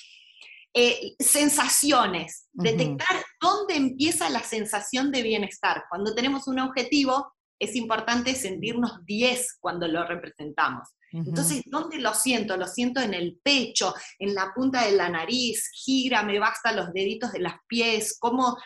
Eh, 0.74 1.16
sensaciones, 1.18 2.48
detectar 2.52 3.22
dónde 3.40 3.74
empieza 3.74 4.30
la 4.30 4.44
sensación 4.44 5.10
de 5.10 5.22
bienestar. 5.22 5.84
Cuando 5.90 6.14
tenemos 6.14 6.46
un 6.46 6.60
objetivo, 6.60 7.32
es 7.62 7.76
importante 7.76 8.34
sentirnos 8.34 9.06
10 9.06 9.58
cuando 9.60 9.86
lo 9.86 10.04
representamos. 10.04 10.88
Entonces, 11.12 11.62
¿dónde 11.66 11.98
lo 11.98 12.12
siento? 12.12 12.56
Lo 12.56 12.66
siento 12.66 13.00
en 13.00 13.14
el 13.14 13.38
pecho, 13.40 13.94
en 14.18 14.34
la 14.34 14.52
punta 14.52 14.84
de 14.84 14.92
la 14.92 15.08
nariz, 15.08 15.70
gira, 15.72 16.24
me 16.24 16.40
basta 16.40 16.72
los 16.72 16.92
deditos 16.92 17.30
de 17.30 17.38
los 17.38 17.52
pies, 17.68 18.16
cómo, 18.18 18.56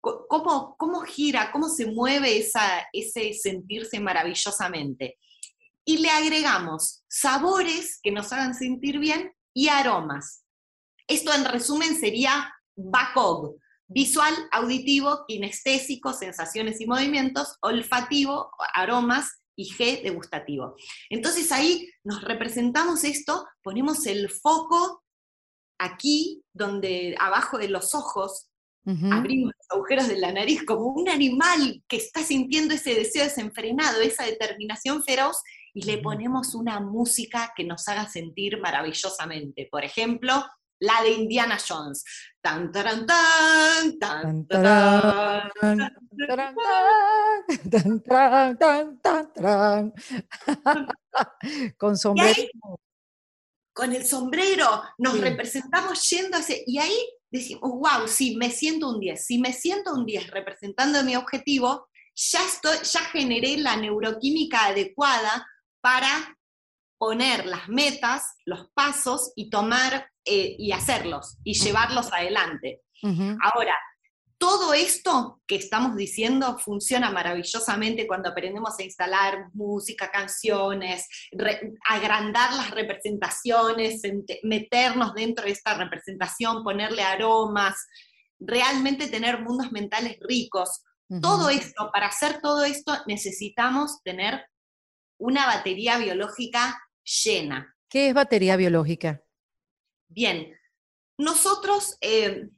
cómo, 0.00 0.74
cómo 0.76 1.02
gira, 1.02 1.52
cómo 1.52 1.68
se 1.68 1.86
mueve 1.86 2.38
esa, 2.38 2.88
ese 2.92 3.34
sentirse 3.34 4.00
maravillosamente. 4.00 5.16
Y 5.84 5.98
le 5.98 6.10
agregamos 6.10 7.04
sabores 7.06 8.00
que 8.02 8.10
nos 8.10 8.32
hagan 8.32 8.54
sentir 8.56 8.98
bien 8.98 9.32
y 9.54 9.68
aromas. 9.68 10.42
Esto 11.06 11.32
en 11.32 11.44
resumen 11.44 11.94
sería 11.94 12.52
BACOG, 12.74 13.59
visual, 13.90 14.32
auditivo, 14.52 15.24
kinestésico, 15.26 16.12
sensaciones 16.12 16.80
y 16.80 16.86
movimientos, 16.86 17.56
olfativo, 17.60 18.50
aromas, 18.72 19.40
y 19.56 19.70
G 19.70 20.02
degustativo. 20.02 20.74
Entonces 21.10 21.52
ahí 21.52 21.90
nos 22.02 22.22
representamos 22.22 23.04
esto, 23.04 23.46
ponemos 23.62 24.06
el 24.06 24.30
foco 24.30 25.02
aquí, 25.78 26.42
donde 26.54 27.14
abajo 27.18 27.58
de 27.58 27.68
los 27.68 27.94
ojos, 27.94 28.46
abrimos 29.12 29.52
los 29.56 29.66
agujeros 29.70 30.08
de 30.08 30.18
la 30.18 30.32
nariz 30.32 30.64
como 30.64 30.86
un 30.86 31.08
animal 31.08 31.84
que 31.86 31.96
está 31.96 32.24
sintiendo 32.24 32.74
ese 32.74 32.94
deseo 32.94 33.22
desenfrenado, 33.22 34.00
esa 34.00 34.24
determinación 34.24 35.04
feroz, 35.04 35.36
y 35.74 35.82
le 35.82 35.98
ponemos 35.98 36.54
una 36.54 36.80
música 36.80 37.52
que 37.54 37.62
nos 37.62 37.86
haga 37.86 38.08
sentir 38.08 38.58
maravillosamente. 38.58 39.68
Por 39.70 39.84
ejemplo, 39.84 40.44
la 40.80 41.02
de 41.02 41.10
Indiana 41.10 41.58
Jones. 41.66 42.04
Tan, 42.40 42.72
tan, 42.72 43.06
tan, 43.06 43.98
tan, 43.98 44.48
Con 51.76 51.96
sombrero. 51.98 52.48
con 53.72 53.92
el 53.92 54.06
sombrero 54.06 54.82
nos 54.98 55.20
representamos 55.20 56.08
yendo 56.08 56.38
ese, 56.38 56.64
y 56.66 56.78
ahí 56.78 56.98
decimos, 57.30 57.70
wow, 57.70 58.08
sí, 58.08 58.36
me 58.36 58.50
siento 58.50 58.88
un 58.88 59.00
10. 59.00 59.24
Si 59.24 59.38
me 59.38 59.52
siento 59.52 59.94
un 59.94 60.06
10 60.06 60.30
representando 60.30 61.04
mi 61.04 61.16
objetivo, 61.16 61.88
ya, 62.14 62.44
estoy, 62.44 62.76
ya 62.84 63.00
generé 63.00 63.56
la 63.58 63.76
neuroquímica 63.76 64.66
adecuada 64.66 65.46
para 65.80 66.36
poner 66.98 67.46
las 67.46 67.68
metas, 67.68 68.34
los 68.44 68.70
pasos 68.74 69.32
y 69.36 69.48
tomar 69.48 70.10
eh, 70.30 70.54
y 70.58 70.70
hacerlos 70.70 71.38
y 71.42 71.54
llevarlos 71.54 72.12
adelante. 72.12 72.82
Ahora, 73.42 73.74
todo 74.38 74.72
esto 74.72 75.42
que 75.46 75.56
estamos 75.56 75.96
diciendo 75.96 76.56
funciona 76.58 77.10
maravillosamente 77.10 78.06
cuando 78.06 78.28
aprendemos 78.28 78.78
a 78.78 78.84
instalar 78.84 79.48
música, 79.54 80.10
canciones, 80.10 81.08
agrandar 81.88 82.54
las 82.54 82.70
representaciones, 82.70 84.02
meternos 84.44 85.14
dentro 85.14 85.46
de 85.46 85.50
esta 85.50 85.74
representación, 85.74 86.62
ponerle 86.62 87.02
aromas, 87.02 87.86
realmente 88.38 89.08
tener 89.08 89.42
mundos 89.42 89.72
mentales 89.72 90.16
ricos. 90.20 90.84
Todo 91.20 91.50
esto, 91.50 91.90
para 91.92 92.06
hacer 92.06 92.40
todo 92.40 92.64
esto 92.64 92.92
necesitamos 93.06 94.00
tener 94.04 94.46
una 95.18 95.44
batería 95.46 95.98
biológica 95.98 96.80
llena. 97.24 97.74
¿Qué 97.88 98.08
es 98.08 98.14
batería 98.14 98.56
biológica? 98.56 99.22
Bien, 100.12 100.52
nosotros 101.18 101.96
eh, 102.00 102.48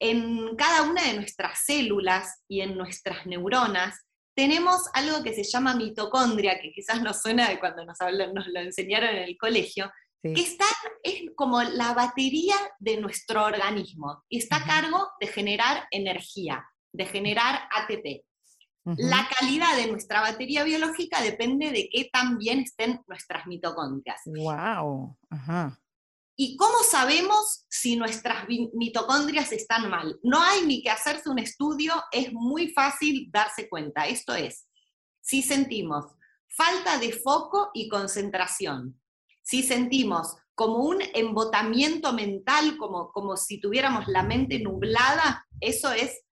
en 0.00 0.56
cada 0.56 0.82
una 0.82 1.04
de 1.04 1.14
nuestras 1.14 1.64
células 1.64 2.42
y 2.48 2.62
en 2.62 2.76
nuestras 2.76 3.26
neuronas 3.26 4.00
tenemos 4.34 4.88
algo 4.94 5.22
que 5.22 5.34
se 5.34 5.44
llama 5.44 5.74
mitocondria, 5.74 6.58
que 6.58 6.72
quizás 6.72 7.02
nos 7.02 7.20
suena 7.20 7.50
de 7.50 7.60
cuando 7.60 7.84
nos, 7.84 7.98
nos 8.32 8.46
lo 8.48 8.60
enseñaron 8.60 9.10
en 9.10 9.24
el 9.24 9.36
colegio, 9.36 9.92
que 10.22 10.40
está, 10.40 10.64
es 11.02 11.22
como 11.34 11.62
la 11.62 11.94
batería 11.94 12.54
de 12.78 12.96
nuestro 12.96 13.44
organismo 13.44 14.24
y 14.28 14.38
está 14.38 14.56
a 14.56 14.64
cargo 14.64 15.08
de 15.20 15.26
generar 15.26 15.86
energía, 15.90 16.64
de 16.92 17.04
generar 17.06 17.68
ATP. 17.76 18.24
La 18.84 19.28
calidad 19.38 19.76
de 19.76 19.88
nuestra 19.90 20.20
batería 20.20 20.64
biológica 20.64 21.20
depende 21.20 21.70
de 21.70 21.88
qué 21.92 22.08
tan 22.12 22.38
bien 22.38 22.60
estén 22.60 23.00
nuestras 23.06 23.46
mitocondrias. 23.46 24.22
¡Wow! 24.26 25.16
Ajá. 25.30 25.78
¿Y 26.44 26.56
cómo 26.56 26.82
sabemos 26.82 27.66
si 27.68 27.94
nuestras 27.94 28.48
mitocondrias 28.48 29.52
están 29.52 29.88
mal? 29.88 30.18
No 30.24 30.42
hay 30.42 30.66
ni 30.66 30.82
que 30.82 30.90
hacerse 30.90 31.30
un 31.30 31.38
estudio, 31.38 31.94
es 32.10 32.32
muy 32.32 32.70
fácil 32.70 33.28
darse 33.30 33.68
cuenta. 33.68 34.08
Esto 34.08 34.34
es, 34.34 34.66
si 35.20 35.42
sentimos 35.42 36.04
falta 36.48 36.98
de 36.98 37.12
foco 37.12 37.70
y 37.72 37.88
concentración, 37.88 39.00
si 39.40 39.62
sentimos 39.62 40.34
como 40.56 40.78
un 40.78 40.98
embotamiento 41.14 42.12
mental, 42.12 42.76
como, 42.76 43.12
como 43.12 43.36
si 43.36 43.60
tuviéramos 43.60 44.08
la 44.08 44.24
mente 44.24 44.58
nublada, 44.58 45.46
eso 45.60 45.92
es 45.92 46.24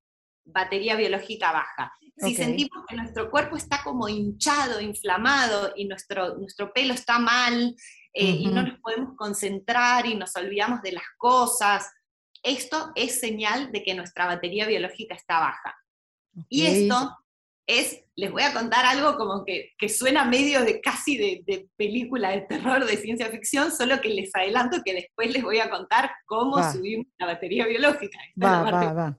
batería 0.44 0.96
biológica 0.96 1.52
baja. 1.52 1.92
Si 2.16 2.34
sentimos 2.34 2.84
que 2.88 2.96
nuestro 2.96 3.30
cuerpo 3.30 3.56
está 3.56 3.84
como 3.84 4.08
hinchado, 4.08 4.80
inflamado 4.80 5.72
y 5.76 5.86
nuestro, 5.86 6.36
nuestro 6.36 6.72
pelo 6.72 6.94
está 6.94 7.20
mal, 7.20 7.76
eh, 8.12 8.24
y 8.24 8.46
no 8.48 8.62
nos 8.62 8.78
podemos 8.80 9.16
concentrar 9.16 10.06
y 10.06 10.14
nos 10.14 10.34
olvidamos 10.36 10.82
de 10.82 10.92
las 10.92 11.04
cosas. 11.16 11.90
Esto 12.42 12.92
es 12.94 13.20
señal 13.20 13.70
de 13.70 13.82
que 13.82 13.94
nuestra 13.94 14.26
batería 14.26 14.66
biológica 14.66 15.14
está 15.14 15.40
baja. 15.40 15.76
Y 16.48 16.66
esto 16.66 17.16
es, 17.66 18.02
les 18.16 18.32
voy 18.32 18.42
a 18.42 18.52
contar 18.52 18.84
algo 18.84 19.16
como 19.16 19.44
que, 19.44 19.72
suena 19.88 20.24
medio 20.24 20.64
de 20.64 20.80
casi 20.80 21.16
de, 21.16 21.68
película 21.76 22.30
de 22.30 22.40
terror, 22.42 22.84
de 22.84 22.96
ciencia 22.96 23.30
ficción, 23.30 23.70
solo 23.70 24.00
que 24.00 24.08
les 24.08 24.34
adelanto 24.34 24.82
que 24.84 24.94
después 24.94 25.32
les 25.32 25.42
voy 25.42 25.58
a 25.60 25.70
contar 25.70 26.10
cómo 26.26 26.56
subimos 26.72 27.06
la 27.18 27.26
batería 27.26 27.66
biológica. 27.66 28.18
Va, 28.42 28.62
va, 28.62 28.92
va. 28.92 29.16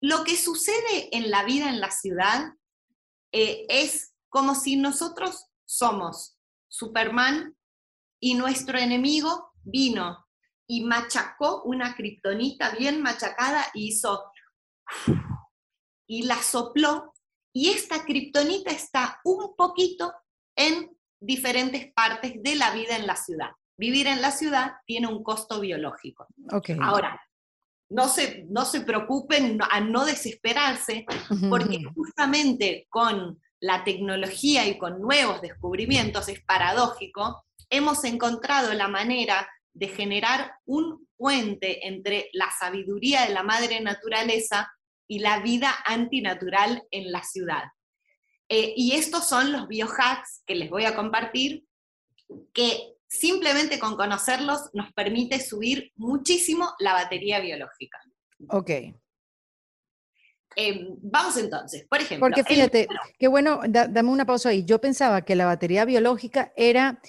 Lo 0.00 0.24
que 0.24 0.36
sucede 0.36 1.16
en 1.16 1.30
la 1.30 1.44
vida 1.44 1.68
en 1.68 1.80
la 1.80 1.90
ciudad 1.90 2.52
eh, 3.32 3.64
es 3.68 4.14
como 4.28 4.54
si 4.54 4.76
nosotros 4.76 5.46
somos 5.64 6.33
Superman 6.74 7.56
y 8.20 8.34
nuestro 8.34 8.78
enemigo 8.78 9.52
vino 9.62 10.26
y 10.66 10.84
machacó 10.84 11.62
una 11.62 11.94
kriptonita 11.94 12.70
bien 12.70 13.00
machacada 13.00 13.64
y 13.74 13.88
hizo 13.88 14.24
y 16.08 16.22
la 16.22 16.42
sopló 16.42 17.14
y 17.54 17.70
esta 17.70 18.04
kriptonita 18.04 18.72
está 18.72 19.20
un 19.24 19.54
poquito 19.56 20.12
en 20.56 20.90
diferentes 21.20 21.92
partes 21.92 22.42
de 22.42 22.56
la 22.56 22.72
vida 22.72 22.96
en 22.96 23.06
la 23.06 23.14
ciudad. 23.14 23.50
Vivir 23.78 24.08
en 24.08 24.20
la 24.20 24.32
ciudad 24.32 24.72
tiene 24.84 25.06
un 25.06 25.22
costo 25.22 25.60
biológico. 25.60 26.26
Okay. 26.52 26.76
Ahora, 26.82 27.20
no 27.88 28.08
se, 28.08 28.46
no 28.48 28.64
se 28.64 28.80
preocupen 28.80 29.60
a 29.62 29.80
no 29.80 30.04
desesperarse, 30.04 31.06
porque 31.48 31.84
justamente 31.94 32.88
con 32.90 33.40
la 33.64 33.82
tecnología 33.82 34.66
y 34.68 34.76
con 34.76 35.00
nuevos 35.00 35.40
descubrimientos, 35.40 36.28
es 36.28 36.44
paradójico, 36.44 37.46
hemos 37.70 38.04
encontrado 38.04 38.74
la 38.74 38.88
manera 38.88 39.48
de 39.72 39.88
generar 39.88 40.52
un 40.66 41.08
puente 41.16 41.88
entre 41.88 42.28
la 42.34 42.50
sabiduría 42.50 43.22
de 43.22 43.32
la 43.32 43.42
madre 43.42 43.80
naturaleza 43.80 44.70
y 45.08 45.20
la 45.20 45.40
vida 45.40 45.74
antinatural 45.86 46.82
en 46.90 47.10
la 47.10 47.22
ciudad. 47.22 47.64
Eh, 48.50 48.74
y 48.76 48.92
estos 48.92 49.26
son 49.26 49.50
los 49.50 49.66
biohacks 49.66 50.42
que 50.44 50.56
les 50.56 50.68
voy 50.68 50.84
a 50.84 50.94
compartir, 50.94 51.64
que 52.52 52.96
simplemente 53.08 53.78
con 53.78 53.96
conocerlos 53.96 54.60
nos 54.74 54.92
permite 54.92 55.40
subir 55.40 55.90
muchísimo 55.96 56.74
la 56.80 56.92
batería 56.92 57.40
biológica. 57.40 57.98
Ok. 58.50 58.70
Em, 60.56 60.96
vamos 61.02 61.36
entonces, 61.36 61.86
por 61.88 62.00
ejemplo. 62.00 62.26
Porque 62.26 62.44
fíjate, 62.44 62.88
qué 63.18 63.28
bueno, 63.28 63.60
dame 63.66 64.08
una 64.08 64.26
pausa 64.26 64.50
ahí. 64.50 64.64
Yo 64.64 64.80
pensaba 64.80 65.22
que 65.22 65.34
la 65.34 65.46
batería 65.46 65.84
biológica 65.84 66.52
era 66.56 67.00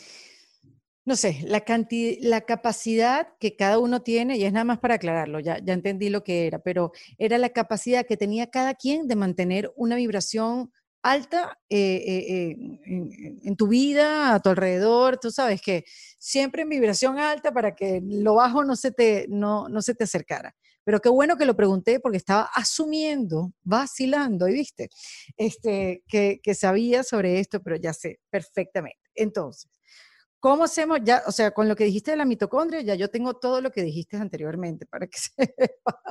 no 1.06 1.16
sé, 1.16 1.42
la, 1.44 1.62
cantidad, 1.62 2.18
la 2.22 2.42
capacidad 2.42 3.28
que 3.40 3.56
cada 3.56 3.78
uno 3.78 4.02
tiene, 4.02 4.38
y 4.38 4.44
es 4.44 4.52
nada 4.52 4.64
más 4.66 4.80
para 4.80 4.96
aclararlo, 4.96 5.40
ya, 5.40 5.60
ya 5.64 5.74
entendí 5.74 6.10
lo 6.10 6.24
que 6.24 6.48
era, 6.48 6.60
pero 6.60 6.92
era 7.20 7.38
la 7.38 7.50
capacidad 7.50 8.08
que 8.08 8.18
tenía 8.18 8.50
cada 8.50 8.74
quien 8.74 9.08
de 9.08 9.16
mantener 9.16 9.72
una 9.76 9.98
vibración 9.98 10.72
alta 11.04 11.60
eh, 11.70 12.04
eh, 12.08 12.26
eh, 12.28 13.38
en, 13.44 13.56
tu 13.56 13.68
vida, 13.68 14.34
a 14.34 14.40
tu 14.40 14.50
alrededor, 14.50 15.20
tú 15.20 15.30
sabes 15.30 15.62
que 15.62 15.86
siempre 16.18 16.64
en 16.64 16.70
vibración 16.70 17.20
alta 17.20 17.52
para 17.52 17.76
que 17.76 18.02
lo 18.04 18.34
bajo 18.34 18.64
no 18.64 18.76
se 18.76 18.92
te, 18.92 19.28
no, 19.30 19.70
no 19.70 19.84
se 19.84 19.94
te 19.94 20.06
acercara. 20.06 20.56
Pero 20.86 21.02
qué 21.02 21.10
bueno 21.10 21.36
que 21.36 21.46
lo 21.46 21.56
pregunté 21.58 22.00
porque 22.00 22.18
estaba 22.18 22.50
asumiendo, 22.54 23.52
vacilando, 23.64 24.48
y 24.48 24.54
viste, 24.54 24.90
este, 25.36 26.04
que, 26.08 26.40
que 26.42 26.56
sabía 26.56 27.04
sobre 27.04 27.40
esto, 27.40 27.62
pero 27.62 27.76
ya 27.76 27.92
sé 27.92 28.22
perfectamente. 28.30 29.02
Entonces, 29.16 29.70
¿Cómo 30.46 30.66
hacemos 30.66 31.00
ya, 31.04 31.24
o 31.26 31.32
sea, 31.32 31.50
con 31.56 31.68
lo 31.68 31.76
que 31.76 31.86
dijiste 31.86 32.12
de 32.12 32.18
la 32.18 32.26
mitocondria, 32.26 32.82
ya 32.82 32.94
yo 32.94 33.10
tengo 33.10 33.34
todo 33.34 33.62
lo 33.62 33.72
que 33.72 33.82
dijiste 33.82 34.16
anteriormente 34.18 34.86
para 34.86 35.08
que 35.08 35.18
sepa. 35.18 36.04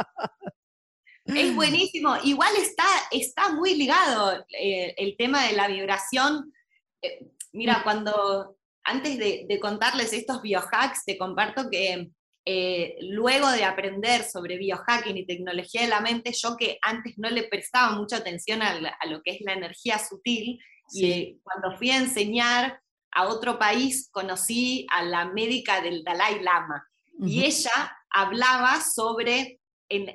Es 1.25 1.55
buenísimo. 1.55 2.17
Igual 2.25 2.53
está, 2.57 2.85
está 3.13 3.53
muy 3.53 3.77
ligado 3.77 4.45
eh, 4.59 4.93
el 4.97 5.17
tema 5.17 5.47
de 5.47 5.53
la 5.53 5.69
vibración. 5.69 6.53
Eh, 7.01 7.29
mira, 7.53 7.79
mm. 7.79 7.83
cuando 7.85 8.57
antes 8.83 9.19
de, 9.19 9.59
contarles 9.61 10.13
estos 10.13 10.43
biohacks, 10.43 11.05
te 11.05 11.17
comparto 11.17 11.71
que 11.71 12.11
eh, 12.47 12.97
luego 13.01 13.51
de 13.51 13.65
aprender 13.65 14.23
sobre 14.23 14.59
biohacking 14.59 15.17
y 15.17 15.27
tecnología 15.27 15.83
de 15.83 15.89
la 15.89 16.01
mente, 16.01 16.33
yo 16.33 16.57
que 16.57 16.79
antes 16.83 17.15
no 17.17 17.31
le 17.31 17.45
prestaba 17.45 17.97
mucha 17.97 18.19
atención 18.19 18.61
a, 18.63 18.79
lo 19.07 19.23
que 19.23 19.33
es 19.33 19.41
la 19.41 19.55
energía 19.55 19.99
sutil, 19.99 20.59
y 20.93 21.39
cuando 21.43 21.77
fui 21.79 21.91
a 21.91 21.97
enseñar 21.97 22.79
a 23.13 23.29
otro 23.29 23.59
país 23.59 24.11
conocí 24.13 24.87
a 24.91 25.03
la 25.03 25.25
médica 25.27 25.81
del 25.81 26.05
Dalai 26.05 26.43
Lama 26.43 26.87
y 27.21 27.45
ella 27.45 27.97
hablaba 28.11 28.81
sobre, 28.83 29.61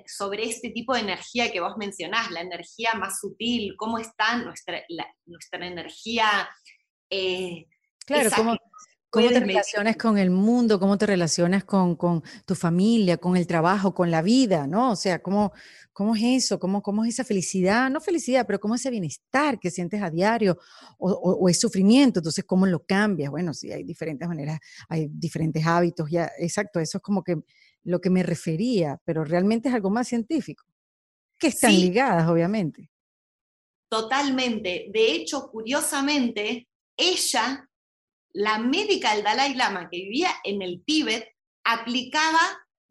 sobre 0.06 0.44
este 0.44 0.70
tipo 0.70 0.94
de 0.94 1.02
energía 1.02 1.52
que 1.52 1.62
vos 1.62 1.78
mencionás, 1.78 2.30
la 2.30 2.42
energía 2.42 2.94
más 2.94 3.20
sutil, 3.20 3.76
cómo 3.78 3.98
está 3.98 4.38
nuestra, 4.38 4.84
nuestra 5.26 5.66
energía. 5.66 6.50
Eh, 7.10 7.66
claro, 8.06 8.30
cómo, 8.36 8.58
¿Cómo 9.10 9.28
te 9.28 9.40
relacionas 9.40 9.98
con 9.98 10.18
el 10.20 10.30
mundo? 10.30 10.80
¿Cómo 10.80 10.98
te 10.98 11.08
relacionas 11.08 11.64
con, 11.64 11.98
tu 12.46 12.56
familia, 12.56 13.18
con 13.18 13.36
el 13.36 13.48
trabajo, 13.48 13.94
con 13.94 14.12
la 14.12 14.22
vida? 14.22 14.68
¿no? 14.68 14.92
O 14.92 14.96
sea, 14.96 15.22
¿cómo, 15.22 15.52
cómo 15.94 16.16
es 16.16 16.22
eso? 16.46 16.60
¿Cómo, 16.60 16.84
¿Cómo 16.84 17.04
es 17.04 17.16
esa 17.16 17.24
felicidad? 17.24 17.90
No 17.90 18.02
felicidad, 18.02 18.46
pero 18.46 18.60
¿cómo 18.60 18.76
es 18.76 18.82
ese 18.82 18.92
bienestar 18.92 19.60
que 19.60 19.72
sientes 19.72 20.02
a 20.04 20.12
diario? 20.12 20.60
O, 21.00 21.12
o, 21.12 21.50
es 21.50 21.60
sufrimiento? 21.60 22.20
Entonces, 22.20 22.46
¿cómo 22.46 22.68
lo 22.68 22.86
cambias? 22.86 23.32
Bueno, 23.32 23.54
sí, 23.54 23.72
hay 23.72 23.84
diferentes 23.84 24.28
maneras, 24.28 24.60
hay 24.88 25.08
diferentes 25.12 25.66
hábitos, 25.66 26.10
ya, 26.12 26.32
exacto, 26.38 26.80
eso 26.80 27.00
es 27.00 27.02
como 27.02 27.24
que 27.24 27.38
lo 27.84 28.00
que 28.02 28.12
me 28.12 28.22
refería, 28.22 29.02
pero 29.06 29.24
realmente 29.24 29.70
es 29.70 29.76
algo 29.76 29.90
más 29.90 30.08
científico, 30.08 30.66
que 31.40 31.48
están 31.48 31.74
ligadas, 31.74 32.28
obviamente. 32.30 32.92
Totalmente. 33.90 34.88
De 34.94 35.12
hecho, 35.14 35.50
curiosamente, 35.50 36.68
ella 36.96 37.69
la 38.34 38.60
médica 38.60 39.14
del 39.14 39.24
Dalai 39.24 39.54
Lama 39.56 39.90
que 39.90 39.98
vivía 39.98 40.32
en 40.44 40.62
el 40.62 40.84
Tíbet 40.86 41.28
aplicaba 41.64 42.40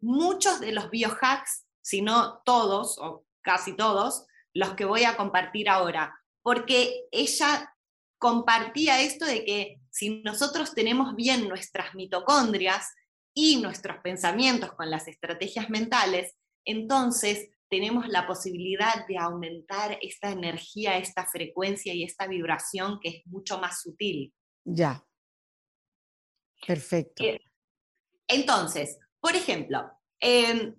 muchos 0.01 0.59
de 0.59 0.71
los 0.71 0.89
biohacks, 0.89 1.65
si 1.81 2.01
no 2.01 2.41
todos 2.45 2.97
o 2.99 3.25
casi 3.41 3.75
todos, 3.75 4.25
los 4.53 4.73
que 4.73 4.85
voy 4.85 5.03
a 5.03 5.17
compartir 5.17 5.69
ahora, 5.69 6.19
porque 6.41 7.05
ella 7.11 7.75
compartía 8.17 9.01
esto 9.01 9.25
de 9.25 9.45
que 9.45 9.81
si 9.89 10.21
nosotros 10.21 10.73
tenemos 10.73 11.15
bien 11.15 11.47
nuestras 11.47 11.95
mitocondrias 11.95 12.93
y 13.33 13.57
nuestros 13.57 13.97
pensamientos 14.03 14.73
con 14.73 14.89
las 14.89 15.07
estrategias 15.07 15.69
mentales, 15.69 16.35
entonces 16.65 17.49
tenemos 17.69 18.07
la 18.07 18.27
posibilidad 18.27 19.05
de 19.07 19.17
aumentar 19.17 19.97
esta 20.01 20.31
energía, 20.31 20.97
esta 20.97 21.25
frecuencia 21.25 21.93
y 21.93 22.03
esta 22.03 22.27
vibración 22.27 22.99
que 23.01 23.09
es 23.09 23.27
mucho 23.27 23.59
más 23.59 23.81
sutil. 23.81 24.33
Ya, 24.65 25.05
Perfecto. 26.65 27.23
Eh, 27.23 27.39
entonces, 28.27 28.97
por 29.19 29.35
ejemplo, 29.35 29.91
em, 30.19 30.75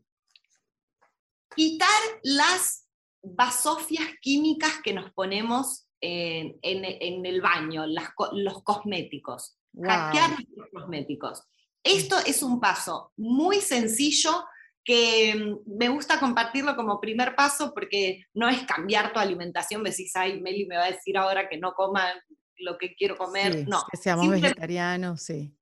quitar 1.54 1.88
las 2.22 2.86
basofias 3.22 4.08
químicas 4.22 4.80
que 4.82 4.94
nos 4.94 5.10
ponemos 5.12 5.86
en, 6.00 6.58
el 6.62 7.40
baño, 7.42 7.84
los 7.86 8.62
cosméticos, 8.62 9.58
hackear 9.82 10.30
los 10.56 10.68
cosméticos. 10.72 11.42
Esto 11.82 12.16
es 12.24 12.42
un 12.42 12.60
paso 12.60 13.12
muy 13.16 13.60
sencillo 13.60 14.44
que 14.82 15.30
em, 15.30 15.58
me 15.66 15.88
gusta 15.88 16.18
compartirlo 16.18 16.74
como 16.76 17.00
primer 17.00 17.36
paso 17.36 17.74
porque 17.74 18.24
no 18.32 18.48
es 18.48 18.62
cambiar 18.64 19.12
tu 19.12 19.18
alimentación, 19.18 19.82
me 19.82 19.90
decís, 19.90 20.14
ay, 20.16 20.40
Meli 20.40 20.66
me 20.66 20.76
va 20.76 20.84
a 20.84 20.90
decir 20.90 21.18
ahora 21.18 21.48
que 21.48 21.58
no 21.58 21.72
coma 21.72 22.14
lo 22.56 22.78
que 22.78 22.94
quiero 22.94 23.16
comer, 23.16 23.68
no. 23.68 23.82
Que 23.90 23.96
seamos 23.98 24.28
vegetarianos, 24.28 25.22
sí 25.22 25.54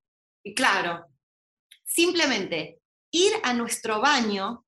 claro, 0.55 1.07
simplemente 1.85 2.81
ir 3.11 3.33
a 3.43 3.53
nuestro 3.55 4.01
baño 4.01 4.65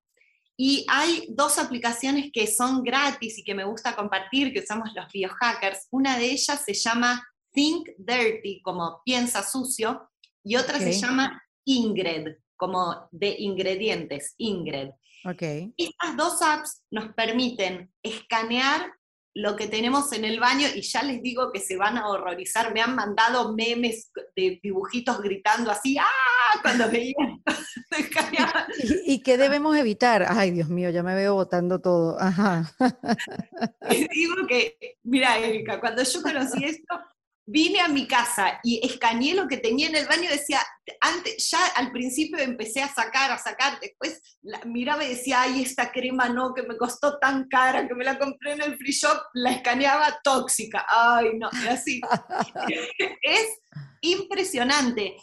y 0.56 0.84
hay 0.88 1.26
dos 1.30 1.58
aplicaciones 1.58 2.30
que 2.32 2.46
son 2.46 2.82
gratis 2.82 3.38
y 3.38 3.44
que 3.44 3.54
me 3.54 3.64
gusta 3.64 3.96
compartir, 3.96 4.52
que 4.52 4.60
usamos 4.60 4.90
los 4.94 5.10
biohackers. 5.10 5.86
Una 5.90 6.18
de 6.18 6.26
ellas 6.26 6.62
se 6.64 6.74
llama 6.74 7.26
Think 7.52 7.88
Dirty, 7.96 8.60
como 8.62 9.00
piensa 9.04 9.42
sucio, 9.42 10.10
y 10.44 10.56
otra 10.56 10.78
se 10.78 10.92
llama 10.92 11.42
Ingred, 11.64 12.36
como 12.56 13.08
de 13.10 13.36
ingredientes, 13.38 14.34
Ingred. 14.38 14.90
Okay. 15.24 15.72
Estas 15.76 16.16
dos 16.16 16.42
apps 16.42 16.82
nos 16.90 17.14
permiten 17.14 17.92
escanear 18.02 18.92
lo 19.34 19.56
que 19.56 19.68
tenemos 19.68 20.12
en 20.12 20.24
el 20.24 20.40
baño 20.40 20.66
y 20.74 20.82
ya 20.82 21.02
les 21.02 21.22
digo 21.22 21.52
que 21.52 21.60
se 21.60 21.76
van 21.76 21.96
a 21.96 22.08
horrorizar. 22.08 22.74
Me 22.74 22.80
han 22.80 22.94
mandado 22.94 23.54
memes 23.54 24.10
de 24.34 24.58
dibujitos 24.62 25.20
gritando 25.20 25.70
así, 25.70 25.96
¡ah! 25.98 26.60
cuando 26.62 26.90
veían. 26.90 27.42
¿Y, 28.82 29.14
¿Y, 29.14 29.22
qué 29.22 29.36
debemos 29.36 29.76
evitar? 29.76 30.26
Ay, 30.28 30.50
Dios 30.50 30.68
mío, 30.68 30.90
ya 30.90 31.02
me 31.02 31.14
veo 31.14 31.34
botando 31.34 31.80
todo. 31.80 32.20
Ajá. 32.20 32.72
Les 33.88 34.08
digo 34.08 34.34
que, 34.48 34.76
mira, 35.02 35.38
Erika, 35.38 35.80
cuando 35.80 36.02
yo 36.02 36.22
conocí 36.22 36.64
esto, 36.64 37.00
vine 37.46 37.80
a 37.80 37.88
mi 37.88 38.06
casa 38.06 38.60
y 38.62 38.84
escaneé 38.86 39.34
lo 39.34 39.48
que 39.48 39.58
tenía 39.58 39.88
en 39.88 39.96
el 39.96 40.06
baño, 40.06 40.30
decía, 40.30 40.60
antes, 41.00 41.50
ya 41.50 41.64
al 41.76 41.90
principio 41.90 42.38
empecé 42.38 42.82
a 42.82 42.92
sacar, 42.92 43.30
a 43.32 43.38
sacar, 43.38 43.78
después 43.80 44.20
miraba 44.66 45.04
y 45.04 45.10
decía, 45.10 45.42
ay, 45.42 45.62
esta 45.62 45.90
crema 45.90 46.28
no, 46.28 46.54
que 46.54 46.62
me 46.62 46.76
costó 46.76 47.18
tan 47.18 47.48
cara, 47.48 47.88
que 47.88 47.94
me 47.94 48.04
la 48.04 48.18
compré 48.18 48.52
en 48.52 48.62
el 48.62 48.76
free 48.76 48.92
shop, 48.92 49.20
la 49.34 49.52
escaneaba 49.52 50.20
tóxica, 50.22 50.86
ay, 50.88 51.38
no, 51.38 51.48
así. 51.68 52.00
es 53.22 53.58
impresionante. 54.02 55.16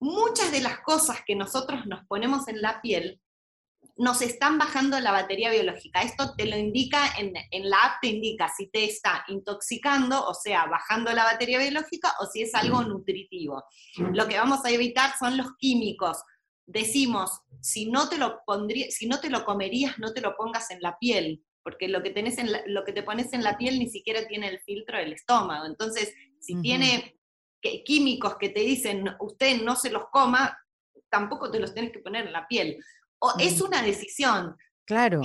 Muchas 0.00 0.52
de 0.52 0.60
las 0.60 0.80
cosas 0.80 1.20
que 1.26 1.34
nosotros 1.34 1.86
nos 1.86 2.04
ponemos 2.06 2.48
en 2.48 2.60
la 2.60 2.80
piel 2.82 3.20
nos 3.98 4.20
están 4.20 4.58
bajando 4.58 5.00
la 5.00 5.10
batería 5.10 5.50
biológica. 5.50 6.02
Esto 6.02 6.34
te 6.36 6.46
lo 6.46 6.56
indica, 6.56 7.14
en, 7.18 7.32
la 7.68 7.78
app 7.78 8.00
te 8.02 8.08
indica 8.08 8.50
si 8.54 8.68
te 8.68 8.84
está 8.84 9.24
intoxicando, 9.28 10.26
o 10.26 10.34
sea, 10.34 10.66
bajando 10.66 11.12
la 11.12 11.24
batería 11.24 11.58
biológica, 11.58 12.12
o 12.20 12.26
si 12.26 12.42
es 12.42 12.54
algo 12.54 12.82
nutritivo. 12.82 13.64
Lo 14.12 14.28
que 14.28 14.36
vamos 14.36 14.64
a 14.64 14.70
evitar 14.70 15.16
son 15.18 15.36
los 15.38 15.56
químicos. 15.58 16.18
Decimos, 16.66 17.30
si 17.60 17.90
no 17.90 18.08
te 18.08 18.18
lo, 18.18 18.40
pondría, 18.44 18.90
si 18.90 19.06
no 19.06 19.18
te 19.20 19.30
lo 19.30 19.44
comerías, 19.44 19.98
no 19.98 20.12
te 20.12 20.20
lo 20.20 20.36
pongas 20.36 20.70
en 20.70 20.82
la 20.82 20.98
piel, 20.98 21.42
porque 21.62 21.88
lo 21.88 22.02
que, 22.02 22.10
tenés 22.10 22.38
en 22.38 22.50
lo 22.66 22.84
que 22.84 22.92
te 22.92 23.02
pones 23.02 23.32
en 23.32 23.42
la 23.42 23.56
piel 23.56 23.78
ni 23.78 23.88
siquiera 23.88 24.26
tiene 24.26 24.48
el 24.48 24.60
filtro 24.60 24.98
del 24.98 25.14
estómago. 25.14 25.64
Entonces, 25.64 26.12
si 26.38 26.60
tiene 26.60 27.18
químicos 27.84 28.36
que 28.36 28.50
te 28.50 28.60
dicen, 28.60 29.08
usted 29.20 29.62
no 29.62 29.74
se 29.74 29.90
los 29.90 30.04
coma, 30.10 30.56
tampoco 31.08 31.50
te 31.50 31.60
los 31.60 31.72
tienes 31.72 31.92
que 31.92 32.00
poner 32.00 32.26
en 32.26 32.32
la 32.32 32.46
piel 32.46 32.78
es 33.38 33.60
una 33.60 33.82
decisión. 33.82 34.56
Claro. 34.84 35.22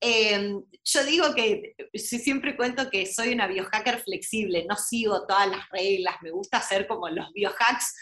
Em, 0.00 0.62
yo, 0.82 1.04
digo 1.04 1.34
que 1.34 1.74
siempre 1.94 2.56
cuento 2.56 2.88
que 2.90 3.04
soy 3.06 3.34
una 3.34 3.46
biohacker 3.46 4.00
flexible, 4.00 4.64
no 4.66 4.76
sigo 4.76 5.26
todas 5.26 5.48
las 5.48 5.68
reglas, 5.70 6.16
me 6.22 6.30
gusta 6.30 6.56
hacer 6.56 6.86
como 6.86 7.08
los 7.10 7.30
biohacks 7.32 7.94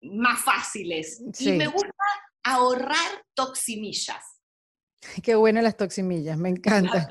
más 0.00 0.40
fáciles. 0.40 1.22
Y 1.38 1.52
me 1.52 1.66
gusta 1.66 1.92
ahorrar 2.42 3.24
toximillas. 3.34 4.24
Qué 5.22 5.34
buenas 5.34 5.64
las 5.64 5.76
toximillas, 5.76 6.38
me 6.38 6.48
encanta. 6.48 7.08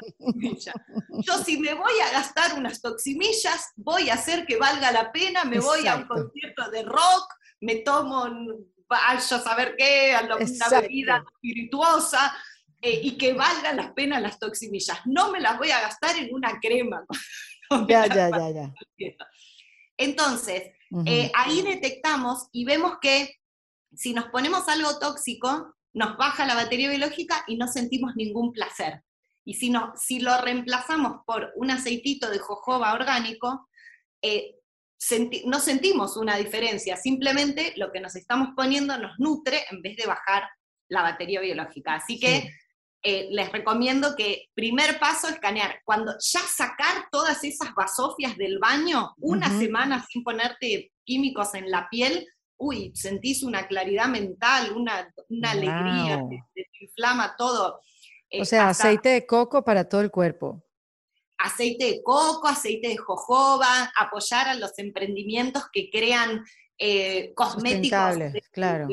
Yo 1.23 1.37
si 1.43 1.57
me 1.57 1.73
voy 1.73 1.93
a 2.03 2.11
gastar 2.11 2.57
unas 2.57 2.81
toximillas, 2.81 3.71
voy 3.75 4.09
a 4.09 4.15
hacer 4.15 4.45
que 4.45 4.57
valga 4.57 4.91
la 4.91 5.11
pena, 5.11 5.43
me 5.43 5.59
voy 5.59 5.87
a 5.87 5.97
un 5.97 6.07
concierto 6.07 6.69
de 6.71 6.83
rock, 6.83 7.33
me 7.59 7.75
tomo 7.77 8.27
vaya 8.91 9.17
a 9.17 9.39
saber 9.39 9.75
qué, 9.77 10.13
a 10.13 10.23
una 10.23 10.81
bebida 10.81 11.23
espirituosa, 11.33 12.35
eh, 12.81 12.99
y 13.03 13.17
que 13.17 13.33
valgan 13.33 13.77
las 13.77 13.91
penas 13.93 14.21
las 14.21 14.39
toximillas. 14.39 14.99
No 15.05 15.31
me 15.31 15.39
las 15.39 15.57
voy 15.57 15.71
a 15.71 15.81
gastar 15.81 16.17
en 16.17 16.33
una 16.33 16.59
crema. 16.59 17.05
ya, 17.87 18.07
ya, 18.07 18.29
ya, 18.29 18.49
ya. 18.49 18.73
Entonces, 19.97 20.71
eh, 21.05 21.31
ahí 21.35 21.61
detectamos 21.61 22.47
y 22.51 22.65
vemos 22.65 22.93
que 23.01 23.35
si 23.95 24.13
nos 24.13 24.25
ponemos 24.25 24.67
algo 24.67 24.97
tóxico, 24.99 25.75
nos 25.93 26.17
baja 26.17 26.45
la 26.45 26.55
batería 26.55 26.89
biológica 26.89 27.43
y 27.47 27.57
no 27.57 27.67
sentimos 27.67 28.15
ningún 28.15 28.51
placer. 28.51 29.03
Y 29.45 29.55
si, 29.55 29.69
no, 29.69 29.93
si 29.95 30.19
lo 30.19 30.39
reemplazamos 30.41 31.21
por 31.25 31.51
un 31.55 31.71
aceitito 31.71 32.29
de 32.29 32.39
jojoba 32.39 32.93
orgánico, 32.93 33.69
eh, 34.21 34.55
no 35.45 35.59
sentimos 35.59 36.15
una 36.17 36.37
diferencia, 36.37 36.95
simplemente 36.95 37.73
lo 37.77 37.91
que 37.91 37.99
nos 37.99 38.15
estamos 38.15 38.49
poniendo 38.55 38.97
nos 38.97 39.17
nutre 39.17 39.59
en 39.71 39.81
vez 39.81 39.97
de 39.97 40.05
bajar 40.05 40.43
la 40.89 41.01
batería 41.01 41.41
biológica. 41.41 41.95
Así 41.95 42.19
que 42.19 42.51
eh, 43.03 43.29
les 43.31 43.51
recomiendo 43.51 44.15
que 44.15 44.49
primer 44.53 44.99
paso 44.99 45.27
escanear. 45.27 45.81
Cuando 45.83 46.13
ya 46.19 46.41
sacar 46.41 47.07
todas 47.11 47.43
esas 47.43 47.73
basofias 47.73 48.37
del 48.37 48.59
baño, 48.59 49.13
una 49.17 49.49
semana 49.59 50.05
sin 50.07 50.23
ponerte 50.23 50.91
químicos 51.03 51.55
en 51.55 51.71
la 51.71 51.87
piel, 51.89 52.27
uy, 52.57 52.91
sentís 52.93 53.41
una 53.41 53.67
claridad 53.67 54.07
mental, 54.07 54.71
una, 54.75 55.11
alegría, 55.49 56.21
te, 56.53 56.67
inflama 56.79 57.35
todo. 57.35 57.79
o 58.39 58.45
sea, 58.45 58.69
aceite 58.69 59.09
de 59.09 59.25
coco 59.25 59.63
para 59.63 59.89
todo 59.89 60.01
el 60.01 60.11
cuerpo 60.11 60.63
aceite 61.43 61.85
de 61.85 62.03
coco, 62.03 62.47
aceite 62.47 62.89
de 62.89 62.97
jojoba, 62.97 63.91
apoyar 63.97 64.47
a 64.47 64.55
los 64.55 64.77
emprendimientos 64.79 65.63
que 65.71 65.89
crean 65.89 66.43
eh, 66.77 67.33
cosméticos 67.35 68.15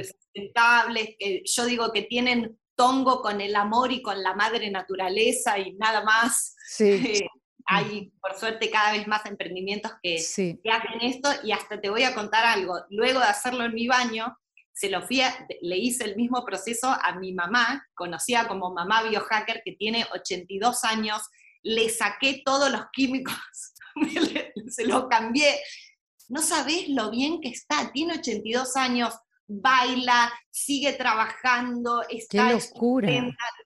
sustentables, 0.06 1.16
yo 1.44 1.64
digo 1.64 1.92
que 1.92 2.02
tienen 2.02 2.58
tongo 2.74 3.22
con 3.22 3.40
el 3.40 3.56
amor 3.56 3.92
y 3.92 4.02
con 4.02 4.22
la 4.22 4.34
madre 4.34 4.70
naturaleza 4.70 5.58
y 5.58 5.74
nada 5.74 6.04
más. 6.04 6.54
Sí. 6.68 7.24
hay, 7.70 8.10
por 8.20 8.34
suerte, 8.34 8.70
cada 8.70 8.92
vez 8.92 9.06
más 9.06 9.26
emprendimientos 9.26 9.92
que, 10.02 10.16
que, 10.16 10.70
hacen 10.70 11.00
esto 11.02 11.28
y 11.44 11.52
hasta 11.52 11.78
te 11.78 11.90
voy 11.90 12.02
a 12.02 12.14
contar 12.14 12.46
algo. 12.46 12.74
Luego 12.88 13.20
de 13.20 13.26
hacerlo 13.26 13.64
en 13.64 13.74
mi 13.74 13.86
baño, 13.86 14.34
se 14.72 14.88
lo 14.88 15.02
fui 15.02 15.20
le 15.60 15.76
hice 15.76 16.04
el 16.04 16.16
mismo 16.16 16.44
proceso 16.46 16.88
a 16.88 17.18
mi 17.18 17.34
mamá, 17.34 17.86
conocida 17.94 18.48
como 18.48 18.72
mamá 18.72 19.02
biohacker, 19.02 19.60
que 19.64 19.72
tiene 19.72 20.06
82 20.14 20.84
años, 20.84 21.20
le 21.62 21.88
saqué 21.88 22.42
todos 22.44 22.70
los 22.70 22.82
químicos, 22.92 23.34
se 24.68 24.86
los 24.86 25.06
cambié. 25.08 25.60
No 26.28 26.42
sabés 26.42 26.88
lo 26.88 27.10
bien 27.10 27.40
que 27.40 27.48
está, 27.48 27.90
tiene 27.92 28.18
82 28.18 28.76
años, 28.76 29.14
baila, 29.46 30.30
sigue 30.50 30.92
trabajando, 30.92 32.02
está 32.08 32.52
locura. 32.52 33.08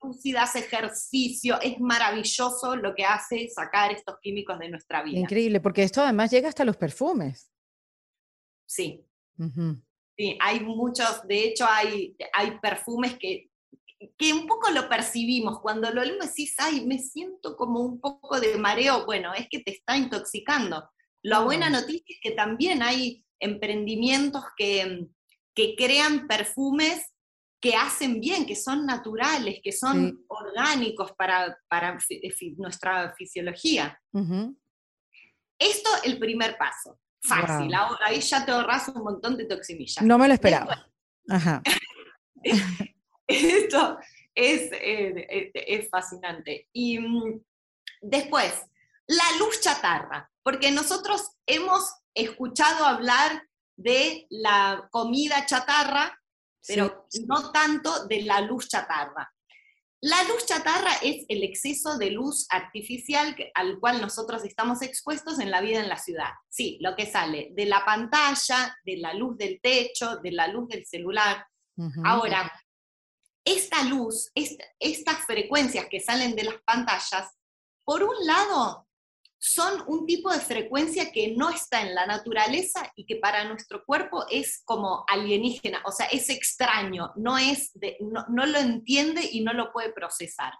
lúcida, 0.01 0.45
hace 0.45 0.61
ejercicio, 0.61 1.61
es 1.61 1.81
maravilloso 1.81 2.77
lo 2.77 2.95
que 2.95 3.05
hace 3.05 3.49
sacar 3.49 3.91
estos 3.91 4.15
químicos 4.23 4.59
de 4.61 4.69
nuestra 4.69 5.03
vida. 5.03 5.19
Increíble, 5.19 5.61
porque 5.61 5.83
esto 5.83 6.01
además 6.01 6.31
llega 6.31 6.49
hasta 6.49 6.65
los 6.65 6.77
perfumes. 6.77 7.51
Sí. 8.65 9.05
Sí, 10.17 10.39
hay 10.41 10.61
muchos, 10.61 11.27
de 11.27 11.45
hecho 11.47 11.67
hay, 11.69 12.17
hay 12.33 12.59
perfumes 12.61 13.19
que 13.19 13.51
que 14.17 14.33
un 14.33 14.47
poco 14.47 14.71
lo 14.71 14.89
percibimos, 14.89 15.61
cuando 15.61 15.91
lo 15.91 16.03
leemos 16.03 16.29
decís, 16.29 16.55
ay, 16.59 16.87
me 16.87 16.99
siento 16.99 17.57
como 17.57 17.81
un 17.81 18.01
poco 18.01 18.41
de 18.41 18.57
mareo, 18.57 19.05
bueno, 19.05 19.33
es 19.35 19.49
que 19.49 19.61
te 19.61 19.73
está 19.73 19.97
intoxicando. 19.97 20.91
La 21.23 21.41
buena 21.41 21.71
noticia 21.71 22.05
es 22.09 22.19
que 22.23 22.33
también 22.33 22.83
hay 22.83 23.25
emprendimientos 23.39 24.45
que, 24.57 25.09
que 25.55 25.75
crean 25.77 26.27
perfumes 26.27 27.13
que 27.61 27.77
hacen 27.77 28.21
bien, 28.21 28.45
que 28.45 28.57
son 28.57 28.85
naturales, 28.85 29.61
que 29.63 29.71
son 29.71 30.25
orgánicos 30.27 31.13
para, 31.13 31.57
para 31.69 31.97
nuestra 32.57 33.15
fisiología. 33.17 34.01
Esto 35.59 35.91
el 36.05 36.19
primer 36.19 36.59
paso. 36.59 36.99
Fácil, 37.25 37.73
ahí 38.05 38.21
ya 38.21 38.45
te 38.45 38.51
ahorras 38.51 38.89
un 38.89 39.05
montón 39.05 39.37
de 39.37 39.45
toximillas. 39.45 40.05
No 40.05 40.19
me 40.19 40.27
lo 40.27 40.35
esperaba. 40.35 40.89
Ajá. 41.29 41.63
Esto 43.65 43.99
es, 44.35 44.71
eh, 44.73 45.51
es 45.55 45.89
fascinante. 45.91 46.69
Y 46.73 46.99
mm, 46.99 47.41
después, 48.01 48.63
la 49.07 49.25
luz 49.39 49.61
chatarra, 49.61 50.31
porque 50.43 50.71
nosotros 50.71 51.23
hemos 51.47 51.95
escuchado 52.15 52.85
hablar 52.85 53.47
de 53.77 54.27
la 54.31 54.89
comida 54.91 55.47
chatarra, 55.47 56.19
pero 56.67 57.09
no 57.27 57.51
tanto 57.51 58.07
de 58.07 58.23
la 58.23 58.41
luz 58.41 58.69
chatarra. 58.69 59.33
La 60.05 60.21
luz 60.25 60.47
chatarra 60.47 60.95
es 61.03 61.25
el 61.29 61.45
exceso 61.45 61.97
de 61.97 62.11
luz 62.11 62.47
artificial 62.51 63.37
al 63.55 63.79
cual 63.79 64.01
nosotros 64.01 64.45
estamos 64.45 64.83
expuestos 64.83 65.39
en 65.39 65.51
la 65.51 65.61
vida 65.61 65.79
en 65.79 65.89
la 65.89 65.97
ciudad. 65.97 66.31
Sí, 66.49 66.77
lo 66.81 66.97
que 66.97 67.07
sale 67.07 67.51
de 67.53 67.67
la 67.67 67.85
pantalla, 67.85 68.77
de 68.85 68.97
la 68.97 69.15
luz 69.15 69.39
del 69.39 69.61
techo, 69.61 70.17
de 70.17 70.33
la 70.33 70.49
luz 70.49 70.69
del 70.69 70.85
celular. 70.87 71.47
Ahora, 72.05 72.53
esta 73.45 73.83
luz, 73.85 74.31
estas 74.35 75.27
frecuencias 75.27 75.87
que 75.89 76.01
salen 76.01 76.37
de 76.37 76.45
las 76.45 76.63
pantallas, 76.65 77.37
por 77.85 78.03
un 78.03 78.15
lado, 78.25 78.87
son 79.45 79.83
un 79.89 80.07
tipo 80.07 80.31
de 80.31 80.39
frecuencia 80.39 81.11
que 81.11 81.35
no 81.37 81.51
está 81.51 81.83
en 81.83 81.97
la 81.97 82.07
naturaleza 82.07 82.93
y 82.95 83.05
que 83.05 83.17
para 83.17 83.43
nuestro 83.45 83.85
cuerpo 83.85 84.25
es 84.31 84.63
como 84.65 85.05
alienígena, 85.09 85.83
o 85.85 85.91
sea, 85.91 86.07
es 86.07 86.31
extraño, 86.31 87.13
no, 87.17 87.37
es 87.37 87.73
no, 88.01 88.47
lo 88.47 88.59
entiende 88.59 89.29
y 89.33 89.41
no 89.41 89.53
lo 89.53 89.73
puede 89.73 89.93
procesar. 89.93 90.53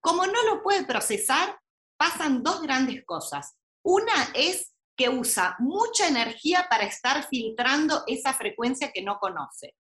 Como 0.00 0.24
no 0.24 0.42
lo 0.44 0.62
puede 0.62 0.84
procesar, 0.86 1.58
pasan 1.98 2.42
dos 2.42 2.62
grandes 2.62 3.04
cosas. 3.04 3.58
Una 3.82 4.30
es 4.34 4.74
que 4.96 5.10
usa 5.10 5.54
mucha 5.58 6.08
energía 6.08 6.68
para 6.70 6.84
estar 6.84 7.28
filtrando 7.28 8.02
esa 8.06 8.32
frecuencia 8.32 8.92
que 8.92 9.02
no 9.02 9.18
conoce. 9.18 9.74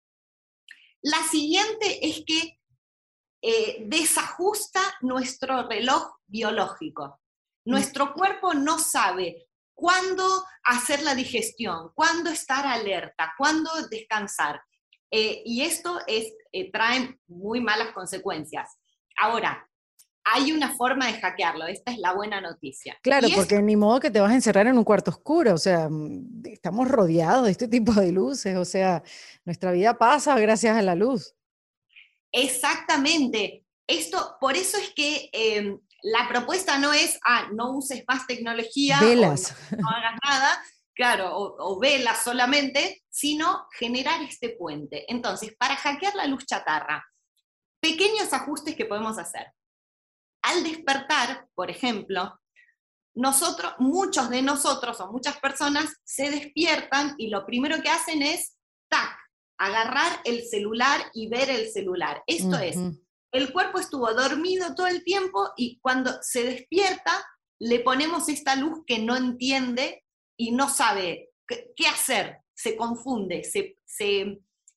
La 1.03 1.21
siguiente 1.23 2.07
es 2.07 2.23
que 2.25 2.59
eh, 3.41 3.83
desajusta 3.87 4.79
nuestro 5.01 5.67
reloj 5.67 6.15
biológico. 6.27 7.19
Nuestro 7.65 8.13
cuerpo 8.13 8.53
no 8.53 8.79
sabe 8.79 9.49
cuándo 9.73 10.45
hacer 10.63 11.03
la 11.03 11.13
digestión, 11.13 11.91
cuándo 11.93 12.29
estar 12.29 12.65
alerta, 12.65 13.33
cuándo 13.37 13.69
descansar. 13.89 14.61
Eh, 15.11 15.43
y 15.45 15.61
esto 15.61 15.99
es, 16.07 16.33
eh, 16.53 16.71
trae 16.71 17.19
muy 17.27 17.59
malas 17.59 17.91
consecuencias. 17.91 18.77
Ahora, 19.17 19.69
hay 20.25 20.51
una 20.51 20.73
forma 20.75 21.07
de 21.07 21.19
hackearlo, 21.19 21.67
esta 21.67 21.91
es 21.91 21.99
la 21.99 22.13
buena 22.13 22.39
noticia. 22.39 22.97
Claro, 23.01 23.27
porque 23.35 23.61
ni 23.61 23.75
modo 23.75 23.99
que 23.99 24.11
te 24.11 24.21
vas 24.21 24.31
a 24.31 24.35
encerrar 24.35 24.67
en 24.67 24.77
un 24.77 24.83
cuarto 24.83 25.11
oscuro, 25.11 25.53
o 25.53 25.57
sea, 25.57 25.89
mm, 25.89 26.43
estamos 26.45 26.87
rodeados 26.87 27.45
de 27.45 27.51
este 27.51 27.67
tipo 27.67 27.93
de 27.93 28.11
luces, 28.11 28.55
o 28.55 28.65
sea, 28.65 29.03
nuestra 29.43 29.71
vida 29.71 29.97
pasa 29.97 30.39
gracias 30.39 30.77
a 30.77 30.81
la 30.81 30.95
luz. 30.95 31.35
Exactamente. 32.31 33.65
Esto, 33.85 34.37
por 34.39 34.55
eso 34.55 34.77
es 34.77 34.91
que 34.91 35.29
em, 35.33 35.79
la 36.01 36.27
propuesta 36.29 36.77
no 36.79 36.93
es, 36.93 37.19
ah, 37.25 37.49
no 37.53 37.75
uses 37.75 38.03
más 38.07 38.25
tecnología, 38.25 38.99
velas. 39.01 39.55
no, 39.77 39.87
hagas 39.89 40.19
nada, 40.23 40.63
claro, 40.93 41.35
o, 41.35 41.55
o, 41.59 41.79
velas 41.79 42.23
solamente, 42.23 43.03
sino 43.09 43.67
generar 43.77 44.21
este 44.21 44.49
puente. 44.49 45.05
Entonces, 45.11 45.53
para 45.57 45.75
hackear 45.75 46.15
la 46.15 46.27
luz 46.27 46.45
chatarra, 46.45 47.05
pequeños 47.81 48.31
ajustes 48.31 48.75
que 48.75 48.85
podemos 48.85 49.17
hacer. 49.17 49.47
Al 50.43 50.63
despertar, 50.63 51.47
por 51.55 51.69
ejemplo, 51.69 52.39
nosotros, 53.15 53.73
muchos 53.79 54.29
de 54.29 54.41
nosotros 54.41 54.99
o 54.99 55.11
muchas 55.11 55.39
personas 55.39 56.01
se 56.03 56.29
despiertan 56.31 57.15
y 57.17 57.27
lo 57.27 57.45
primero 57.45 57.81
que 57.81 57.89
hacen 57.89 58.21
es, 58.21 58.57
tac, 58.89 59.17
agarrar 59.57 60.19
el 60.25 60.43
celular 60.43 61.01
y 61.13 61.27
ver 61.27 61.49
el 61.49 61.69
celular. 61.69 62.23
Esto 62.27 62.57
es, 62.57 62.77
el 63.31 63.51
cuerpo 63.51 63.79
estuvo 63.79 64.13
dormido 64.13 64.75
todo 64.75 64.87
el 64.87 65.03
tiempo 65.03 65.51
y 65.57 65.79
cuando 65.79 66.11
se 66.21 66.43
despierta 66.43 67.25
le 67.59 67.79
ponemos 67.79 68.29
esta 68.29 68.55
luz 68.55 68.83
que 68.85 68.99
no 68.99 69.15
entiende 69.15 70.03
y 70.37 70.51
no 70.51 70.69
sabe 70.69 71.31
qué, 71.47 71.87
hacer, 71.87 72.39
se 72.53 72.75
confunde, 72.75 73.43
se, 73.43 73.77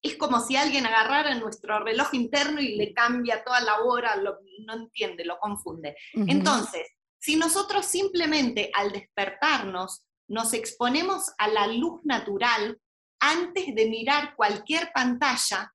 es 0.07 0.17
como 0.17 0.41
si 0.41 0.57
alguien 0.57 0.87
agarrara 0.87 1.35
nuestro 1.35 1.81
reloj 1.81 2.09
interno 2.13 2.61
y 2.61 2.77
le 2.77 2.93
cambia 2.93 3.45
toda 3.45 3.61
la 3.61 3.81
hora, 3.81 4.17
no 4.17 4.75
entiende, 4.75 5.25
lo 5.25 5.39
confunde. 5.39 5.97
Entonces, 6.15 6.87
si 7.19 7.37
nosotros 7.37 7.87
simplemente 7.87 8.71
al 8.75 8.93
despertarnos 8.93 10.05
nos 10.29 10.53
exponemos 10.53 11.33
a 11.39 11.49
la 11.49 11.67
luz 11.67 12.01
natural 12.05 12.79
antes 13.21 13.75
de 13.75 13.87
mirar 13.89 14.35
cualquier 14.37 14.91
pantalla, 14.93 15.73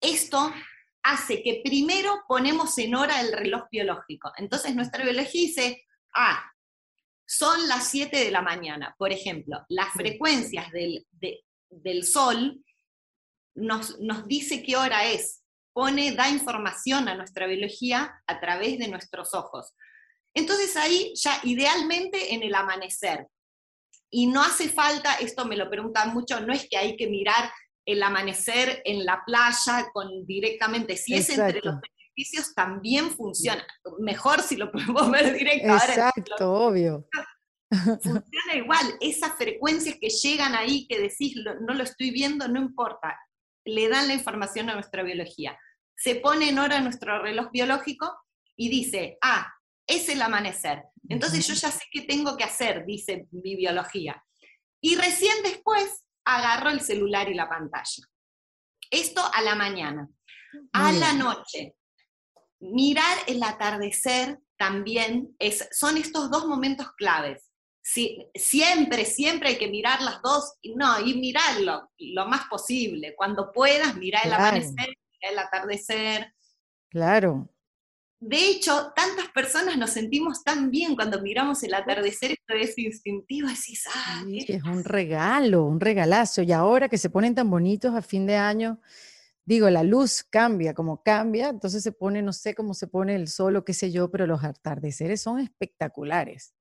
esto 0.00 0.52
hace 1.02 1.42
que 1.42 1.60
primero 1.64 2.24
ponemos 2.26 2.76
en 2.78 2.94
hora 2.94 3.20
el 3.20 3.32
reloj 3.32 3.64
biológico. 3.70 4.32
Entonces 4.36 4.74
nuestra 4.74 5.04
biología 5.04 5.40
dice, 5.40 5.84
ah, 6.14 6.50
son 7.26 7.68
las 7.68 7.88
7 7.90 8.16
de 8.16 8.30
la 8.30 8.42
mañana, 8.42 8.94
por 8.98 9.12
ejemplo, 9.12 9.64
las 9.68 9.92
frecuencias 9.92 10.70
del, 10.72 11.06
del 11.70 12.04
sol 12.04 12.62
nos, 13.56 13.96
dice 14.26 14.62
qué 14.62 14.76
hora 14.76 15.06
es, 15.06 15.42
pone, 15.72 16.12
da 16.12 16.28
información 16.28 17.08
a 17.08 17.16
nuestra 17.16 17.46
biología 17.46 18.22
a 18.26 18.40
través 18.40 18.78
de 18.78 18.88
nuestros 18.88 19.34
ojos. 19.34 19.74
Entonces 20.34 20.76
ahí 20.76 21.12
ya 21.16 21.40
idealmente 21.44 22.34
en 22.34 22.42
el 22.42 22.54
amanecer. 22.54 23.26
Y 24.10 24.26
no 24.26 24.42
hace 24.42 24.68
falta, 24.68 25.14
esto 25.14 25.46
me 25.46 25.56
lo 25.56 25.68
preguntan 25.68 26.14
mucho, 26.14 26.40
no 26.40 26.52
es 26.52 26.68
que 26.68 26.76
hay 26.76 26.96
que 26.96 27.08
mirar 27.08 27.50
el 27.86 28.02
amanecer 28.02 28.82
en 28.84 29.04
la 29.04 29.22
playa 29.24 29.88
con 29.92 30.26
directamente, 30.26 30.96
si 30.96 31.14
es 31.14 31.28
entre 31.30 31.60
los 31.62 31.76
edificios 32.14 32.54
también 32.54 33.10
funciona. 33.10 33.66
Mejor 33.98 34.42
si 34.42 34.56
lo 34.56 34.70
podemos 34.72 35.10
ver 35.10 35.34
directo. 35.34 35.68
Exacto, 35.68 36.52
obvio. 36.52 37.06
Funciona 37.70 38.54
igual, 38.54 38.96
esas 39.00 39.32
frecuencias 39.32 39.96
que 40.00 40.08
llegan 40.08 40.54
ahí, 40.54 40.86
que 40.86 41.00
decís, 41.00 41.36
no 41.36 41.74
lo 41.74 41.82
estoy 41.82 42.10
viendo, 42.10 42.46
no 42.48 42.60
importa 42.60 43.16
le 43.66 43.88
dan 43.88 44.08
la 44.08 44.14
información 44.14 44.70
a 44.70 44.74
nuestra 44.74 45.02
biología. 45.02 45.58
Se 45.96 46.16
pone 46.16 46.48
en 46.48 46.58
hora 46.58 46.80
nuestro 46.80 47.22
reloj 47.22 47.50
biológico 47.52 48.12
y 48.56 48.68
dice, 48.68 49.18
ah, 49.22 49.52
es 49.86 50.08
el 50.08 50.22
amanecer. 50.22 50.84
Entonces 51.08 51.46
yo 51.46 51.54
ya 51.54 51.70
sé 51.70 51.84
qué 51.90 52.02
tengo 52.02 52.36
que 52.36 52.44
hacer, 52.44 52.84
dice 52.86 53.26
mi 53.30 53.56
biología. 53.56 54.24
Y 54.80 54.96
recién 54.96 55.42
después 55.42 56.04
agarro 56.24 56.70
el 56.70 56.80
celular 56.80 57.28
y 57.28 57.34
la 57.34 57.48
pantalla. 57.48 58.06
Esto 58.90 59.22
a 59.34 59.42
la 59.42 59.54
mañana. 59.54 60.08
A 60.72 60.92
la 60.92 61.12
noche, 61.12 61.74
mirar 62.60 63.18
el 63.26 63.42
atardecer 63.42 64.38
también 64.56 65.34
es, 65.38 65.68
son 65.72 65.96
estos 65.98 66.30
dos 66.30 66.46
momentos 66.46 66.92
claves 66.96 67.45
siempre, 67.86 69.04
siempre 69.04 69.50
hay 69.50 69.58
que 69.58 69.68
mirar 69.68 70.02
las 70.02 70.20
dos, 70.20 70.54
no, 70.74 71.00
y 71.00 71.14
mirarlo 71.14 71.90
lo 71.98 72.26
más 72.26 72.46
posible. 72.48 73.14
Cuando 73.16 73.52
puedas, 73.52 73.96
mirar 73.96 74.26
el 74.26 74.32
amanecer, 74.32 74.96
el 75.20 75.38
atardecer. 75.38 76.34
Claro. 76.90 77.48
De 78.18 78.38
hecho, 78.48 78.92
tantas 78.96 79.28
personas 79.28 79.76
nos 79.76 79.90
sentimos 79.90 80.42
tan 80.42 80.70
bien 80.70 80.96
cuando 80.96 81.20
miramos 81.20 81.62
el 81.62 81.74
atardecer, 81.74 82.32
esto 82.32 82.54
es 82.54 82.76
instintivo, 82.78 83.48
decís, 83.48 83.84
ah, 83.94 84.24
es 84.26 84.64
un 84.64 84.82
regalo, 84.82 85.64
un 85.64 85.78
regalazo. 85.78 86.42
Y 86.42 86.50
ahora 86.50 86.88
que 86.88 86.98
se 86.98 87.10
ponen 87.10 87.34
tan 87.34 87.48
bonitos 87.50 87.94
a 87.94 88.02
fin 88.02 88.26
de 88.26 88.36
año, 88.36 88.80
digo, 89.44 89.70
la 89.70 89.84
luz 89.84 90.24
cambia, 90.24 90.74
como 90.74 91.02
cambia, 91.04 91.50
entonces 91.50 91.82
se 91.82 91.92
pone, 91.92 92.20
no 92.22 92.32
sé 92.32 92.54
cómo 92.54 92.74
se 92.74 92.88
pone 92.88 93.14
el 93.14 93.28
sol 93.28 93.56
o 93.56 93.64
qué 93.64 93.74
sé 93.74 93.92
yo, 93.92 94.10
pero 94.10 94.26
los 94.26 94.42
atardeceres 94.42 95.20
son 95.20 95.38
espectaculares 95.38 96.56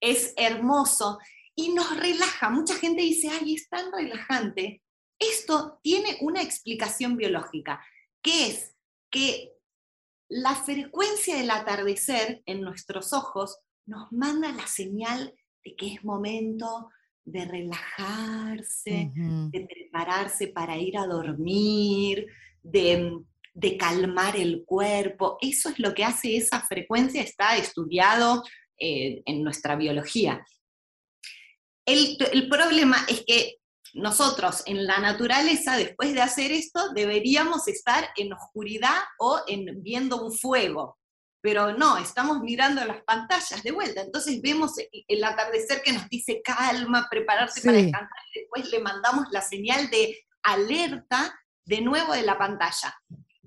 es 0.00 0.34
hermoso 0.36 1.18
y 1.54 1.70
nos 1.72 1.96
relaja. 1.96 2.50
Mucha 2.50 2.74
gente 2.74 3.02
dice, 3.02 3.30
ay, 3.30 3.54
es 3.54 3.68
tan 3.68 3.92
relajante. 3.92 4.82
Esto 5.18 5.80
tiene 5.82 6.16
una 6.20 6.42
explicación 6.42 7.16
biológica, 7.16 7.84
que 8.22 8.46
es 8.46 8.76
que 9.10 9.54
la 10.28 10.54
frecuencia 10.54 11.36
del 11.36 11.50
atardecer 11.50 12.42
en 12.46 12.60
nuestros 12.60 13.12
ojos 13.12 13.58
nos 13.86 14.12
manda 14.12 14.52
la 14.52 14.66
señal 14.66 15.34
de 15.64 15.74
que 15.74 15.94
es 15.94 16.04
momento 16.04 16.90
de 17.24 17.44
relajarse, 17.44 19.10
de 19.14 19.66
prepararse 19.66 20.48
para 20.48 20.78
ir 20.78 20.96
a 20.96 21.06
dormir, 21.06 22.26
de, 22.62 23.18
de, 23.52 23.76
calmar 23.76 24.36
el 24.36 24.64
cuerpo. 24.64 25.36
Eso 25.40 25.68
es 25.68 25.78
lo 25.78 25.92
que 25.94 26.04
hace 26.04 26.36
esa 26.36 26.60
frecuencia, 26.60 27.22
está 27.22 27.56
estudiado 27.56 28.44
eh, 28.78 29.22
en 29.26 29.42
nuestra 29.42 29.76
biología. 29.76 30.44
El, 31.86 32.16
el 32.32 32.48
problema 32.48 33.04
es 33.08 33.24
que 33.26 33.58
nosotros 33.94 34.62
en 34.66 34.86
la 34.86 34.98
naturaleza, 34.98 35.76
después 35.76 36.14
de 36.14 36.20
hacer 36.20 36.52
esto, 36.52 36.92
deberíamos 36.92 37.66
estar 37.68 38.10
en 38.16 38.32
oscuridad 38.32 38.98
o 39.18 39.40
en 39.46 39.82
viendo 39.82 40.22
un 40.22 40.32
fuego. 40.32 40.98
Pero 41.40 41.72
no, 41.72 41.96
estamos 41.98 42.40
mirando 42.40 42.84
las 42.84 43.02
pantallas 43.04 43.62
de 43.62 43.70
vuelta. 43.70 44.02
Entonces 44.02 44.40
vemos 44.42 44.72
el 44.90 45.24
atardecer 45.24 45.82
que 45.82 45.92
nos 45.92 46.08
dice 46.08 46.42
calma, 46.42 47.06
prepararse 47.10 47.62
para 47.62 47.78
descansar, 47.78 48.18
y 48.34 48.40
después 48.40 48.70
le 48.70 48.80
mandamos 48.80 49.26
la 49.30 49.40
señal 49.40 49.88
de 49.88 50.18
alerta 50.42 51.38
de 51.64 51.80
nuevo 51.80 52.12
de 52.12 52.22
la 52.22 52.38
pantalla. 52.38 52.94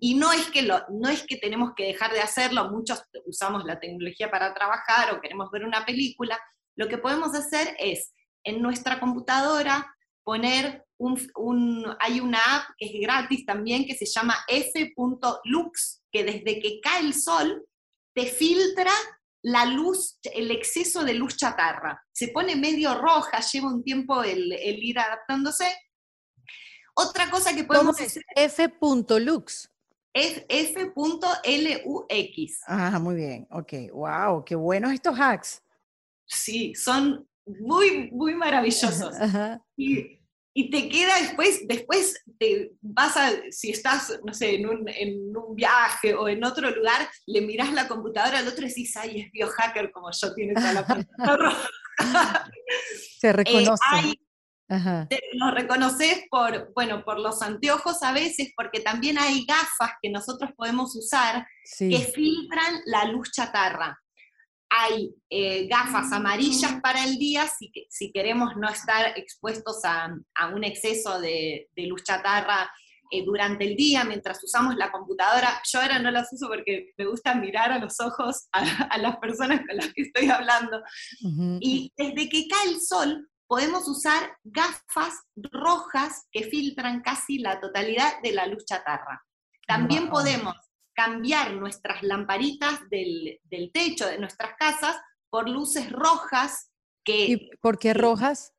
Y 0.04 0.16
no 0.16 0.34
es, 0.34 0.50
que 0.50 0.64
lo, 0.64 0.84
no 0.90 1.10
es 1.10 1.28
que 1.28 1.38
tenemos 1.38 1.74
que 1.76 1.86
dejar 1.86 2.12
de 2.12 2.22
hacerlo, 2.22 2.72
muchos 2.72 3.04
usamos 3.28 3.66
la 3.66 3.80
tecnología 3.80 4.32
para 4.32 4.52
trabajar 4.52 5.14
o 5.14 5.22
queremos 5.22 5.52
ver 5.52 5.64
una 5.64 5.86
película, 5.86 6.42
lo 6.76 6.88
que 6.88 6.98
podemos 6.98 7.36
hacer 7.36 7.76
es 7.78 8.12
en 8.44 8.64
nuestra 8.64 9.00
computadora 9.00 9.96
poner 10.24 10.84
un, 10.98 11.96
hay 12.00 12.20
una 12.20 12.40
app 12.40 12.70
que 12.80 12.88
es 12.88 12.94
gratis 13.00 13.46
también 13.46 13.86
que 13.86 13.94
se 13.94 14.08
llama 14.08 14.36
f.lux, 14.48 16.04
que 16.12 16.24
desde 16.24 16.60
que 16.60 16.80
cae 16.82 17.02
el 17.02 17.14
sol 17.14 17.64
te 18.16 18.26
filtra 18.26 18.92
la 19.44 19.66
luz, 19.66 20.18
el 20.34 20.50
exceso 20.50 21.04
de 21.04 21.14
luz 21.14 21.38
chatarra. 21.38 22.04
Se 22.12 22.30
pone 22.30 22.56
medio 22.56 22.96
roja, 22.96 23.40
lleva 23.40 23.68
un 23.68 23.84
tiempo 23.84 24.24
el, 24.24 24.52
el 24.52 24.84
ir 24.84 24.98
adaptándose. 24.98 25.72
Otra 26.96 27.30
cosa 27.30 27.56
que 27.56 27.66
podemos 27.66 28.02
hacer... 28.02 28.24
F.lux 28.36 29.72
es 30.14 30.44
f.lux. 30.50 31.10
Ah, 32.68 33.00
muy 33.00 33.16
bien, 33.16 33.48
ok, 33.50 33.74
wow, 33.94 34.44
qué 34.44 34.56
buenos 34.56 34.92
estos 34.92 35.18
hacks. 35.18 35.64
Sí, 36.26 36.76
son 36.76 37.28
muy, 37.46 38.10
muy 38.12 38.36
maravillosos. 38.36 39.16
Y, 39.78 40.20
y, 40.54 40.70
te 40.70 40.90
queda 40.90 41.16
después, 41.20 41.68
después 41.68 42.24
te 42.38 42.74
vas 42.82 43.18
a, 43.18 43.32
si 43.50 43.72
estás, 43.72 44.20
no 44.24 44.32
sé, 44.32 44.56
en 44.56 44.70
un, 44.70 44.88
en 44.90 45.36
un, 45.36 45.56
viaje 45.56 46.14
o 46.14 46.28
en 46.28 46.44
otro 46.44 46.70
lugar, 46.70 47.10
le 47.26 47.42
miras 47.42 47.74
la 47.74 47.88
computadora 47.88 48.40
al 48.40 48.48
otro 48.48 48.66
y 48.66 48.68
decís, 48.68 48.96
ay, 48.98 49.22
es 49.22 49.32
biohacker 49.32 49.92
como 49.92 50.12
yo, 50.12 50.34
tiene 50.36 50.54
toda 50.54 50.74
la 50.74 50.86
pantalla 50.88 51.58
Se 53.18 53.30
eh, 53.30 53.34
reconoce. 54.72 55.20
Nos 55.34 55.54
reconoces 55.54 56.24
por, 56.30 56.72
bueno, 56.74 57.04
por 57.04 57.20
los 57.20 57.42
anteojos 57.42 58.02
a 58.04 58.14
veces, 58.14 58.54
porque 58.56 58.80
también 58.80 59.18
hay 59.18 59.46
gafas 59.46 59.92
que 60.02 60.10
nosotros 60.10 60.52
podemos 60.56 60.96
usar 60.96 61.46
que 61.78 62.00
filtran 62.14 62.82
la 62.86 63.06
luz 63.06 63.32
chatarra. 63.32 64.00
Hay 64.70 65.14
eh, 65.30 65.68
gafas 65.68 66.14
amarillas 66.14 66.80
para 66.82 67.04
el 67.04 67.18
día 67.18 67.46
si, 67.48 67.72
si 67.90 68.12
queremos 68.14 68.56
no 68.56 68.70
estar 68.70 69.18
expuestos 69.18 69.82
a, 69.84 70.16
un 70.54 70.64
exceso 70.64 71.20
de, 71.20 71.70
luz 71.76 72.04
chatarra 72.04 72.72
eh, 73.12 73.26
durante 73.26 73.66
el 73.66 73.76
día, 73.76 74.06
mientras 74.06 74.42
usamos 74.42 74.78
la 74.78 74.90
computadora. 74.90 75.62
Yo 75.70 75.82
ahora 75.82 76.00
no 76.00 76.10
las 76.10 76.32
uso 76.32 76.48
porque 76.48 76.94
me 76.98 77.06
gusta 77.06 77.36
mirar 77.36 77.74
a 77.74 77.80
los 77.80 78.00
ojos 78.00 78.48
a, 78.54 78.98
las 78.98 79.18
personas 79.18 79.60
con 79.68 79.76
las 79.76 79.92
que 79.94 80.04
estoy 80.04 80.30
hablando. 80.30 80.82
Y 81.60 81.92
desde 81.98 82.30
que 82.30 82.48
cae 82.48 82.70
el 82.70 82.80
sol, 82.80 83.28
podemos 83.52 83.86
usar 83.90 84.38
gafas 84.46 85.14
rojas 85.36 86.26
que 86.32 86.44
filtran 86.44 87.02
casi 87.02 87.38
la 87.38 87.60
totalidad 87.60 88.22
de 88.22 88.32
la 88.32 88.48
luz 88.48 88.64
chatarra. 88.64 89.26
También 89.68 90.10
podemos 90.10 90.56
cambiar 90.94 91.56
nuestras 91.56 92.02
lamparitas 92.02 92.80
del, 92.90 93.42
techo 93.74 94.08
de 94.08 94.20
nuestras 94.20 94.56
casas 94.58 94.96
por 95.30 95.50
luces 95.50 95.92
rojas 95.92 96.72
que... 97.04 97.26
¿Y 97.26 97.50
por 97.58 97.78
qué 97.78 97.94
rojas? 97.94 98.54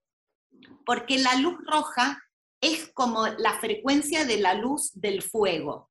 Porque 0.84 1.18
la 1.18 1.36
luz 1.36 1.57
roja 1.66 2.22
es 2.61 2.93
como 2.93 3.28
la 3.28 3.55
frecuencia 3.61 4.26
de 4.26 4.40
la 4.40 4.53
luz 4.53 4.90
del 4.93 5.22
fuego. 5.22 5.90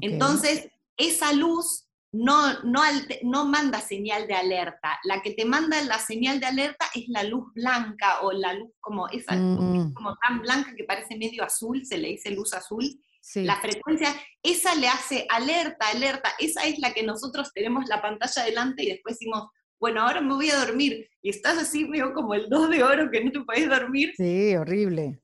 Entonces, 0.00 0.68
esa 0.96 1.32
luz 1.32 1.86
no, 2.12 2.62
no, 2.62 2.82
no, 3.22 3.46
manda 3.46 3.80
señal 3.80 4.26
de 4.26 4.34
alerta. 4.34 4.98
La 5.04 5.22
que 5.22 5.32
te 5.32 5.46
manda 5.46 5.82
la 5.82 5.98
señal 5.98 6.40
de 6.40 6.46
alerta 6.46 6.86
es 6.94 7.08
la 7.08 7.22
luz 7.24 7.52
blanca 7.54 8.20
o 8.20 8.32
la 8.32 8.52
luz 8.52 8.70
como 8.80 9.08
esa, 9.08 9.34
mm. 9.34 9.94
como 9.94 10.14
tan 10.16 10.42
blanca 10.42 10.74
que 10.76 10.84
parece 10.84 11.16
medio 11.16 11.42
azul, 11.42 11.84
se 11.86 11.96
le 11.96 12.08
dice 12.08 12.30
luz 12.30 12.52
azul. 12.52 12.84
La 13.36 13.56
frecuencia, 13.60 14.14
esa 14.42 14.74
le 14.74 14.88
hace 14.88 15.26
alerta, 15.30 15.88
alerta. 15.88 16.30
Esa 16.38 16.64
es 16.64 16.78
la 16.80 16.92
que 16.92 17.02
nosotros 17.02 17.52
tenemos 17.54 17.86
la 17.88 18.02
pantalla 18.02 18.44
delante 18.44 18.82
y 18.82 18.90
después 18.90 19.16
decimos, 19.16 19.48
bueno, 19.78 20.02
ahora 20.02 20.20
me 20.20 20.34
voy 20.34 20.50
a 20.50 20.56
dormir. 20.56 21.08
Y 21.22 21.30
estás 21.30 21.56
así, 21.56 21.84
medio 21.84 22.12
como 22.14 22.34
el 22.34 22.48
dos 22.50 22.68
de 22.68 22.82
oro 22.82 23.10
que 23.10 23.24
no 23.24 23.30
te 23.30 23.40
puedes 23.40 23.68
dormir. 23.68 24.12
Sí, 24.16 24.54
horrible 24.54 25.22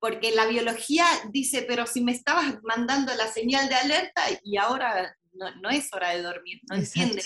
porque 0.00 0.30
la 0.30 0.46
biología 0.46 1.04
dice, 1.32 1.64
pero 1.66 1.86
si 1.86 2.02
me 2.02 2.12
estabas 2.12 2.62
mandando 2.62 3.12
la 3.16 3.26
señal 3.26 3.68
de 3.68 3.74
alerta 3.74 4.22
y 4.44 4.56
ahora 4.56 5.16
no, 5.32 5.70
es 5.70 5.92
hora 5.92 6.10
de 6.10 6.22
dormir, 6.22 6.60
no 6.68 6.76
entiende. 6.76 7.22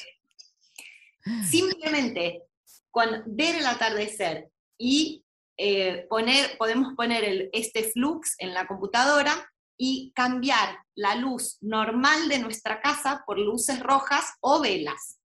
Simplemente 1.49 2.43
con 2.91 3.23
ver 3.27 3.57
el 3.57 3.67
atardecer 3.67 4.51
y 4.77 5.25
eh, 5.57 6.07
poner, 6.09 6.57
podemos 6.59 6.95
poner 6.95 7.49
este 7.53 7.85
flux 7.85 8.35
en 8.39 8.53
la 8.55 8.67
computadora 8.67 9.33
y 9.77 10.13
cambiar 10.15 10.79
la 10.95 11.15
luz 11.15 11.59
normal 11.61 12.29
de 12.29 12.39
nuestra 12.39 12.81
casa 12.81 13.23
por 13.27 13.39
luces 13.39 13.81
rojas 13.81 14.35
o 14.41 14.61
velas. 14.61 15.19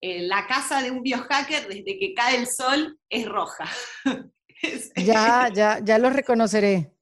Eh, 0.00 0.22
la 0.22 0.46
casa 0.46 0.82
de 0.82 0.90
un 0.90 1.02
biohacker 1.02 1.66
desde 1.66 1.98
que 1.98 2.14
cae 2.14 2.36
el 2.36 2.46
sol 2.46 2.98
es 3.08 3.26
roja. 3.26 3.68
ya, 4.96 5.50
ya, 5.52 5.80
ya 5.82 5.98
lo 5.98 6.10
reconoceré. 6.10 6.92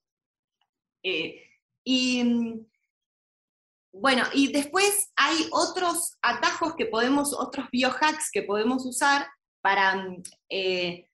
Eh, 1.03 1.43
y 1.85 2.23
bueno, 4.01 4.25
y 4.33 4.53
después 4.53 5.11
hay 5.17 5.47
otros 5.53 6.17
atajos 6.23 6.75
que 6.77 6.87
podemos, 6.87 7.33
otros 7.33 7.67
biohacks 7.71 8.31
que 8.31 8.43
podemos 8.43 8.85
usar 8.85 9.27
para, 9.61 9.97
mm, 9.97 10.23
eh, 10.51 11.09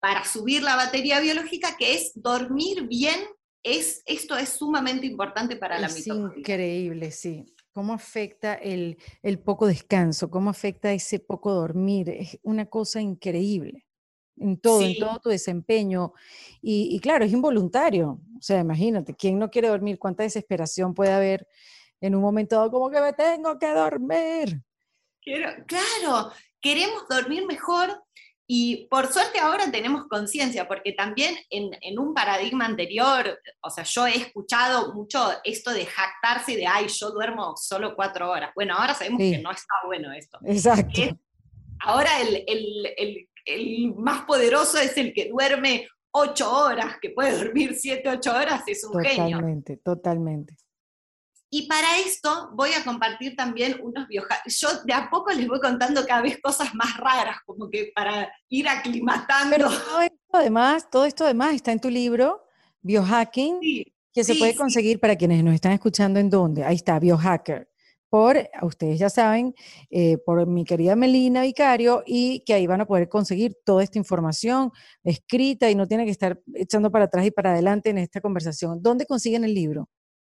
para 0.00 0.24
subir 0.24 0.62
la 0.62 0.76
batería 0.76 1.20
biológica, 1.20 1.76
que 1.76 1.94
es 1.94 2.12
dormir 2.14 2.86
bien. 2.88 3.20
Es, 3.62 4.02
esto 4.06 4.36
es 4.36 4.50
sumamente 4.50 5.06
importante 5.06 5.56
para 5.56 5.78
la 5.78 5.88
mitocondria. 5.88 6.38
Increíble, 6.38 7.10
sí. 7.10 7.44
¿Cómo 7.72 7.92
afecta 7.92 8.54
el, 8.54 8.96
el 9.22 9.38
poco 9.40 9.66
descanso? 9.66 10.30
¿Cómo 10.30 10.50
afecta 10.50 10.92
ese 10.92 11.18
poco 11.18 11.52
dormir? 11.52 12.08
Es 12.10 12.38
una 12.42 12.66
cosa 12.66 13.00
increíble 13.00 13.86
en 14.38 14.58
todo, 14.58 14.82
en 14.82 14.96
todo 14.98 15.18
tu 15.18 15.30
desempeño. 15.30 16.12
Y, 16.62 16.94
y, 16.94 17.00
claro, 17.00 17.24
es 17.24 17.32
involuntario. 17.32 18.20
O 18.38 18.42
sea, 18.42 18.60
imagínate, 18.60 19.14
¿quién 19.14 19.38
no 19.38 19.50
quiere 19.50 19.68
dormir? 19.68 19.98
¿Cuánta 19.98 20.22
desesperación 20.22 20.94
puede 20.94 21.12
haber 21.12 21.48
en 22.00 22.14
un 22.14 22.22
momento 22.22 22.56
dado 22.56 22.70
como 22.70 22.90
que 22.90 23.00
me 23.00 23.12
tengo 23.12 23.58
que 23.58 23.72
dormir? 23.72 24.62
claro, 25.66 26.30
queremos 26.60 27.08
dormir 27.08 27.44
mejor 27.46 28.00
y 28.46 28.86
por 28.86 29.12
suerte 29.12 29.40
ahora 29.40 29.68
tenemos 29.72 30.06
conciencia, 30.06 30.68
porque 30.68 30.92
también 30.92 31.34
en, 31.50 31.70
en, 31.80 31.98
un 31.98 32.14
paradigma 32.14 32.64
anterior, 32.64 33.40
o 33.60 33.70
sea, 33.70 33.82
yo 33.82 34.06
he 34.06 34.16
escuchado 34.16 34.94
mucho 34.94 35.18
esto 35.42 35.72
de 35.72 35.84
jactarse 35.84 36.54
de, 36.54 36.64
ay, 36.64 36.86
yo 36.86 37.10
duermo 37.10 37.56
solo 37.56 37.96
cuatro 37.96 38.30
horas. 38.30 38.52
Bueno, 38.54 38.74
ahora 38.76 38.94
sabemos 38.94 39.18
que 39.18 39.38
no 39.38 39.50
está 39.50 39.74
bueno 39.86 40.12
esto. 40.12 40.38
Exacto. 40.44 41.02
ahora 41.80 42.20
el, 42.20 42.44
el, 42.46 42.94
el 42.96 43.28
el 43.46 43.94
más 43.94 44.24
poderoso 44.24 44.78
es 44.78 44.96
el 44.98 45.14
que 45.14 45.28
duerme 45.30 45.88
ocho 46.10 46.50
horas, 46.52 46.96
que 47.00 47.10
puede 47.10 47.36
dormir 47.38 47.74
siete, 47.74 48.08
ocho 48.08 48.34
horas, 48.34 48.62
es 48.66 48.84
un 48.84 49.02
genio. 49.02 49.36
Totalmente, 49.36 49.76
totalmente. 49.78 50.56
Y 51.50 51.68
para 51.68 51.98
esto 51.98 52.50
voy 52.54 52.70
a 52.72 52.84
compartir 52.84 53.36
también 53.36 53.78
unos 53.82 54.08
biohacks. 54.08 54.58
Yo 54.60 54.68
de 54.84 54.92
a 54.92 55.08
poco 55.08 55.32
les 55.32 55.46
voy 55.46 55.60
contando 55.60 56.04
cada 56.06 56.22
vez 56.22 56.38
cosas 56.42 56.74
más 56.74 56.96
raras, 56.96 57.38
como 57.46 57.70
que 57.70 57.92
para 57.94 58.32
ir 58.48 58.68
aclimatando. 58.68 59.56
Pero 59.56 59.68
todo 59.68 60.00
esto 60.00 60.16
además, 60.32 60.90
todo 60.90 61.04
esto 61.04 61.24
además 61.24 61.54
está 61.54 61.72
en 61.72 61.80
tu 61.80 61.88
libro, 61.88 62.44
Biohacking, 62.82 63.60
que 64.12 64.24
se 64.24 64.34
puede 64.34 64.56
conseguir 64.56 64.98
para 64.98 65.16
quienes 65.16 65.44
nos 65.44 65.54
están 65.54 65.72
escuchando 65.72 66.18
en 66.18 66.30
dónde. 66.30 66.64
Ahí 66.64 66.76
está, 66.76 66.98
Biohacker 66.98 67.68
por, 68.08 68.38
ustedes 68.62 68.98
ya 68.98 69.10
saben, 69.10 69.54
eh, 69.90 70.18
por 70.18 70.46
mi 70.46 70.64
querida 70.64 70.96
Melina 70.96 71.42
Vicario, 71.42 72.02
y 72.06 72.40
que 72.40 72.54
ahí 72.54 72.66
van 72.66 72.80
a 72.80 72.86
poder 72.86 73.08
conseguir 73.08 73.56
toda 73.64 73.82
esta 73.82 73.98
información 73.98 74.70
escrita 75.04 75.70
y 75.70 75.74
no 75.74 75.86
tienen 75.86 76.06
que 76.06 76.12
estar 76.12 76.40
echando 76.54 76.90
para 76.90 77.06
atrás 77.06 77.26
y 77.26 77.30
para 77.30 77.52
adelante 77.52 77.90
en 77.90 77.98
esta 77.98 78.20
conversación. 78.20 78.82
¿Dónde 78.82 79.06
consiguen 79.06 79.44
el 79.44 79.54
libro? 79.54 79.88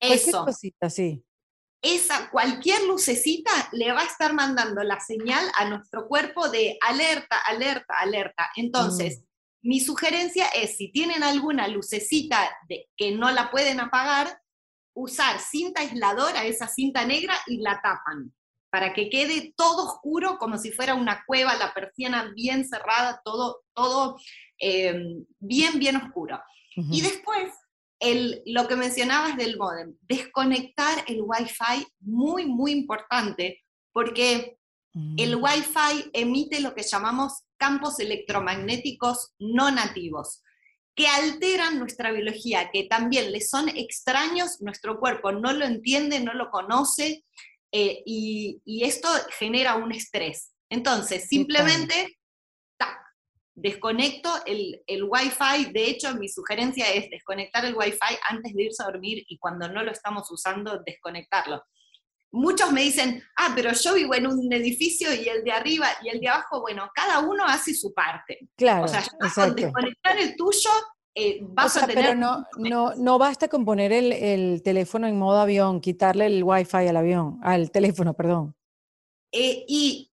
Eso. 0.00 0.46
Cosita, 0.46 0.88
sí. 0.88 1.22
Esa, 1.82 2.30
cualquier 2.30 2.82
lucecita 2.84 3.50
le 3.72 3.92
va 3.92 4.02
a 4.02 4.06
estar 4.06 4.34
mandando 4.34 4.82
la 4.82 5.00
señal 5.00 5.44
a 5.56 5.68
nuestro 5.68 6.06
cuerpo 6.08 6.48
de 6.48 6.76
alerta, 6.86 7.38
alerta, 7.46 7.94
alerta. 7.98 8.50
Entonces, 8.56 9.20
mm. 9.20 9.68
mi 9.68 9.80
sugerencia 9.80 10.46
es, 10.48 10.76
si 10.76 10.92
tienen 10.92 11.22
alguna 11.22 11.68
lucecita 11.68 12.50
de, 12.68 12.88
que 12.96 13.12
no 13.12 13.30
la 13.30 13.50
pueden 13.50 13.80
apagar, 13.80 14.40
usar 14.94 15.40
cinta 15.40 15.80
aisladora, 15.80 16.44
esa 16.44 16.68
cinta 16.68 17.06
negra, 17.06 17.34
y 17.46 17.58
la 17.62 17.80
tapan 17.80 18.32
para 18.70 18.92
que 18.92 19.10
quede 19.10 19.52
todo 19.56 19.84
oscuro 19.84 20.38
como 20.38 20.56
si 20.56 20.70
fuera 20.70 20.94
una 20.94 21.24
cueva, 21.26 21.56
la 21.56 21.74
persiana 21.74 22.32
bien 22.34 22.66
cerrada, 22.66 23.20
todo, 23.24 23.62
todo 23.74 24.16
eh, 24.58 24.94
bien, 25.38 25.78
bien 25.78 25.96
oscuro. 25.96 26.40
Y 26.76 27.02
después, 27.02 27.52
el, 28.00 28.42
lo 28.46 28.66
que 28.66 28.76
mencionabas 28.76 29.36
del 29.36 29.56
modem, 29.56 29.94
desconectar 30.02 31.04
el 31.06 31.22
Wi-Fi, 31.22 31.86
muy, 32.00 32.46
muy 32.46 32.72
importante, 32.72 33.62
porque 33.92 34.58
el 35.16 35.36
mm. 35.36 35.42
Wi-Fi 35.42 36.10
emite 36.12 36.60
lo 36.60 36.74
que 36.74 36.82
llamamos 36.82 37.44
campos 37.56 38.00
electromagnéticos 38.00 39.34
no 39.38 39.70
nativos 39.70 40.42
que 40.94 41.06
alteran 41.06 41.78
nuestra 41.78 42.12
biología, 42.12 42.70
que 42.70 42.84
también 42.84 43.32
le 43.32 43.40
son 43.40 43.68
extraños, 43.70 44.60
nuestro 44.60 44.98
cuerpo 44.98 45.32
no 45.32 45.52
lo 45.52 45.64
entiende, 45.64 46.20
no 46.20 46.34
lo 46.34 46.50
conoce, 46.50 47.24
eh, 47.72 48.02
y, 48.04 48.60
esto 48.84 49.08
genera 49.38 49.76
un 49.76 49.92
estrés. 49.92 50.52
Entonces, 50.68 51.28
simplemente, 51.28 52.18
desconecto 53.54 54.30
el, 54.46 54.82
el 54.86 55.04
Wi-Fi. 55.04 55.72
De 55.72 55.88
hecho, 55.88 56.14
mi 56.14 56.28
sugerencia 56.28 56.90
es 56.92 57.10
desconectar 57.10 57.64
el 57.64 57.74
Wi-Fi 57.74 58.16
antes 58.28 58.54
de 58.54 58.64
irse 58.64 58.82
a 58.82 58.86
dormir 58.86 59.24
y 59.28 59.38
cuando 59.38 59.68
no 59.68 59.82
lo 59.82 59.90
estamos 59.90 60.30
usando, 60.30 60.82
desconectarlo. 60.84 61.62
Muchos 62.32 62.70
me 62.70 62.82
dicen, 62.82 63.22
ah, 63.38 63.52
pero 63.56 63.72
yo 63.72 63.94
vivo 63.94 64.14
en 64.14 64.28
un 64.28 64.52
edificio 64.52 65.12
y 65.12 65.28
el 65.28 65.42
de 65.42 65.50
arriba 65.50 65.88
y 66.02 66.10
el 66.10 66.20
de 66.20 66.28
abajo, 66.28 66.60
bueno, 66.60 66.88
cada 66.94 67.18
uno 67.20 67.44
hace 67.44 67.74
su 67.74 67.92
parte. 67.92 68.38
Claro. 68.56 68.84
O 68.84 68.88
sea, 68.88 69.02
con 69.34 69.54
desconectar 69.56 70.16
el 70.16 70.36
tuyo 70.36 70.70
eh, 71.14 71.40
vas 71.42 71.76
a 71.76 71.86
tener... 71.86 72.04
Pero 72.04 72.14
no, 72.14 72.46
no, 72.56 72.94
no 72.94 73.18
basta 73.18 73.48
con 73.48 73.64
poner 73.64 73.92
el, 73.92 74.12
el, 74.12 74.62
teléfono 74.62 75.08
en 75.08 75.18
modo 75.18 75.40
avión, 75.40 75.80
quitarle 75.80 76.26
el 76.26 76.44
wifi 76.44 76.86
al 76.86 76.96
avión, 76.96 77.40
al 77.42 77.72
teléfono, 77.72 78.14
perdón. 78.14 78.54
Eh, 79.32 79.64
y 79.66 80.12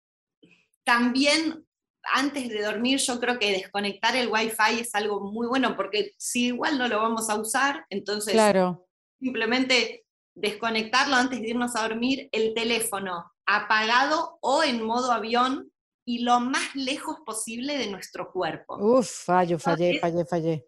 también 0.84 1.65
antes 2.14 2.49
de 2.49 2.62
dormir 2.62 2.99
yo 2.99 3.20
creo 3.20 3.39
que 3.39 3.52
desconectar 3.52 4.16
el 4.16 4.30
wifi 4.30 4.80
es 4.80 4.95
algo 4.95 5.20
muy 5.32 5.47
bueno 5.47 5.76
porque 5.76 6.14
si 6.18 6.47
igual 6.47 6.78
no 6.78 6.88
lo 6.88 6.97
vamos 6.97 7.30
a 7.30 7.36
usar, 7.36 7.86
entonces 7.89 8.34
claro. 8.34 8.88
simplemente 9.20 10.06
desconectarlo 10.36 11.16
antes 11.16 11.41
de 11.41 11.49
irnos 11.49 11.76
a 11.76 11.88
dormir, 11.88 12.30
el 12.32 12.54
teléfono 12.54 13.32
apagado 13.45 14.38
o 14.41 14.64
en 14.64 14.84
modo 14.84 15.12
avión 15.12 15.72
y 16.06 16.20
lo 16.20 16.39
más 16.39 16.76
lejos 16.76 17.18
posible 17.26 17.78
de 17.78 17.89
nuestro 17.89 18.32
cuerpo. 18.32 18.78
Uf, 18.78 19.26
fallo, 19.26 19.60
fallé, 19.60 19.99
fallé, 19.99 20.26
fallé. 20.26 20.66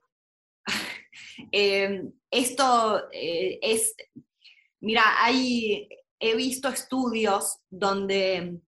Eh, 1.51 2.01
esto 2.29 3.09
eh, 3.11 3.59
es, 3.61 3.95
mira, 4.81 5.03
hay, 5.17 5.89
he 6.19 6.35
visto 6.35 6.69
estudios 6.69 7.59
donde 7.69 8.59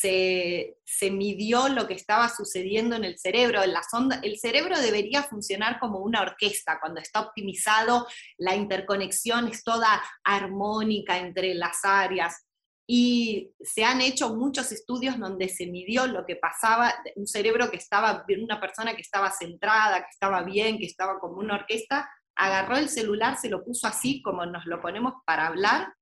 se, 0.00 1.10
midió 1.10 1.68
lo 1.68 1.86
que 1.86 1.94
estaba 1.94 2.28
sucediendo 2.28 2.96
en 2.96 3.04
el 3.04 3.18
cerebro, 3.18 3.62
en 3.62 3.72
la 3.72 3.82
sonda. 3.82 4.20
El 4.22 4.38
cerebro 4.38 4.78
debería 4.80 5.22
funcionar 5.22 5.78
como 5.78 5.98
una 5.98 6.22
orquesta, 6.22 6.78
cuando 6.80 7.00
está 7.00 7.20
optimizado, 7.20 8.06
la 8.38 8.54
interconexión 8.54 9.48
es 9.48 9.62
toda 9.62 10.02
armónica 10.24 11.18
entre 11.18 11.54
las 11.54 11.84
áreas. 11.84 12.46
Y 12.86 13.52
se 13.60 13.84
han 13.84 14.00
hecho 14.00 14.34
muchos 14.34 14.72
estudios 14.72 15.18
donde 15.18 15.48
se 15.48 15.66
midió 15.66 16.06
lo 16.06 16.26
que 16.26 16.36
pasaba, 16.36 16.92
un 17.14 17.26
cerebro 17.26 17.70
que 17.70 17.76
estaba, 17.76 18.24
una 18.42 18.60
persona 18.60 18.94
que 18.94 19.02
estaba 19.02 19.30
centrada, 19.30 20.00
que 20.00 20.10
estaba 20.10 20.42
bien, 20.42 20.78
que 20.78 20.86
estaba 20.86 21.20
como 21.20 21.36
una 21.36 21.54
orquesta, 21.54 22.10
agarró 22.34 22.76
el 22.76 22.88
celular, 22.88 23.36
se 23.36 23.48
lo 23.48 23.62
puso 23.62 23.86
así 23.86 24.22
como 24.22 24.44
nos 24.46 24.66
lo 24.66 24.80
ponemos 24.80 25.14
para 25.24 25.46
hablar, 25.46 25.92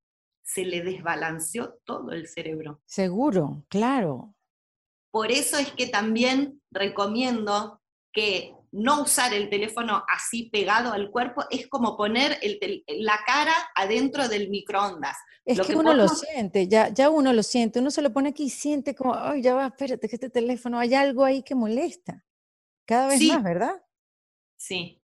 se 0.48 0.64
le 0.64 0.82
desbalanceó 0.82 1.74
todo 1.84 2.12
el 2.12 2.26
cerebro. 2.26 2.80
Seguro, 2.86 3.66
claro. 3.68 4.34
Por 5.10 5.30
eso 5.30 5.58
es 5.58 5.70
que 5.72 5.88
también 5.88 6.62
recomiendo 6.70 7.82
que 8.12 8.54
no 8.72 9.02
usar 9.02 9.34
el 9.34 9.50
teléfono 9.50 10.04
así 10.08 10.48
pegado 10.50 10.92
al 10.92 11.10
cuerpo 11.10 11.44
es 11.50 11.68
como 11.68 11.98
poner 11.98 12.40
la 12.86 13.20
cara 13.26 13.52
adentro 13.74 14.26
del 14.28 14.48
microondas. 14.48 15.16
Es 15.44 15.60
que, 15.60 15.76
uno 15.76 15.92
lo 15.92 16.08
siente, 16.08 16.66
ya, 16.66 16.88
ya 16.88 17.10
uno 17.10 17.34
lo 17.34 17.42
siente, 17.42 17.80
uno 17.80 17.90
se 17.90 18.02
lo 18.02 18.12
pone 18.12 18.30
aquí 18.30 18.44
y 18.44 18.50
siente 18.50 18.94
como, 18.94 19.14
ay, 19.14 19.42
ya 19.42 19.54
va, 19.54 19.66
espérate, 19.66 20.08
que 20.08 20.16
este 20.16 20.30
teléfono, 20.30 20.78
hay 20.78 20.94
algo 20.94 21.24
ahí 21.24 21.42
que 21.42 21.54
molesta. 21.54 22.24
Cada 22.86 23.08
vez 23.08 23.20
más, 23.22 23.42
¿verdad? 23.42 23.82
Sí. 24.56 25.02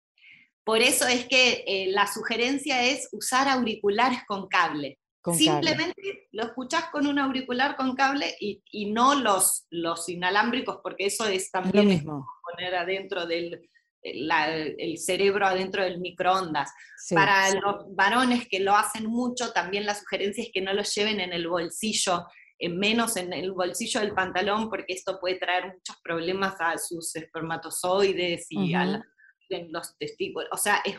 Por 0.63 0.81
eso 0.81 1.05
es 1.05 1.25
que 1.27 1.65
eh, 1.67 1.91
la 1.91 2.07
sugerencia 2.07 2.81
es 2.83 3.09
usar 3.11 3.49
auriculares 3.49 4.19
con 4.25 4.47
cable. 4.47 4.99
Simplemente 5.31 6.27
lo 6.31 6.43
escuchás 6.43 6.89
con 6.91 7.07
un 7.07 7.17
auricular 7.17 7.77
con 7.77 7.95
cable 7.95 8.35
y, 8.39 8.91
no 8.91 9.15
los, 9.15 9.65
los 9.69 10.09
inalámbricos, 10.09 10.79
porque 10.83 11.05
eso 11.05 11.25
es 11.25 11.49
también 11.49 11.85
lo 11.85 11.91
mismo. 11.91 12.27
poner 12.43 12.75
adentro 12.75 13.25
del 13.25 13.61
el 14.03 14.97
cerebro 14.97 15.47
adentro 15.47 15.83
del 15.83 15.99
microondas. 15.99 16.71
Para 17.09 17.53
los 17.53 17.95
varones 17.95 18.47
que 18.49 18.59
lo 18.59 18.75
hacen 18.75 19.05
mucho, 19.05 19.51
también 19.53 19.85
la 19.85 19.95
sugerencia 19.95 20.43
es 20.43 20.51
que 20.53 20.61
no 20.61 20.73
lo 20.73 20.83
lleven 20.83 21.19
en 21.19 21.33
el 21.33 21.47
bolsillo, 21.47 22.25
menos 22.69 23.17
en 23.17 23.33
el 23.33 23.51
bolsillo 23.51 24.01
del 24.01 24.13
pantalón, 24.13 24.69
porque 24.69 24.93
esto 24.93 25.19
puede 25.19 25.35
traer 25.39 25.67
muchos 25.67 25.95
problemas 26.03 26.55
a 26.59 26.77
sus 26.77 27.15
espermatozoides 27.15 28.47
y 28.49 28.73
a 28.73 29.01
los 29.49 29.97
testículos. 29.97 30.49
O 30.51 30.57
sea, 30.57 30.81
es 30.83 30.97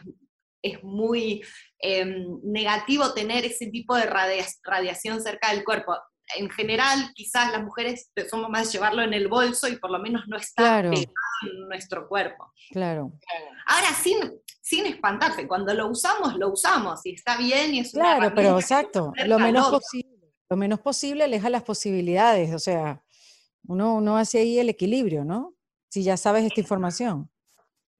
es 0.64 0.82
muy 0.82 1.44
em, 1.78 2.40
negativo 2.42 3.12
tener 3.12 3.44
ese 3.44 3.66
tipo 3.66 3.94
de 3.94 4.06
radiación 4.06 5.20
cerca 5.22 5.52
del 5.52 5.62
cuerpo. 5.62 5.94
En 6.36 6.48
general, 6.48 7.12
quizás 7.14 7.52
las 7.52 7.62
mujeres 7.62 8.10
somos 8.30 8.48
más 8.48 8.72
llevarlo 8.72 9.02
en 9.02 9.12
el 9.12 9.28
bolso 9.28 9.68
y 9.68 9.76
por 9.76 9.90
lo 9.90 9.98
menos 9.98 10.22
no 10.26 10.38
está 10.38 10.80
pegado 10.80 11.04
en 11.42 11.68
nuestro 11.68 12.08
cuerpo. 12.08 12.50
Claro. 12.70 13.12
Ahora, 13.66 13.88
sin, 13.92 14.16
sin 14.62 14.86
espantarse, 14.86 15.46
cuando 15.46 15.74
lo 15.74 15.88
usamos, 15.88 16.34
lo 16.36 16.50
usamos 16.50 17.04
y 17.04 17.12
está 17.12 17.36
bien 17.36 17.74
y 17.74 17.80
es 17.80 17.92
Claro, 17.92 18.32
pero 18.34 18.58
exacto, 18.58 19.12
lo 19.26 19.38
menos 19.38 19.68
posible, 19.68 20.32
lo 20.48 20.56
menos 20.56 20.80
posible 20.80 21.24
aleja 21.24 21.50
las 21.50 21.62
posibilidades, 21.62 22.54
o 22.54 22.58
sea, 22.58 23.02
uno, 23.66 23.96
uno 23.96 24.16
hace 24.16 24.38
ahí 24.38 24.58
el 24.58 24.70
equilibrio, 24.70 25.24
¿no? 25.26 25.54
Si 25.90 26.02
ya 26.02 26.16
sabes 26.16 26.44
esta 26.44 26.60
información. 26.60 27.30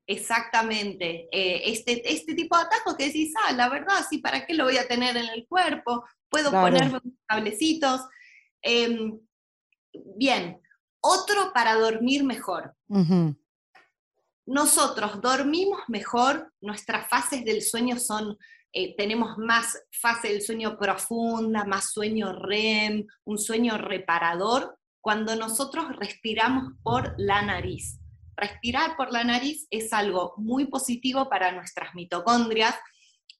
Exactamente. 0.07 1.29
Eh, 1.33 1.63
este, 1.73 2.13
este 2.13 2.35
tipo 2.35 2.57
de 2.57 2.65
atajos 2.65 2.97
que 2.97 3.07
decís, 3.07 3.33
ah, 3.45 3.53
la 3.53 3.69
verdad, 3.69 4.05
sí, 4.09 4.19
¿para 4.19 4.45
qué 4.45 4.55
lo 4.55 4.65
voy 4.65 4.77
a 4.77 4.87
tener 4.87 5.17
en 5.17 5.29
el 5.29 5.47
cuerpo? 5.47 6.05
Puedo 6.29 6.51
ponerme 6.51 7.01
unos 7.03 7.19
cablecitos. 7.27 8.03
Em, 8.61 9.19
bien, 10.17 10.61
otro 11.01 11.53
para 11.53 11.75
dormir 11.75 12.25
mejor. 12.25 12.75
Nosotros 14.47 15.23
dormimos 15.23 15.81
mejor, 15.89 16.53
nuestras 16.61 17.09
fases 17.09 17.45
del 17.45 17.63
sueño 17.63 17.99
son, 17.99 18.37
eh, 18.73 18.95
tenemos 18.97 19.39
más 19.39 19.83
fase 19.91 20.29
del 20.29 20.43
sueño 20.43 20.79
profunda, 20.79 21.65
más 21.65 21.93
sueño 21.93 22.33
REM, 22.33 23.07
un 23.25 23.39
sueño 23.39 23.79
reparador, 23.79 24.79
cuando 25.01 25.35
nosotros 25.35 25.97
respiramos 25.97 26.75
por 26.83 27.15
la 27.17 27.43
nariz 27.43 27.99
respirar 28.37 28.97
por 28.97 29.13
la 29.13 29.25
nariz 29.25 29.67
es 29.71 29.93
algo 29.93 30.35
muy 30.37 30.67
positivo 30.67 31.29
para 31.29 31.53
nuestras 31.53 31.95
mitocondrias 31.95 32.75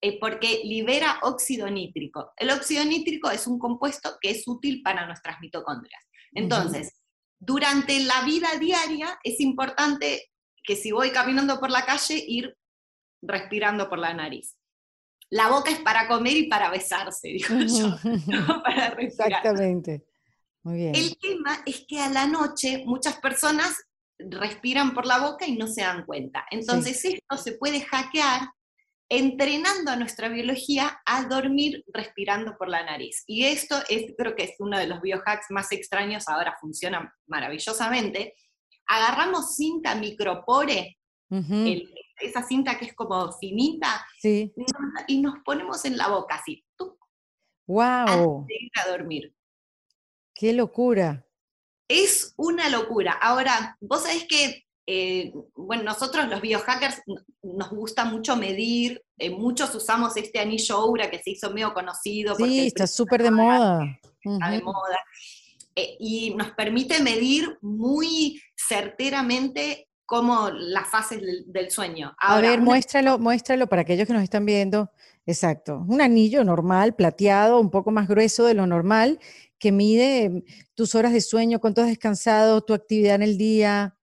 eh, 0.01 0.19
porque 0.21 0.61
libera 0.65 1.19
óxido 1.23 1.71
nítrico. 1.71 2.33
El 2.37 2.51
óxido 2.51 2.85
nítrico 2.85 3.31
es 3.31 3.47
un 3.47 3.59
compuesto 3.59 4.19
que 4.21 4.31
es 4.31 4.47
útil 4.47 4.83
para 4.83 5.07
nuestras 5.07 5.41
mitocondrias. 5.41 6.03
Entonces, 6.33 7.01
durante 7.39 8.01
la 8.01 8.23
vida 8.23 8.49
diaria 8.59 9.19
es 9.23 9.41
importante 9.41 10.31
que 10.63 10.77
si 10.77 10.93
voy 10.93 11.11
caminando 11.11 11.59
por 11.61 11.71
la 11.71 11.85
calle, 11.85 12.23
ir 12.27 12.57
respirando 13.23 13.89
por 13.89 13.99
la 13.99 14.15
nariz. 14.15 14.57
La 15.31 15.49
boca 15.49 15.71
es 15.71 15.81
para 15.81 16.07
comer 16.07 16.37
y 16.37 16.49
para 16.49 16.71
besarse, 16.71 17.29
digo 17.29 17.55
yo, 17.61 17.97
para 18.63 18.91
respirar. 18.91 19.29
Exactamente. 19.29 20.05
Muy 20.63 20.77
bien. 20.77 20.95
El 20.95 21.17
tema 21.19 21.63
es 21.67 21.85
que 21.87 22.01
a 22.01 22.09
la 22.09 22.27
noche 22.27 22.83
muchas 22.87 23.19
personas 23.21 23.75
respiran 24.19 24.95
por 24.95 25.07
la 25.07 25.19
boca 25.19 25.47
y 25.47 25.57
no 25.57 25.67
se 25.67 25.83
dan 25.83 26.05
cuenta. 26.05 26.47
Entonces 26.51 27.05
esto 27.05 27.37
se 27.37 27.53
puede 27.53 27.81
hackear 27.83 28.49
entrenando 29.09 29.91
a 29.91 29.97
nuestra 29.97 30.29
biología 30.29 31.01
a 31.05 31.25
dormir 31.25 31.85
respirando 31.93 32.57
por 32.57 32.69
la 32.69 32.85
nariz. 32.85 33.23
Y 33.27 33.45
esto 33.45 33.77
es, 33.89 34.13
creo 34.17 34.35
que 34.35 34.45
es 34.45 34.55
uno 34.59 34.79
de 34.79 34.87
los 34.87 35.01
biohacks 35.01 35.47
más 35.51 35.71
extraños, 35.73 36.29
ahora 36.29 36.57
funciona 36.61 37.15
maravillosamente. 37.27 38.35
Agarramos 38.87 39.57
cinta 39.57 39.95
micropore, 39.95 40.99
esa 42.21 42.43
cinta 42.43 42.79
que 42.79 42.87
es 42.87 42.95
como 42.95 43.33
finita, 43.33 44.05
y, 44.23 45.21
nos, 45.21 45.35
ponemos 45.45 45.85
en 45.85 45.97
la 45.97 46.09
boca 46.09 46.37
así, 46.37 46.65
¡Wow! 47.67 47.83
Antes 47.83 48.47
de 48.47 48.55
ir 48.61 48.71
a 48.85 48.91
dormir. 48.91 49.35
¡Qué 50.35 50.53
locura! 50.53 51.24
Es 51.95 52.35
una 52.37 52.69
locura. 52.71 53.13
Ahora, 53.13 53.77
vos 53.81 54.03
sabés 54.03 54.27
que 54.29 54.65
eh, 54.87 55.33
bueno, 55.55 55.85
nosotros 55.85 56.29
los 56.29 56.41
biohackers 56.41 57.01
nos 57.43 57.71
gusta 57.71 58.05
mucho 58.05 58.37
medir, 58.37 59.03
eh, 59.17 59.31
muchos 59.31 59.75
usamos 59.75 60.15
este 60.17 60.41
anillo 60.41 60.77
Aura 60.77 61.11
que 61.11 61.23
se 61.23 61.31
hizo 61.31 61.51
medio 61.53 61.73
conocido. 61.73 62.35
Sí, 62.35 62.67
está 62.67 62.87
súper 62.87 63.23
de 63.23 63.31
moda. 63.31 63.99
Está 64.21 64.51
de 64.51 64.61
moda. 64.61 64.99
Eh, 65.77 65.97
y 66.01 66.35
nos 66.35 66.51
permite 66.51 67.03
medir 67.03 67.57
muy 67.63 68.43
certeramente 68.57 69.89
cómo 70.05 70.51
las 70.51 70.89
fases 70.89 71.21
del, 71.47 71.71
sueño. 71.71 72.15
a 72.19 72.41
ver, 72.41 72.61
muéstralo, 72.61 73.19
muéstralo 73.19 73.69
para 73.69 73.83
aquellos 73.83 74.07
que 74.07 74.13
nos 74.13 74.23
están 74.23 74.45
viendo. 74.45 74.91
Exacto, 75.27 75.83
un 75.89 76.03
anillo 76.03 76.45
normal, 76.45 76.95
plateado, 76.95 77.59
un 77.59 77.71
poco 77.71 77.91
más 77.91 78.07
grueso 78.07 78.45
de 78.45 78.53
lo 78.53 78.67
normal, 78.67 79.19
que 79.65 79.73
mide 79.73 80.45
tus 80.75 80.95
horas 80.95 81.15
de 81.15 81.23
sueño, 81.23 81.59
cuánto 81.59 81.81
has 81.81 81.89
descansado, 81.89 82.61
tu 82.61 82.75
actividad 82.75 83.15
en 83.15 83.23
el 83.23 83.39
día. 83.39 83.97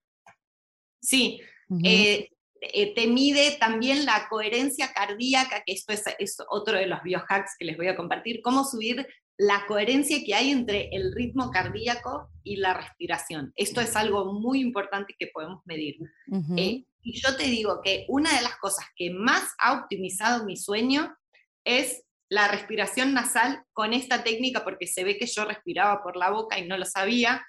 Sí, 1.00 1.40
eh, 1.84 2.30
eh, 2.62 2.96
te 2.96 3.06
mide 3.06 3.58
también 3.60 4.06
la 4.06 4.26
coherencia 4.28 4.92
cardíaca, 4.92 5.62
que 5.64 5.74
esto 5.74 5.94
es, 5.94 6.04
es, 6.18 6.38
otro 6.50 6.80
de 6.80 6.88
los 6.88 7.04
biohacks 7.04 7.52
que 7.60 7.66
les 7.66 7.78
voy 7.78 7.90
a 7.90 7.96
compartir, 7.96 8.42
cómo 8.42 8.64
subir 8.64 9.08
la 9.38 9.68
coherencia 9.68 10.24
que 10.26 10.34
hay 10.34 10.50
entre 10.50 10.90
el 10.94 11.14
ritmo 11.14 11.52
cardíaco 11.52 12.32
y 12.44 12.56
la 12.56 12.74
respiración. 12.74 13.54
Esto 13.56 13.82
es 13.82 13.96
algo 13.96 14.34
muy 14.34 14.62
importante 14.62 15.14
que 15.20 15.28
podemos 15.28 15.62
medir. 15.66 15.98
Eh, 16.58 16.86
y 17.04 17.22
yo 17.22 17.38
te 17.38 17.44
digo 17.44 17.82
que 17.84 18.06
una 18.08 18.36
de 18.36 18.42
las 18.42 18.58
cosas 18.58 18.86
que 18.96 19.12
más 19.12 19.44
ha 19.60 19.74
optimizado 19.80 20.44
mi 20.44 20.58
sueño 20.58 21.16
es 21.64 22.04
la 22.32 22.48
respiración 22.48 23.14
nasal 23.14 23.66
con 23.74 23.92
esta 23.92 24.24
técnica, 24.24 24.64
porque 24.64 24.88
se 24.88 25.04
ve 25.04 25.18
que 25.18 25.26
yo 25.26 25.44
respiraba 25.44 26.02
por 26.02 26.16
la 26.16 26.30
boca 26.32 26.58
y 26.58 26.66
no 26.66 26.78
lo 26.78 26.86
sabía. 26.86 27.46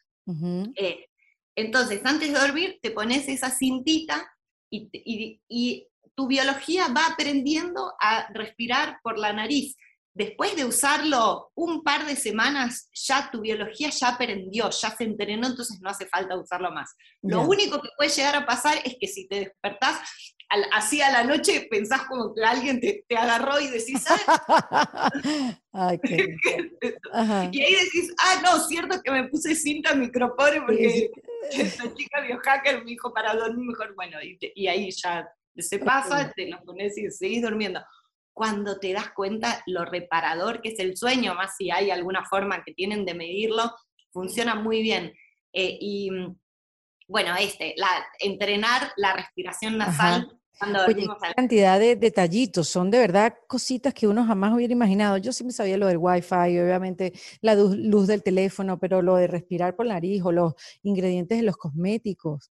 Entonces, 1.55 2.01
antes 2.05 2.33
de 2.33 2.39
dormir, 2.39 2.81
te 2.83 2.91
pones 2.91 3.29
esa 3.29 3.51
cintita 3.51 4.29
y, 4.71 5.89
tu 6.15 6.27
biología 6.27 6.89
va 6.89 7.07
aprendiendo 7.07 7.95
a 7.99 8.29
respirar 8.35 8.99
por 9.03 9.19
la 9.19 9.33
nariz. 9.33 9.77
Después 10.15 10.55
de 10.57 10.67
usarlo 10.67 11.51
un 11.55 11.83
par 11.83 12.05
de 12.05 12.17
semanas, 12.17 12.91
ya 12.93 13.31
tu 13.31 13.41
biología 13.41 13.89
ya 13.89 14.09
aprendió, 14.09 14.69
ya 14.69 14.91
se 14.91 15.05
entrenó, 15.05 15.47
entonces 15.47 15.81
no 15.81 15.89
hace 15.89 16.07
falta 16.07 16.37
usarlo 16.37 16.71
más. 16.71 16.95
Lo 17.23 17.43
único 17.43 17.81
que 17.81 17.89
puede 17.97 18.11
llegar 18.11 18.37
a 18.37 18.45
pasar 18.45 18.77
es 18.85 18.97
que 19.01 19.07
si 19.07 19.27
te 19.27 19.41
despertás 19.41 20.01
así 20.73 21.01
a 21.01 21.11
la 21.11 21.25
noche, 21.25 21.67
pensás 21.71 22.03
como 22.03 22.35
que 22.35 22.45
alguien 22.45 22.79
te, 22.81 23.05
agarró 23.17 23.59
y 23.59 23.69
decís, 23.69 24.05
ah". 24.07 25.11
y 27.53 27.63
ahí 27.63 27.73
decís, 27.73 28.15
ah, 28.19 28.43
no, 28.43 28.59
cierto 28.67 29.01
que 29.03 29.11
me 29.11 29.29
puse 29.29 29.55
cinta 29.55 29.95
micropore 29.95 30.61
porque 30.61 31.11
esta 31.53 31.95
chica 31.95 32.21
biohacker 32.21 32.81
me 32.81 32.91
dijo 32.91 33.13
para 33.15 33.35
dormir 33.35 33.67
mejor, 33.69 33.95
bueno, 33.95 34.19
y, 34.23 34.67
ahí 34.67 34.91
ya 34.91 35.27
se 35.57 35.79
pasa, 35.79 36.31
te 36.37 36.49
lo 36.49 36.63
pones 36.65 36.99
y 36.99 37.11
seguís 37.11 37.43
durmiendo. 37.43 37.81
Cuando 38.33 38.79
te 38.79 38.93
das 38.93 39.11
cuenta 39.11 39.63
lo 39.67 39.85
reparador 39.85 40.63
que 40.63 40.71
es 40.71 40.79
el 40.79 40.97
sueño, 40.97 41.35
más 41.35 41.57
si 41.57 41.71
hay 41.71 41.91
alguna 41.91 42.25
forma 42.25 42.63
que 42.65 42.73
tienen 42.73 43.05
de 43.05 43.15
medirlo, 43.15 43.75
funciona 44.11 44.55
muy 44.55 44.83
bien. 44.83 45.13
Eh, 45.53 45.77
y 45.81 46.11
bueno, 47.09 47.35
este, 47.39 47.75
la, 47.77 47.89
entrenar 48.21 48.93
la 48.97 49.15
respiración 49.15 49.77
nasal. 49.77 50.39
Cuando 50.59 50.85
Oye, 50.87 51.09
cantidad 51.35 51.81
de 51.81 51.97
detallitos, 51.97 52.69
son 52.69 52.91
de 52.91 52.99
verdad 52.99 53.35
cositas 53.49 53.93
que 53.93 54.07
uno 54.07 54.25
jamás 54.25 54.55
hubiera 54.55 54.73
imaginado. 54.73 55.17
Yo 55.17 55.33
sí 55.33 55.45
me 55.45 55.53
sabía 55.53 55.77
lo 55.77 55.87
del 55.89 55.97
wifi, 55.99 56.59
obviamente 56.59 57.13
la 57.41 57.55
luz 57.55 58.07
del 58.07 58.23
teléfono, 58.23 58.79
pero 58.79 59.03
lo 59.03 59.17
de 59.17 59.27
respirar 59.27 59.75
por 59.75 59.87
la 59.87 59.95
nariz 59.95 60.23
o 60.25 60.31
los 60.31 60.55
ingredientes 60.83 61.39
de 61.39 61.45
los 61.45 61.57
cosméticos. 61.57 62.53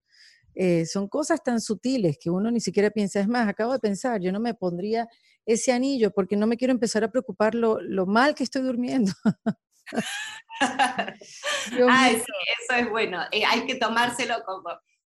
Eh, 0.55 0.85
son 0.85 1.07
cosas 1.07 1.43
tan 1.43 1.61
sutiles 1.61 2.17
que 2.19 2.29
uno 2.29 2.51
ni 2.51 2.59
siquiera 2.59 2.89
piensa. 2.89 3.19
Es 3.19 3.27
más, 3.27 3.47
acabo 3.47 3.73
de 3.73 3.79
pensar, 3.79 4.19
yo 4.21 4.31
no 4.31 4.39
me 4.39 4.53
pondría 4.53 5.07
ese 5.45 5.71
anillo 5.71 6.11
porque 6.11 6.35
no 6.35 6.47
me 6.47 6.57
quiero 6.57 6.73
empezar 6.73 7.03
a 7.03 7.11
preocupar 7.11 7.55
lo, 7.55 7.79
lo 7.81 8.05
mal 8.05 8.35
que 8.35 8.43
estoy 8.43 8.61
durmiendo. 8.61 9.11
Ay, 11.89 12.15
sí, 12.15 12.33
eso 12.61 12.79
es 12.79 12.89
bueno. 12.89 13.21
Eh, 13.31 13.45
hay 13.45 13.65
que 13.65 13.75
tomárselo 13.75 14.35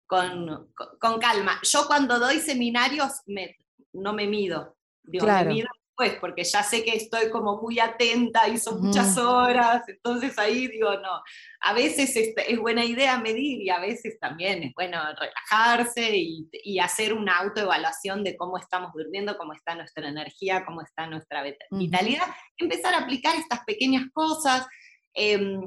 con, 0.06 0.68
con, 0.98 1.20
calma. 1.20 1.60
Yo 1.62 1.86
cuando 1.86 2.18
doy 2.18 2.40
seminarios 2.40 3.12
me, 3.26 3.56
no 3.92 4.12
me 4.12 4.26
mido. 4.26 4.76
Digo, 5.02 5.26
me 5.26 5.44
mido 5.44 5.68
pues 5.96 6.16
porque 6.20 6.44
ya 6.44 6.62
sé 6.62 6.84
que 6.84 6.94
estoy 6.94 7.30
como 7.30 7.60
muy 7.60 7.80
atenta 7.80 8.46
y 8.48 8.58
son 8.58 8.82
muchas 8.82 9.16
horas, 9.16 9.82
entonces 9.88 10.38
ahí 10.38 10.68
digo, 10.68 10.90
no, 11.00 11.22
a 11.60 11.72
veces 11.72 12.14
es, 12.16 12.34
es, 12.36 12.58
buena 12.58 12.84
idea 12.84 13.18
medir 13.18 13.62
y 13.62 13.70
a 13.70 13.80
veces 13.80 14.18
también 14.20 14.62
es 14.62 14.74
bueno 14.74 14.98
relajarse 15.18 16.16
y, 16.16 16.48
y, 16.52 16.78
hacer 16.80 17.14
una 17.14 17.38
autoevaluación 17.38 18.22
de 18.24 18.36
cómo 18.36 18.58
estamos 18.58 18.92
durmiendo, 18.92 19.38
cómo 19.38 19.54
está 19.54 19.74
nuestra 19.74 20.08
energía, 20.08 20.64
cómo 20.66 20.82
está 20.82 21.06
nuestra 21.06 21.42
vitalidad, 21.70 22.26
empezar 22.58 22.92
a 22.92 22.98
aplicar 22.98 23.34
estas 23.36 23.60
pequeñas 23.64 24.04
cosas. 24.12 24.66
Eh, 25.14 25.58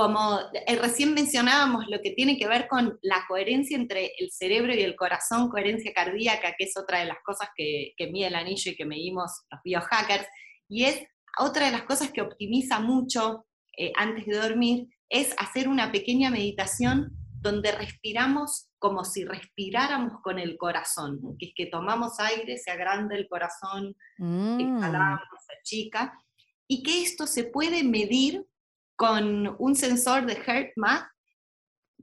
como 0.00 0.40
eh, 0.54 0.76
recién 0.76 1.12
mencionábamos, 1.12 1.84
lo 1.88 2.00
que 2.00 2.12
tiene 2.12 2.38
que 2.38 2.48
ver 2.48 2.68
con 2.68 2.98
la 3.02 3.22
coherencia 3.28 3.76
entre 3.76 4.12
el 4.18 4.30
cerebro 4.30 4.74
y 4.74 4.80
el 4.80 4.96
corazón, 4.96 5.50
coherencia 5.50 5.92
cardíaca, 5.92 6.54
que 6.56 6.64
es 6.64 6.74
otra 6.78 7.00
de 7.00 7.04
las 7.04 7.18
cosas 7.22 7.50
que, 7.54 7.92
que 7.98 8.06
mide 8.06 8.28
el 8.28 8.34
anillo 8.34 8.70
y 8.70 8.76
que 8.76 8.86
medimos 8.86 9.30
los 9.50 9.60
biohackers, 9.62 10.26
y 10.70 10.84
es 10.84 11.06
otra 11.38 11.66
de 11.66 11.72
las 11.72 11.82
cosas 11.82 12.12
que 12.12 12.22
optimiza 12.22 12.80
mucho 12.80 13.44
eh, 13.76 13.92
antes 13.94 14.24
de 14.24 14.38
dormir, 14.38 14.88
es 15.10 15.34
hacer 15.36 15.68
una 15.68 15.92
pequeña 15.92 16.30
meditación 16.30 17.10
donde 17.42 17.70
respiramos 17.72 18.70
como 18.78 19.04
si 19.04 19.26
respiráramos 19.26 20.22
con 20.22 20.38
el 20.38 20.56
corazón, 20.56 21.20
que 21.38 21.48
es 21.48 21.52
que 21.54 21.66
tomamos 21.66 22.18
aire, 22.20 22.56
se 22.56 22.70
agranda 22.70 23.16
el 23.16 23.28
corazón, 23.28 23.94
mm. 24.16 24.60
exhalamos, 24.60 25.20
se 25.46 25.58
achica, 25.60 26.14
y 26.66 26.82
que 26.82 27.02
esto 27.02 27.26
se 27.26 27.44
puede 27.44 27.84
medir 27.84 28.46
con 29.00 29.56
un 29.58 29.74
sensor 29.74 30.26
de 30.26 30.34
HeartMath, 30.34 31.08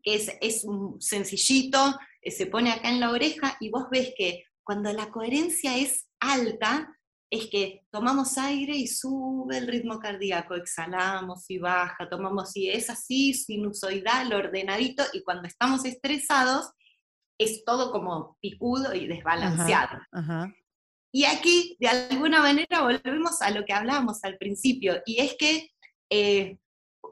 que 0.01 0.15
es, 0.15 0.35
es 0.41 0.65
sencillito, 0.97 1.95
eh, 2.23 2.31
se 2.31 2.47
pone 2.47 2.71
acá 2.71 2.89
en 2.89 2.99
la 2.99 3.11
oreja 3.11 3.55
y 3.59 3.69
vos 3.69 3.85
ves 3.91 4.15
que 4.17 4.45
cuando 4.63 4.91
la 4.91 5.11
coherencia 5.11 5.77
es 5.77 6.07
alta, 6.19 6.91
es 7.29 7.49
que 7.51 7.85
tomamos 7.91 8.39
aire 8.39 8.75
y 8.75 8.87
sube 8.87 9.59
el 9.59 9.67
ritmo 9.67 9.99
cardíaco, 9.99 10.55
exhalamos 10.55 11.47
y 11.51 11.59
baja, 11.59 12.09
tomamos 12.09 12.57
y 12.57 12.71
es 12.71 12.89
así, 12.89 13.35
sinusoidal, 13.35 14.33
ordenadito, 14.33 15.03
y 15.13 15.21
cuando 15.21 15.47
estamos 15.47 15.85
estresados, 15.85 16.71
es 17.39 17.63
todo 17.63 17.91
como 17.91 18.39
picudo 18.41 18.95
y 18.95 19.05
desbalanceado. 19.05 19.99
Y 21.13 21.25
aquí, 21.25 21.77
de 21.79 21.89
alguna 21.89 22.41
manera, 22.41 22.81
volvemos 22.81 23.39
a 23.43 23.51
lo 23.51 23.65
que 23.65 23.73
hablábamos 23.73 24.23
al 24.23 24.39
principio, 24.39 24.99
y 25.05 25.21
es 25.21 25.35
que 25.37 25.69
eh, 26.09 26.57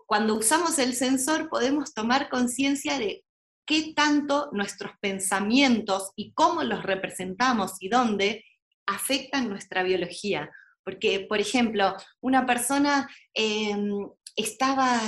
cuando 0.05 0.35
usamos 0.35 0.77
el 0.79 0.93
sensor 0.93 1.49
podemos 1.49 1.93
tomar 1.93 2.29
conciencia 2.29 2.99
de 2.99 3.23
qué 3.65 3.93
tanto 3.95 4.49
nuestros 4.51 4.91
pensamientos 5.01 6.11
y 6.15 6.33
cómo 6.33 6.63
los 6.63 6.83
representamos 6.83 7.73
y 7.79 7.89
dónde 7.89 8.45
afectan 8.85 9.49
nuestra 9.49 9.83
biología. 9.83 10.51
Porque, 10.83 11.21
por 11.21 11.39
ejemplo, 11.39 11.95
una 12.21 12.45
persona 12.45 13.09
em, 13.33 13.89
estaba, 14.35 15.01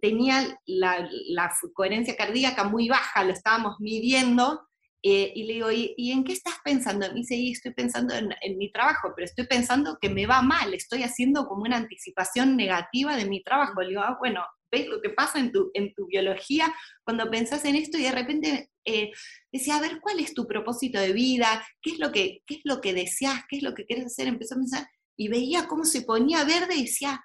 tenía 0.00 0.60
la, 0.66 1.08
la, 1.28 1.52
coherencia 1.72 2.16
cardíaca 2.16 2.64
muy 2.64 2.88
baja, 2.88 3.24
lo 3.24 3.32
estábamos 3.32 3.80
midiendo, 3.80 4.68
eh, 5.06 5.32
y 5.34 5.44
le 5.44 5.52
digo, 5.52 5.70
¿Y, 5.70 6.12
en 6.12 6.24
qué 6.24 6.32
estás 6.32 6.54
pensando? 6.64 7.06
Me 7.08 7.20
dice, 7.20 7.36
y 7.36 7.52
estoy 7.52 7.74
pensando 7.74 8.14
en, 8.14 8.56
mi 8.56 8.72
trabajo, 8.72 9.12
pero 9.14 9.26
estoy 9.26 9.46
pensando 9.46 9.98
que 10.00 10.08
me 10.08 10.24
va 10.26 10.40
mal, 10.40 10.72
estoy 10.72 11.02
haciendo 11.02 11.46
como 11.46 11.64
una 11.64 11.76
anticipación 11.76 12.56
negativa 12.56 13.14
de 13.14 13.26
mi 13.26 13.42
trabajo. 13.42 13.82
Le 13.82 13.90
digo, 13.90 14.00
ah, 14.00 14.16
bueno, 14.18 14.42
¿ves 14.72 14.86
lo 14.86 15.02
que 15.02 15.10
pasa 15.10 15.40
en 15.40 15.52
tu, 15.52 15.70
en 15.74 15.92
tu 15.92 16.06
biología 16.06 16.74
cuando 17.04 17.30
pensás 17.30 17.66
en 17.66 17.76
esto 17.76 17.98
y 17.98 18.04
de 18.04 18.12
repente 18.12 18.70
eh, 18.86 19.10
decía, 19.52 19.76
a 19.76 19.80
ver, 19.82 20.00
¿cuál 20.00 20.20
es 20.20 20.32
tu 20.32 20.46
propósito 20.46 20.98
de 20.98 21.12
vida? 21.12 21.62
¿Qué 21.82 21.90
es 21.90 21.98
lo 21.98 22.10
que, 22.10 22.42
qué 22.46 22.54
es 22.54 22.60
lo 22.64 22.80
que 22.80 22.94
deseas? 22.94 23.42
¿Qué 23.50 23.58
es 23.58 23.62
lo 23.62 23.74
que 23.74 23.84
quieres 23.84 24.06
hacer? 24.06 24.26
Empezó 24.26 24.54
a 24.54 24.58
pensar 24.58 24.88
y 25.18 25.28
veía 25.28 25.68
cómo 25.68 25.84
se 25.84 26.00
ponía 26.00 26.44
verde 26.44 26.76
y 26.76 26.84
decía, 26.84 27.22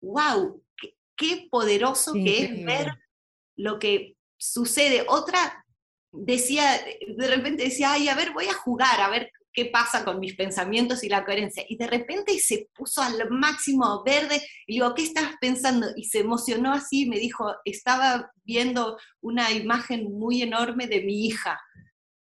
wow, 0.00 0.60
qué, 1.16 1.46
poderoso 1.52 2.14
que 2.14 2.42
es 2.42 2.64
ver 2.64 2.90
lo 3.56 3.78
que 3.78 4.16
sucede. 4.36 5.04
Otra 5.08 5.61
decía, 6.12 6.80
de 7.16 7.28
repente 7.28 7.64
decía, 7.64 7.92
ay, 7.92 8.08
a 8.08 8.14
ver, 8.14 8.32
voy 8.32 8.46
a 8.46 8.54
jugar, 8.54 9.00
a 9.00 9.10
ver 9.10 9.32
qué 9.52 9.66
pasa 9.66 10.04
con 10.04 10.18
mis 10.18 10.34
pensamientos 10.34 11.04
y 11.04 11.08
la 11.08 11.24
coherencia. 11.24 11.64
Y 11.68 11.76
de 11.76 11.86
repente 11.86 12.38
se 12.38 12.68
puso 12.74 13.02
al 13.02 13.30
máximo 13.30 14.02
verde 14.04 14.42
y 14.66 14.74
digo, 14.74 14.94
¿qué 14.94 15.02
estás 15.02 15.34
pensando? 15.40 15.88
Y 15.96 16.04
se 16.04 16.20
emocionó 16.20 16.72
así, 16.72 17.06
me 17.06 17.18
dijo, 17.18 17.54
estaba 17.64 18.32
viendo 18.44 18.98
una 19.20 19.50
imagen 19.52 20.12
muy 20.12 20.42
enorme 20.42 20.86
de 20.86 21.02
mi 21.02 21.26
hija. 21.26 21.60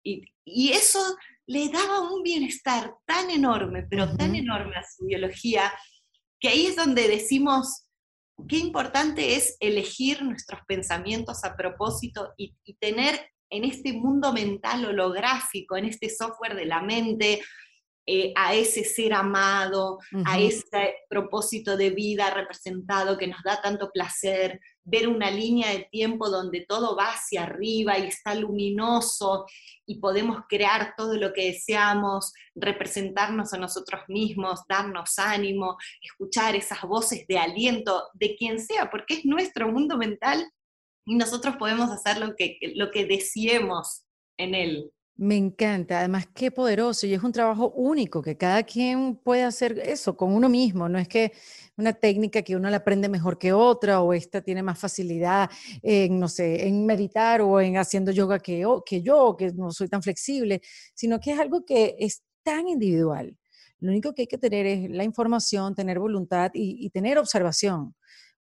Y, 0.02 0.22
y 0.44 0.72
eso 0.72 1.00
le 1.46 1.68
daba 1.68 2.00
un 2.00 2.22
bienestar 2.22 2.94
tan 3.06 3.30
enorme, 3.30 3.86
pero 3.88 4.14
tan 4.16 4.34
enorme 4.34 4.76
a 4.76 4.84
su 4.84 5.06
biología, 5.06 5.72
que 6.40 6.48
ahí 6.48 6.66
es 6.66 6.76
donde 6.76 7.08
decimos, 7.08 7.86
qué 8.48 8.58
importante 8.58 9.36
es 9.36 9.56
elegir 9.60 10.22
nuestros 10.22 10.60
pensamientos 10.66 11.44
a 11.44 11.56
propósito 11.56 12.32
y, 12.36 12.54
y 12.64 12.74
tener 12.74 13.30
en 13.54 13.64
este 13.64 13.92
mundo 13.92 14.32
mental 14.32 14.84
holográfico, 14.84 15.76
en 15.76 15.86
este 15.86 16.10
software 16.10 16.56
de 16.56 16.66
la 16.66 16.82
mente, 16.82 17.40
eh, 18.06 18.34
a 18.36 18.54
ese 18.54 18.84
ser 18.84 19.14
amado, 19.14 19.98
a 20.26 20.38
ese 20.38 20.94
propósito 21.08 21.74
de 21.74 21.88
vida 21.88 22.28
representado 22.28 23.16
que 23.16 23.28
nos 23.28 23.42
da 23.42 23.62
tanto 23.62 23.90
placer, 23.90 24.60
ver 24.82 25.08
una 25.08 25.30
línea 25.30 25.70
de 25.70 25.88
tiempo 25.90 26.28
donde 26.28 26.66
todo 26.68 26.96
va 26.96 27.12
hacia 27.12 27.44
arriba 27.44 27.98
y 27.98 28.08
está 28.08 28.34
luminoso 28.34 29.46
y 29.86 30.00
podemos 30.00 30.40
crear 30.50 30.92
todo 30.98 31.16
lo 31.16 31.32
que 31.32 31.52
deseamos, 31.52 32.34
representarnos 32.54 33.54
a 33.54 33.58
nosotros 33.58 34.02
mismos, 34.08 34.60
darnos 34.68 35.18
ánimo, 35.18 35.78
escuchar 36.02 36.54
esas 36.56 36.82
voces 36.82 37.26
de 37.26 37.38
aliento 37.38 38.02
de 38.12 38.36
quien 38.36 38.60
sea, 38.60 38.90
porque 38.90 39.14
es 39.14 39.24
nuestro 39.24 39.72
mundo 39.72 39.96
mental 39.96 40.46
y 41.04 41.16
nosotros 41.16 41.56
podemos 41.56 41.90
hacer 41.90 42.18
lo 42.18 42.34
que, 42.36 42.58
lo 42.74 42.90
que 42.90 43.06
deseemos 43.06 44.04
en 44.36 44.54
él. 44.54 44.90
Me 45.16 45.36
encanta, 45.36 46.00
además 46.00 46.26
qué 46.34 46.50
poderoso 46.50 47.06
y 47.06 47.14
es 47.14 47.22
un 47.22 47.30
trabajo 47.30 47.70
único 47.76 48.20
que 48.20 48.36
cada 48.36 48.64
quien 48.64 49.14
puede 49.14 49.44
hacer 49.44 49.78
eso 49.78 50.16
con 50.16 50.34
uno 50.34 50.48
mismo, 50.48 50.88
no 50.88 50.98
es 50.98 51.06
que 51.06 51.32
una 51.76 51.92
técnica 51.92 52.42
que 52.42 52.56
uno 52.56 52.68
la 52.68 52.78
aprende 52.78 53.08
mejor 53.08 53.38
que 53.38 53.52
otra 53.52 54.00
o 54.00 54.12
esta 54.12 54.42
tiene 54.42 54.64
más 54.64 54.76
facilidad 54.76 55.48
en, 55.82 56.18
no 56.18 56.26
sé, 56.26 56.66
en 56.66 56.84
meditar 56.84 57.42
o 57.42 57.60
en 57.60 57.76
haciendo 57.76 58.10
yoga 58.10 58.40
que, 58.40 58.66
que 58.84 59.02
yo, 59.02 59.36
que 59.36 59.52
no 59.52 59.70
soy 59.70 59.86
tan 59.88 60.02
flexible, 60.02 60.60
sino 60.94 61.20
que 61.20 61.30
es 61.30 61.38
algo 61.38 61.64
que 61.64 61.94
es 62.00 62.24
tan 62.42 62.66
individual. 62.66 63.36
Lo 63.78 63.92
único 63.92 64.14
que 64.14 64.22
hay 64.22 64.28
que 64.28 64.38
tener 64.38 64.66
es 64.66 64.90
la 64.90 65.04
información, 65.04 65.76
tener 65.76 66.00
voluntad 66.00 66.50
y 66.54 66.90
tener 66.90 67.18
observación 67.18 67.94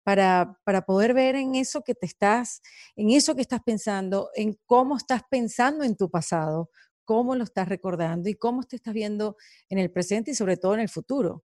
para, 0.03 0.59
poder 0.87 1.15
ver 1.15 1.37
en 1.37 1.55
eso 1.55 1.83
que 1.83 1.95
te 1.95 2.07
estás, 2.07 2.61
en 2.97 3.11
eso 3.11 3.35
que 3.35 3.43
estás 3.43 3.61
pensando, 3.65 4.31
en 4.35 4.59
cómo 4.67 4.97
estás 4.97 5.23
pensando 5.31 5.85
en 5.85 5.97
tu 5.97 6.11
pasado, 6.11 6.71
cómo 7.05 7.35
lo 7.35 7.45
estás 7.45 7.69
recordando 7.69 8.29
y 8.29 8.35
cómo 8.35 8.63
te 8.65 8.77
estás 8.77 8.95
viendo 8.95 9.37
en 9.69 9.79
el 9.79 9.91
presente 9.91 10.33
y 10.33 10.35
sobre 10.35 10.57
todo 10.57 10.75
en 10.75 10.81
el 10.81 10.89
futuro. 10.89 11.45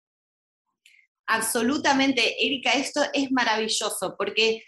Absolutamente, 1.26 2.22
Erika, 2.44 2.72
esto 2.72 3.02
es 3.12 3.30
maravilloso 3.32 4.14
porque 4.16 4.62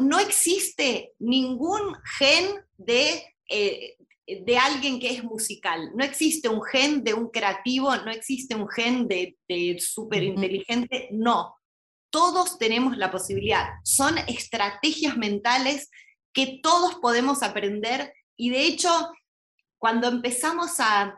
no 0.00 0.18
existe 0.18 1.14
ningún 1.20 1.94
gen 2.18 2.56
de, 2.76 3.22
eh, 3.48 3.96
de 4.26 4.58
alguien 4.58 5.00
que 5.00 5.10
es 5.10 5.24
musical, 5.24 5.92
no 5.94 6.04
existe 6.04 6.48
un 6.48 6.62
gen 6.62 7.02
de 7.02 7.14
un 7.14 7.30
creativo, 7.30 7.94
no 7.96 8.10
existe 8.10 8.54
un 8.54 8.68
gen 8.68 9.08
de, 9.08 9.38
de 9.48 9.76
súper 9.78 10.24
inteligente, 10.24 11.08
no 11.12 11.59
todos 12.10 12.58
tenemos 12.58 12.96
la 12.96 13.10
posibilidad. 13.10 13.68
Son 13.84 14.18
estrategias 14.18 15.16
mentales 15.16 15.90
que 16.32 16.60
todos 16.62 16.96
podemos 16.96 17.42
aprender 17.42 18.12
y 18.36 18.50
de 18.50 18.62
hecho, 18.62 18.90
cuando 19.78 20.08
empezamos 20.08 20.80
a 20.80 21.14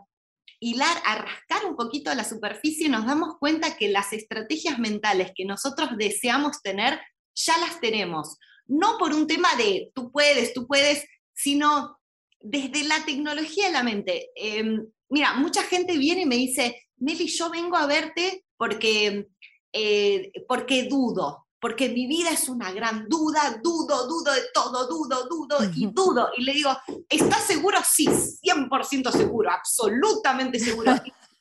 hilar, 0.61 0.97
a 1.05 1.17
rascar 1.17 1.65
un 1.67 1.77
poquito 1.77 2.15
la 2.15 2.25
superficie, 2.25 2.89
nos 2.89 3.07
damos 3.07 3.37
cuenta 3.39 3.77
que 3.77 3.89
las 3.89 4.13
estrategias 4.13 4.79
mentales 4.79 5.33
que 5.35 5.45
nosotros 5.45 5.91
deseamos 5.97 6.63
tener, 6.63 7.01
ya 7.35 7.59
las 7.59 7.81
tenemos. 7.81 8.39
No 8.67 8.97
por 8.99 9.13
un 9.13 9.27
tema 9.27 9.55
de 9.57 9.91
tú 9.95 10.13
puedes, 10.13 10.55
tú 10.55 10.67
puedes, 10.67 11.05
sino 11.35 11.99
desde 12.41 12.85
la 12.85 13.05
tecnología 13.05 13.67
de 13.67 13.73
la 13.73 13.83
mente. 13.83 14.31
Em, 14.35 14.87
mira, 15.09 15.35
mucha 15.35 15.63
gente 15.65 15.97
viene 15.99 16.23
y 16.23 16.27
me 16.27 16.37
dice, 16.37 16.89
Nelly, 16.97 17.27
yo 17.27 17.51
vengo 17.51 17.77
a 17.77 17.87
verte 17.87 18.45
porque 18.57 19.27
eh, 19.73 20.33
porque 20.47 20.85
dudo, 20.85 21.47
porque 21.61 21.89
mi 21.89 22.07
vida 22.07 22.31
es 22.31 22.49
una 22.49 22.73
gran 22.73 23.09
duda, 23.09 23.61
dudo, 23.63 24.09
dudo 24.09 24.33
de 24.33 24.43
todo, 24.53 24.89
dudo, 24.89 25.29
dudo 25.29 25.59
y 25.75 25.87
dudo. 25.87 26.31
Y 26.37 26.43
le 26.43 26.55
digo, 26.55 26.77
¿estás 27.09 27.45
seguro? 27.45 27.79
Sí, 27.89 28.07
100% 28.07 29.13
seguro, 29.13 29.51
absolutamente 29.51 30.59
seguro. 30.59 30.93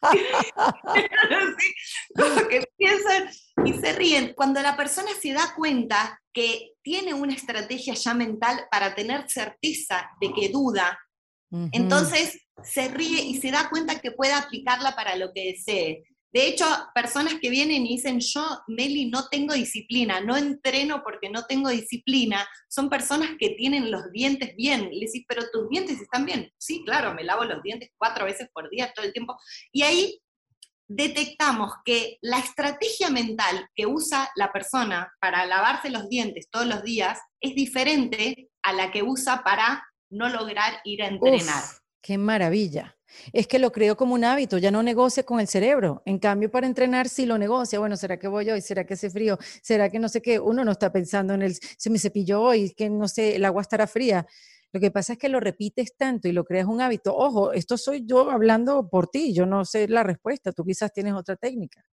como 2.16 2.48
que 2.48 2.64
piensan 2.78 3.30
y 3.66 3.74
se 3.74 3.94
ríen. 3.94 4.34
Cuando 4.36 4.62
la 4.62 4.78
persona 4.78 5.10
se 5.20 5.34
da 5.34 5.54
cuenta 5.56 6.22
que 6.32 6.74
tiene 6.82 7.14
una 7.14 7.34
estrategia 7.34 7.94
ya 7.94 8.14
mental 8.14 8.68
para 8.70 8.96
tener 8.96 9.30
certeza 9.30 10.10
de 10.20 10.34
que 10.34 10.50
duda, 10.50 11.00
entonces 11.72 12.40
se 12.64 12.88
ríe 12.88 13.24
y 13.24 13.42
se 13.42 13.52
da 13.52 13.70
cuenta 13.70 14.00
que 14.00 14.12
puede 14.12 14.34
aplicarla 14.34 14.96
para 14.96 15.16
lo 15.16 15.34
que 15.34 15.52
desee. 15.52 16.04
De 16.34 16.48
hecho, 16.48 16.66
personas 16.96 17.36
que 17.42 17.50
vienen 17.50 17.86
y 17.86 17.96
dicen, 17.96 18.20
yo, 18.20 18.62
Meli, 18.68 19.10
no 19.10 19.28
tengo 19.28 19.54
disciplina, 19.54 20.22
no 20.22 20.38
entreno 20.38 21.04
porque 21.04 21.30
no 21.30 21.44
tengo 21.46 21.70
disciplina, 21.70 22.48
son 22.70 22.90
personas 22.90 23.32
que 23.38 23.50
tienen 23.52 23.92
los 23.92 24.12
dientes 24.12 24.56
bien. 24.56 24.90
Le 24.92 25.06
decís, 25.06 25.26
pero 25.28 25.44
tus 25.52 25.68
dientes 25.70 26.00
están 26.00 26.26
bien. 26.26 26.50
Sí, 26.58 26.84
claro, 26.86 27.14
me 27.14 27.24
lavo 27.24 27.44
los 27.44 27.62
dientes 27.62 27.90
cuatro 27.98 28.26
veces 28.26 28.48
por 28.54 28.70
día, 28.70 28.94
todo 28.96 29.06
el 29.06 29.14
tiempo. 29.14 29.38
Y 29.74 29.82
ahí 29.82 30.22
detectamos 30.88 31.74
que 31.86 32.18
la 32.22 32.40
estrategia 32.40 33.10
mental 33.10 33.68
que 33.76 33.86
usa 33.86 34.30
la 34.36 34.52
persona 34.52 35.12
para 35.20 35.46
lavarse 35.46 35.90
los 35.90 36.10
dientes 36.10 36.50
todos 36.50 36.66
los 36.66 36.84
días 36.84 37.20
es 37.40 37.56
diferente 37.56 38.50
a 38.62 38.74
la 38.74 38.92
que 38.92 39.04
usa 39.04 39.42
para 39.44 39.84
no 40.10 40.30
lograr 40.30 40.82
ir 40.84 41.02
a 41.04 41.08
entrenar. 41.08 41.64
¡Qué 42.02 42.18
maravilla! 42.18 42.98
Es 43.34 43.48
que 43.48 43.60
lo 43.60 43.72
creo 43.72 43.98
como 43.98 44.14
un 44.14 44.24
hábito, 44.24 44.58
ya 44.58 44.72
no 44.72 44.84
negocia 44.84 45.24
con 45.24 45.40
el 45.40 45.48
cerebro. 45.48 46.02
En 46.06 46.20
cambio, 46.20 46.50
para 46.52 46.68
entrenar 46.68 47.10
sí 47.10 47.26
lo 47.26 47.38
negocia. 47.38 47.80
Bueno, 47.80 47.98
¿será 47.98 48.18
que 48.18 48.28
voy 48.28 48.50
hoy? 48.50 48.62
¿Será 48.62 48.86
que 48.86 48.94
hace 48.96 49.10
frío? 49.10 49.38
¿Será 49.62 49.90
que 49.90 50.00
no 50.00 50.10
sé 50.10 50.22
qué? 50.22 50.40
Uno 50.40 50.64
no 50.64 50.72
está 50.72 50.92
pensando 50.92 51.34
en 51.34 51.42
el, 51.42 51.56
se 51.56 51.90
me 51.90 52.00
cepilló 52.00 52.42
hoy, 52.42 52.74
que 52.74 52.90
no 52.90 53.08
sé, 53.08 53.36
el 53.36 53.46
agua 53.46 53.62
estará 53.62 53.88
fría. 53.88 54.26
Lo 54.74 54.80
que 54.80 54.92
pasa 54.92 55.14
es 55.14 55.20
que 55.20 55.30
lo 55.30 55.40
repites 55.40 55.96
tanto 55.98 56.28
y 56.28 56.32
lo 56.32 56.46
creas 56.46 56.68
un 56.68 56.82
hábito. 56.82 57.16
Ojo, 57.16 57.52
esto 57.52 57.78
soy 57.78 58.06
yo 58.06 58.32
hablando 58.32 58.90
por 58.90 59.08
ti, 59.08 59.34
yo 59.34 59.46
no 59.46 59.66
sé 59.66 59.88
la 59.88 60.04
respuesta, 60.04 60.52
tú 60.54 60.64
quizás 60.64 60.94
tienes 60.94 61.14
otra 61.14 61.36
técnica. 61.36 61.84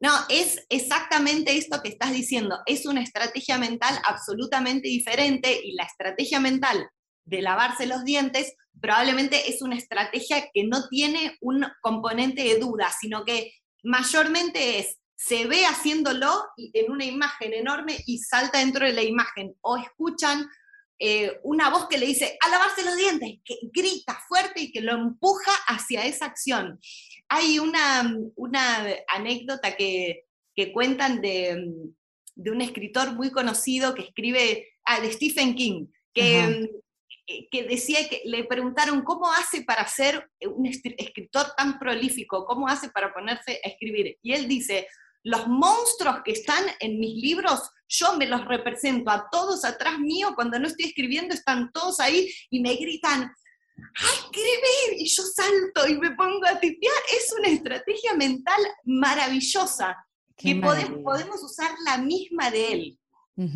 No, 0.00 0.10
es 0.28 0.64
exactamente 0.68 1.56
esto 1.56 1.80
que 1.80 1.88
estás 1.88 2.12
diciendo. 2.12 2.58
Es 2.66 2.86
una 2.86 3.02
estrategia 3.02 3.56
mental 3.58 3.96
absolutamente 4.08 4.88
diferente 4.88 5.60
y 5.62 5.74
la 5.74 5.84
estrategia 5.84 6.40
mental 6.40 6.88
de 7.24 7.42
lavarse 7.42 7.86
los 7.86 8.04
dientes 8.04 8.54
probablemente 8.82 9.48
es 9.48 9.62
una 9.62 9.76
estrategia 9.76 10.50
que 10.52 10.64
no 10.64 10.88
tiene 10.88 11.38
un 11.40 11.64
componente 11.80 12.42
de 12.42 12.58
duda, 12.58 12.90
sino 13.00 13.24
que 13.24 13.54
mayormente 13.84 14.80
es, 14.80 14.98
se 15.14 15.46
ve 15.46 15.64
haciéndolo 15.64 16.44
en 16.56 16.90
una 16.90 17.04
imagen 17.04 17.54
enorme 17.54 17.96
y 18.06 18.18
salta 18.18 18.58
dentro 18.58 18.84
de 18.84 18.92
la 18.92 19.02
imagen, 19.02 19.54
o 19.60 19.76
escuchan 19.76 20.48
eh, 20.98 21.38
una 21.44 21.70
voz 21.70 21.88
que 21.88 21.98
le 21.98 22.06
dice, 22.06 22.36
a 22.44 22.48
lavarse 22.48 22.84
los 22.84 22.96
dientes, 22.96 23.38
que 23.44 23.56
grita 23.72 24.20
fuerte 24.28 24.62
y 24.62 24.72
que 24.72 24.80
lo 24.80 24.92
empuja 24.92 25.52
hacia 25.68 26.04
esa 26.04 26.26
acción. 26.26 26.80
Hay 27.28 27.60
una, 27.60 28.16
una 28.34 28.86
anécdota 29.08 29.76
que, 29.76 30.26
cuentan 30.72 31.20
de, 31.20 31.72
un 32.36 32.60
escritor 32.60 33.14
muy 33.14 33.30
conocido 33.30 33.94
que 33.94 34.02
escribe, 34.02 34.68
ah, 34.84 35.00
de 35.00 35.12
Stephen 35.12 35.54
King, 35.54 35.86
que 36.14 36.68
que 37.26 37.62
decía 37.64 38.08
que 38.08 38.22
le 38.24 38.44
preguntaron 38.44 39.02
cómo 39.02 39.30
hace 39.32 39.62
para 39.62 39.86
ser 39.86 40.28
un 40.44 40.66
escritor 40.66 41.46
tan 41.56 41.78
prolífico, 41.78 42.44
cómo 42.44 42.68
hace 42.68 42.90
para 42.90 43.12
ponerse 43.12 43.60
a 43.64 43.68
escribir. 43.68 44.18
Y 44.22 44.32
él 44.32 44.48
dice, 44.48 44.88
los 45.24 45.46
monstruos 45.46 46.18
que 46.24 46.32
están 46.32 46.64
en 46.80 46.98
mis 46.98 47.22
libros, 47.22 47.70
yo 47.88 48.16
me 48.16 48.26
los 48.26 48.44
represento 48.44 49.10
a 49.10 49.28
todos 49.30 49.64
atrás 49.64 49.98
mío, 49.98 50.32
cuando 50.34 50.58
no 50.58 50.66
estoy 50.66 50.86
escribiendo 50.86 51.34
están 51.34 51.70
todos 51.72 52.00
ahí 52.00 52.32
y 52.50 52.60
me 52.60 52.74
gritan, 52.74 53.22
¡ay, 53.22 54.16
escribir! 54.24 55.00
Y 55.00 55.06
yo 55.06 55.22
salto 55.22 55.88
y 55.88 55.98
me 55.98 56.10
pongo 56.12 56.46
a 56.46 56.58
tipear. 56.58 57.02
Es 57.16 57.32
una 57.38 57.48
estrategia 57.48 58.14
mental 58.14 58.60
maravillosa 58.84 59.96
que 60.36 60.56
podemos 60.56 61.42
usar 61.42 61.70
la 61.84 61.98
misma 61.98 62.50
de 62.50 62.72
él. 62.72 62.98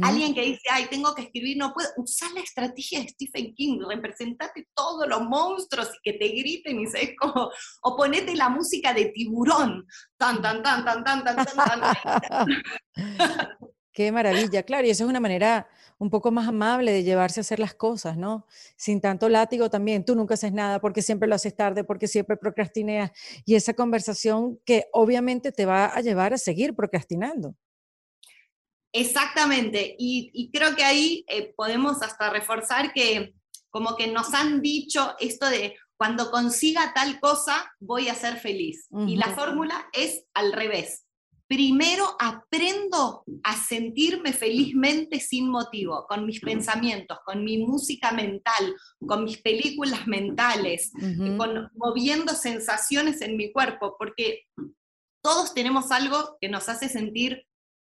Alguien 0.03 0.35
que 0.35 0.43
dice, 0.43 0.63
ay, 0.71 0.87
tengo 0.91 1.15
que 1.15 1.23
escribir, 1.23 1.59
no 1.59 1.73
puedo. 1.73 1.89
Usar 1.99 2.33
la 2.33 2.41
estrategia 2.41 3.01
de 3.01 3.09
Stephen 3.09 3.55
King, 3.55 3.81
representate 3.87 4.69
todos 4.75 5.07
los 5.07 5.23
monstruos 5.23 5.91
y 6.03 6.11
que 6.11 6.19
te 6.19 6.29
griten 6.29 6.81
y 6.81 6.87
sabes 6.87 7.11
cómo. 7.21 7.51
O 7.83 7.97
ponete 7.97 8.35
la 8.35 8.49
música 8.49 8.95
de 8.95 9.07
tiburón. 9.07 9.87
Tan, 10.17 10.41
tan, 10.41 10.63
tan, 10.63 10.85
tan, 10.85 11.05
tan, 11.05 11.25
tan, 11.25 11.37
tan, 11.37 11.81
tan. 12.25 12.47
Qué 13.93 14.13
maravilla, 14.13 14.63
claro, 14.63 14.87
y 14.87 14.91
esa 14.91 15.05
es 15.05 15.11
una 15.11 15.21
manera 15.21 15.67
un 15.99 16.11
poco 16.11 16.31
más 16.31 16.47
amable 16.49 16.93
de 16.93 17.03
llevarse 17.03 17.41
a 17.41 17.43
hacer 17.43 17.59
las 17.59 17.73
cosas, 17.73 18.19
¿no? 18.19 18.47
Sin 18.77 19.01
tanto 19.01 19.31
látigo 19.31 19.71
también, 19.71 20.05
tú 20.05 20.15
nunca 20.15 20.35
haces 20.35 20.53
nada 20.53 20.81
porque 20.81 21.01
siempre 21.01 21.27
lo 21.27 21.35
haces 21.35 21.57
tarde, 21.57 21.83
porque 21.83 22.07
siempre 22.07 22.37
procrastineas, 22.37 23.11
y 23.47 23.55
esa 23.55 23.73
conversación 23.73 24.61
que 24.67 24.85
obviamente 24.93 25.51
te 25.51 25.65
va 25.65 25.87
a 25.87 26.01
llevar 26.03 26.35
a 26.35 26.39
seguir 26.39 26.75
procrastinando. 26.75 27.55
Exactamente, 28.99 29.95
y, 29.99 30.51
creo 30.53 30.75
que 30.75 30.83
ahí 30.83 31.25
eh, 31.29 31.53
podemos 31.55 32.01
hasta 32.03 32.31
reforzar 32.31 32.95
que 32.95 33.35
como 33.69 33.95
que 33.95 34.07
nos 34.07 34.33
han 34.33 34.63
dicho 34.63 35.15
esto 35.21 35.51
de 35.51 35.77
cuando 35.99 36.31
consiga 36.31 36.95
tal 36.95 37.21
cosa 37.21 37.71
voy 37.79 38.09
a 38.09 38.15
ser 38.15 38.39
feliz. 38.39 38.89
Y 39.07 39.17
la 39.17 39.35
fórmula 39.35 39.89
es 39.93 40.25
al 40.33 40.53
revés. 40.53 41.03
primero 41.49 42.17
aprendo 42.19 43.23
a 43.45 43.55
sentirme 43.55 44.33
felizmente 44.33 45.21
sin 45.21 45.49
motivo, 45.49 46.07
con 46.09 46.27
mis 46.27 46.41
pensamientos, 46.41 47.19
con 47.25 47.45
mi 47.45 47.59
música 47.59 48.11
mental, 48.13 48.75
con 49.07 49.25
mis 49.25 49.43
películas 49.43 50.07
mentales, 50.07 50.91
con, 51.37 51.71
moviendo 51.75 52.33
sensaciones 52.33 53.21
en 53.21 53.37
mi 53.37 53.53
cuerpo, 53.53 53.95
porque 53.99 54.45
todos 55.23 55.55
tenemos 55.55 55.93
algo 55.93 56.37
que 56.41 56.49
nos 56.49 56.69
hace 56.69 56.89
sentir 56.89 57.47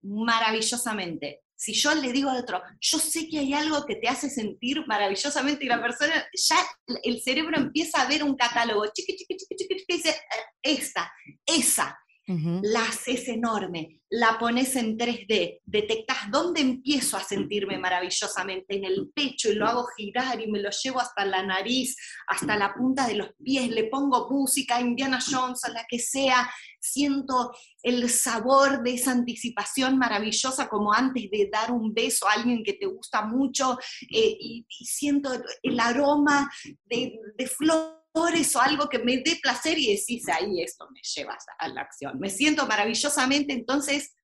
maravillosamente. 0.06 1.42
Si 1.54 1.72
yo 1.72 1.94
le 1.94 2.12
digo 2.12 2.28
al 2.28 2.42
otro, 2.42 2.62
yo 2.80 2.98
sé 2.98 3.28
que 3.28 3.38
hay 3.38 3.54
algo 3.54 3.86
que 3.86 3.96
te 3.96 4.08
hace 4.08 4.28
sentir 4.28 4.86
maravillosamente 4.86 5.64
y 5.64 5.68
la 5.68 5.80
persona, 5.80 6.26
ya 6.32 6.56
el 7.02 7.22
cerebro 7.22 7.56
empieza 7.56 8.02
a 8.02 8.08
ver 8.08 8.22
un 8.22 8.36
catálogo, 8.36 8.84
chiqui, 8.92 9.16
chiqui, 9.16 9.36
chiqui, 9.36 9.56
chiqui, 9.56 9.84
y 9.88 9.96
dice, 9.96 10.14
esta, 10.62 11.10
esa, 11.46 11.98
la 12.26 12.82
haces 12.82 13.28
enorme, 13.28 14.00
la 14.10 14.36
pones 14.38 14.74
en 14.74 14.98
3D, 14.98 15.60
detectas 15.64 16.28
dónde 16.30 16.60
empiezo 16.60 17.16
a 17.16 17.22
sentirme 17.22 17.78
maravillosamente 17.78 18.76
en 18.76 18.84
el 18.84 19.10
pecho 19.14 19.50
y 19.50 19.54
lo 19.54 19.66
hago 19.66 19.86
girar 19.96 20.40
y 20.40 20.50
me 20.50 20.60
lo 20.60 20.70
llevo 20.70 21.00
hasta 21.00 21.24
la 21.24 21.44
nariz, 21.44 21.96
hasta 22.26 22.56
la 22.56 22.74
punta 22.74 23.06
de 23.06 23.14
los 23.14 23.28
pies, 23.42 23.68
le 23.70 23.84
pongo 23.84 24.28
música, 24.28 24.80
Indiana 24.80 25.20
Jones, 25.24 25.62
a 25.64 25.70
la 25.70 25.84
que 25.88 26.00
sea, 26.00 26.50
siento 26.80 27.52
el 27.82 28.08
sabor 28.10 28.82
de 28.82 28.94
esa 28.94 29.12
anticipación 29.12 29.96
maravillosa 29.96 30.68
como 30.68 30.92
antes 30.92 31.30
de 31.30 31.48
dar 31.50 31.70
un 31.70 31.94
beso 31.94 32.28
a 32.28 32.32
alguien 32.32 32.64
que 32.64 32.74
te 32.74 32.86
gusta 32.86 33.24
mucho 33.24 33.78
eh, 34.10 34.36
y, 34.40 34.66
siento 34.68 35.30
el 35.62 35.78
aroma 35.78 36.50
de, 36.84 37.18
de 37.36 37.46
flor 37.46 38.05
o 38.16 38.60
algo 38.60 38.88
que 38.88 38.98
me 38.98 39.18
dé 39.18 39.38
placer 39.42 39.78
y 39.78 39.94
decís, 39.94 40.28
ahí 40.28 40.62
esto 40.62 40.88
me 40.90 41.00
lleva 41.02 41.36
a 41.58 41.68
la 41.68 41.82
acción. 41.82 42.18
Me 42.18 42.30
siento 42.30 42.66
maravillosamente, 42.66 43.52
entonces 43.52 44.14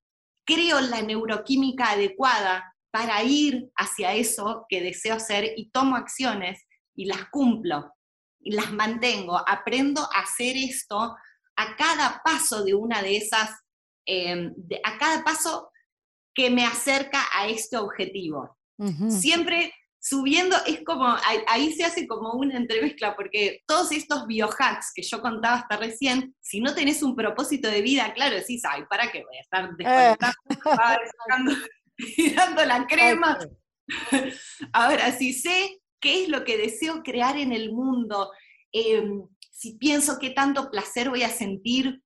creo 0.46 0.80
la 0.80 1.02
neuroquímica 1.02 1.90
adecuada 1.92 2.74
para 2.90 3.22
ir 3.22 3.70
hacia 3.76 4.14
eso 4.14 4.66
que 4.68 4.80
deseo 4.80 5.16
hacer 5.16 5.52
y 5.56 5.70
tomo 5.70 5.96
acciones 5.96 6.66
y 6.94 7.04
las 7.04 7.28
cumplo 7.30 7.92
y 8.40 8.52
las 8.52 8.72
mantengo. 8.72 9.38
Aprendo 9.46 10.02
a 10.02 10.20
hacer 10.20 10.56
esto 10.56 11.14
a 11.56 11.76
cada 11.76 12.22
paso 12.24 12.64
de 12.64 12.74
una 12.74 13.02
de 13.02 13.18
esas, 13.18 13.50
em, 14.06 14.54
a 14.84 14.98
cada 14.98 15.22
paso 15.22 15.70
que 16.34 16.50
me 16.50 16.64
acerca 16.64 17.26
a 17.34 17.46
este 17.46 17.76
objetivo. 17.76 18.58
Siempre 19.08 19.72
subiendo, 20.02 20.56
es 20.66 20.82
como, 20.84 21.06
ahí, 21.46 21.72
se 21.72 21.84
hace 21.84 22.08
como 22.08 22.32
una 22.32 22.56
entremezcla, 22.56 23.14
porque 23.14 23.62
todos 23.66 23.92
estos 23.92 24.26
biohacks 24.26 24.90
que 24.92 25.02
yo 25.02 25.22
contaba 25.22 25.58
hasta 25.58 25.76
recién, 25.76 26.34
si 26.40 26.60
no 26.60 26.74
tenés 26.74 27.04
un 27.04 27.14
propósito 27.14 27.68
de 27.68 27.82
vida, 27.82 28.12
claro, 28.12 28.34
decís, 28.34 28.62
ay, 28.68 28.82
¿para 28.90 29.12
qué 29.12 29.22
voy 29.22 29.36
a 29.36 29.40
estar 29.40 29.64
eh. 29.78 30.16
desconectando, 30.98 31.52
dando 32.36 32.64
la 32.64 32.86
crema? 32.88 33.38
Ahora, 34.72 35.12
si 35.12 35.32
sé 35.32 35.80
qué 36.00 36.24
es 36.24 36.28
lo 36.28 36.44
que 36.44 36.58
deseo 36.58 37.04
crear 37.04 37.36
en 37.36 37.52
el 37.52 37.70
mundo, 37.70 38.32
em, 38.72 39.22
si 39.52 39.78
pienso 39.78 40.18
qué 40.18 40.30
tanto 40.30 40.68
placer 40.68 41.10
voy 41.10 41.22
a 41.22 41.30
sentir 41.30 42.02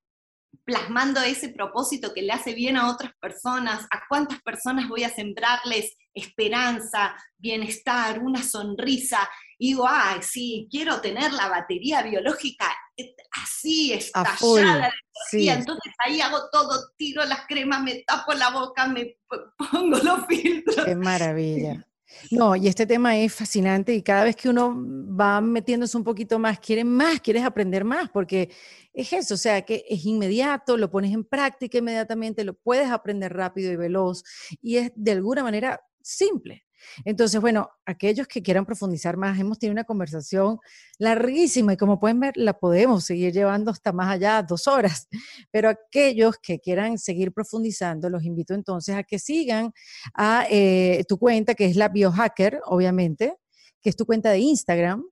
plasmando 0.65 1.21
ese 1.21 1.49
propósito 1.49 2.13
que 2.13 2.21
le 2.21 2.33
hace 2.33 2.53
bien 2.53 2.77
a 2.77 2.91
otras 2.91 3.13
personas, 3.19 3.87
a 3.89 4.03
cuántas 4.07 4.39
personas 4.43 4.87
voy 4.87 5.03
a 5.03 5.09
sembrarles 5.09 5.95
esperanza, 6.17 7.15
bienestar, 7.37 8.19
una 8.19 8.43
sonrisa, 8.43 9.19
y 9.57 9.69
digo, 9.69 9.87
ay, 9.89 10.19
sí, 10.21 10.67
quiero 10.69 11.01
tener 11.01 11.33
la 11.33 11.49
batería 11.49 12.03
biológica 12.03 12.65
eh, 12.95 13.15
así, 13.43 13.93
estallada, 13.93 14.91
sí. 15.29 15.49
entonces 15.49 15.93
ahí 16.05 16.21
hago 16.21 16.49
todo, 16.51 16.91
tiro 16.97 17.23
las 17.25 17.45
cremas, 17.47 17.81
me 17.81 18.03
tapo 18.05 18.33
la 18.33 18.49
boca, 18.49 18.87
me 18.87 19.17
pongo 19.71 19.97
los 19.97 20.25
filtros. 20.27 20.85
Qué 20.85 20.95
maravilla. 20.95 21.87
No, 22.31 22.55
y 22.55 22.67
este 22.67 22.85
tema 22.85 23.17
es 23.17 23.33
fascinante 23.33 23.93
y 23.93 24.01
cada 24.01 24.23
vez 24.23 24.35
que 24.35 24.49
uno 24.49 24.75
va 24.77 25.41
metiéndose 25.41 25.97
un 25.97 26.03
poquito 26.03 26.39
más, 26.39 26.59
quiere 26.59 26.83
más, 26.83 27.19
quieres 27.19 27.43
aprender 27.43 27.83
más, 27.83 28.09
porque 28.09 28.49
es 28.93 29.11
eso, 29.13 29.33
o 29.33 29.37
sea, 29.37 29.61
que 29.63 29.83
es 29.87 30.05
inmediato, 30.05 30.77
lo 30.77 30.89
pones 30.89 31.13
en 31.13 31.23
práctica 31.23 31.77
inmediatamente, 31.77 32.43
lo 32.43 32.53
puedes 32.53 32.89
aprender 32.89 33.33
rápido 33.33 33.71
y 33.71 33.75
veloz 33.75 34.23
y 34.61 34.77
es 34.77 34.91
de 34.95 35.11
alguna 35.11 35.43
manera 35.43 35.81
simple. 36.07 36.63
Entonces, 37.05 37.39
bueno, 37.41 37.69
aquellos 37.85 38.27
que 38.27 38.41
quieran 38.41 38.65
profundizar 38.65 39.17
más, 39.17 39.39
hemos 39.39 39.59
tenido 39.59 39.73
una 39.73 39.83
conversación 39.83 40.59
larguísima 40.99 41.73
y 41.73 41.77
como 41.77 41.99
pueden 41.99 42.19
ver, 42.19 42.33
la 42.35 42.53
podemos 42.57 43.05
seguir 43.05 43.33
llevando 43.33 43.71
hasta 43.71 43.91
más 43.91 44.09
allá, 44.09 44.41
dos 44.43 44.67
horas. 44.67 45.07
Pero 45.51 45.69
aquellos 45.69 46.35
que 46.41 46.59
quieran 46.59 46.97
seguir 46.97 47.31
profundizando, 47.33 48.09
los 48.09 48.23
invito 48.23 48.53
entonces 48.53 48.95
a 48.95 49.03
que 49.03 49.19
sigan 49.19 49.71
a 50.13 50.45
eh, 50.49 51.03
tu 51.07 51.17
cuenta, 51.17 51.55
que 51.55 51.65
es 51.65 51.75
la 51.75 51.89
Biohacker, 51.89 52.61
obviamente, 52.65 53.35
que 53.81 53.89
es 53.89 53.95
tu 53.95 54.05
cuenta 54.05 54.31
de 54.31 54.39
Instagram. 54.39 55.03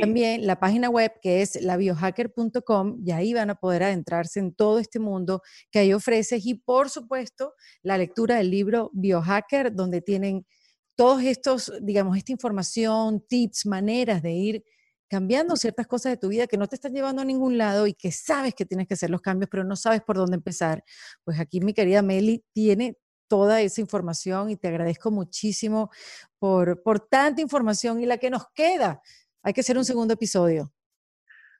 También 0.00 0.46
la 0.46 0.60
página 0.60 0.90
web 0.90 1.12
que 1.22 1.42
es 1.42 1.60
labiohacker.com 1.60 3.00
y 3.04 3.12
ahí 3.12 3.34
van 3.34 3.50
a 3.50 3.54
poder 3.54 3.82
adentrarse 3.82 4.40
en 4.40 4.54
todo 4.54 4.78
este 4.78 4.98
mundo 4.98 5.42
que 5.70 5.78
ahí 5.80 5.92
ofreces 5.92 6.44
y 6.46 6.54
por 6.54 6.90
supuesto 6.90 7.54
la 7.82 7.98
lectura 7.98 8.36
del 8.36 8.50
libro 8.50 8.90
Biohacker 8.92 9.74
donde 9.74 10.00
tienen 10.00 10.46
todos 10.94 11.22
estos, 11.22 11.72
digamos, 11.80 12.16
esta 12.16 12.32
información, 12.32 13.24
tips, 13.28 13.66
maneras 13.66 14.20
de 14.20 14.32
ir 14.32 14.64
cambiando 15.08 15.56
ciertas 15.56 15.86
cosas 15.86 16.12
de 16.12 16.16
tu 16.16 16.28
vida 16.28 16.46
que 16.46 16.58
no 16.58 16.66
te 16.66 16.74
están 16.74 16.92
llevando 16.92 17.22
a 17.22 17.24
ningún 17.24 17.56
lado 17.56 17.86
y 17.86 17.94
que 17.94 18.12
sabes 18.12 18.54
que 18.54 18.66
tienes 18.66 18.88
que 18.88 18.94
hacer 18.94 19.08
los 19.08 19.20
cambios, 19.20 19.48
pero 19.50 19.64
no 19.64 19.76
sabes 19.76 20.02
por 20.02 20.16
dónde 20.16 20.36
empezar, 20.36 20.84
pues 21.24 21.40
aquí 21.40 21.60
mi 21.60 21.72
querida 21.72 22.02
Meli 22.02 22.44
tiene 22.52 22.98
toda 23.28 23.60
esa 23.60 23.80
información 23.80 24.50
y 24.50 24.56
te 24.56 24.68
agradezco 24.68 25.10
muchísimo 25.10 25.90
por, 26.38 26.82
por 26.82 27.00
tanta 27.00 27.40
información 27.42 28.00
y 28.02 28.06
la 28.06 28.18
que 28.18 28.30
nos 28.30 28.46
queda. 28.54 29.00
Hay 29.42 29.52
que 29.52 29.60
hacer 29.60 29.78
un 29.78 29.84
segundo 29.84 30.14
episodio. 30.14 30.72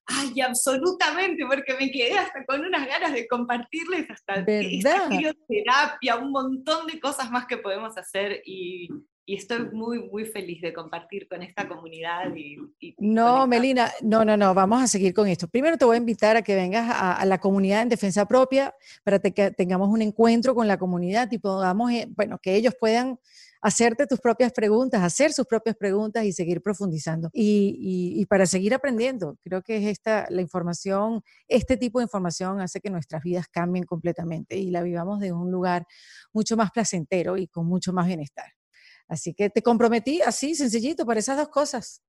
Ay, 0.07 0.41
absolutamente, 0.41 1.45
porque 1.47 1.75
me 1.75 1.91
quedé 1.91 2.17
hasta 2.19 2.45
con 2.47 2.65
unas 2.65 2.87
ganas 2.87 3.13
de 3.13 3.29
compartirles 3.29 4.09
hasta 4.11 4.45
terapia, 4.45 6.17
un 6.17 6.33
montón 6.33 6.87
de 6.87 6.99
cosas 6.99 7.31
más 7.31 7.47
que 7.47 7.59
podemos 7.59 7.99
hacer 7.99 8.41
y, 8.47 8.89
y 9.29 9.35
estoy 9.35 9.69
muy, 9.71 10.09
muy 10.09 10.25
feliz 10.25 10.63
de 10.63 10.73
compartir 10.73 11.29
con 11.29 11.43
esta 11.43 11.69
comunidad. 11.69 12.35
Y, 12.35 12.57
no, 12.97 13.47
Melina, 13.47 13.93
no, 14.01 14.25
no, 14.25 14.39
no, 14.39 14.55
vamos 14.55 14.83
a 14.83 14.87
seguir 14.87 15.13
con 15.13 15.29
esto. 15.29 15.47
Primero 15.47 15.77
te 15.77 15.85
voy 15.85 15.97
a 15.97 15.99
invitar 15.99 16.39
a 16.39 16.43
que 16.43 16.55
vengas 16.55 16.89
a, 16.91 17.23
la 17.27 17.37
comunidad 17.37 17.83
en 17.83 17.91
defensa 17.91 18.27
propia 18.27 18.75
para 19.05 19.19
que 19.19 19.51
tengamos 19.51 19.91
un 19.91 20.01
encuentro 20.01 20.55
con 20.55 20.67
la 20.67 20.79
comunidad 20.79 21.31
y 21.31 21.37
podamos, 21.37 21.93
eh, 21.93 22.09
bueno, 22.17 22.39
que 22.39 22.55
ellos 22.55 22.75
puedan 22.81 23.19
hacerte 23.61 24.07
tus 24.07 24.21
propias 24.21 24.53
preguntas, 24.53 25.03
hacer 25.03 25.33
sus 25.33 25.47
propias 25.47 25.77
preguntas 25.77 26.25
y 26.25 26.33
seguir 26.33 26.63
profundizando. 26.63 27.31
Y, 27.33 28.15
y, 28.17 28.27
para 28.27 28.47
seguir 28.47 28.75
aprendiendo, 28.75 29.37
creo 29.43 29.63
que 29.63 29.79
es 29.79 29.87
esta, 29.87 30.27
la 30.31 30.43
información, 30.43 31.23
este 31.49 31.77
tipo 31.77 31.99
de 31.99 32.05
información 32.05 32.61
hace 32.61 32.81
que 32.81 32.91
nuestras 32.91 33.23
vidas 33.23 33.47
cambien 33.49 33.85
completamente 33.85 34.57
y 34.57 34.71
la 34.71 34.83
vivamos 34.83 35.21
de 35.21 35.33
un 35.33 35.51
lugar 35.51 35.87
mucho 36.33 36.57
más 36.57 36.71
placentero 36.71 37.37
y 37.37 37.49
con 37.49 37.67
mucho 37.67 37.93
más 37.93 38.07
bienestar. 38.07 38.53
Así 39.09 39.35
que 39.35 39.51
te 39.51 39.63
comprometí 39.63 40.21
así, 40.21 40.55
sencillito, 40.55 41.07
para 41.07 41.21
esas 41.21 41.39
dos 41.39 41.49
cosas. 41.49 42.03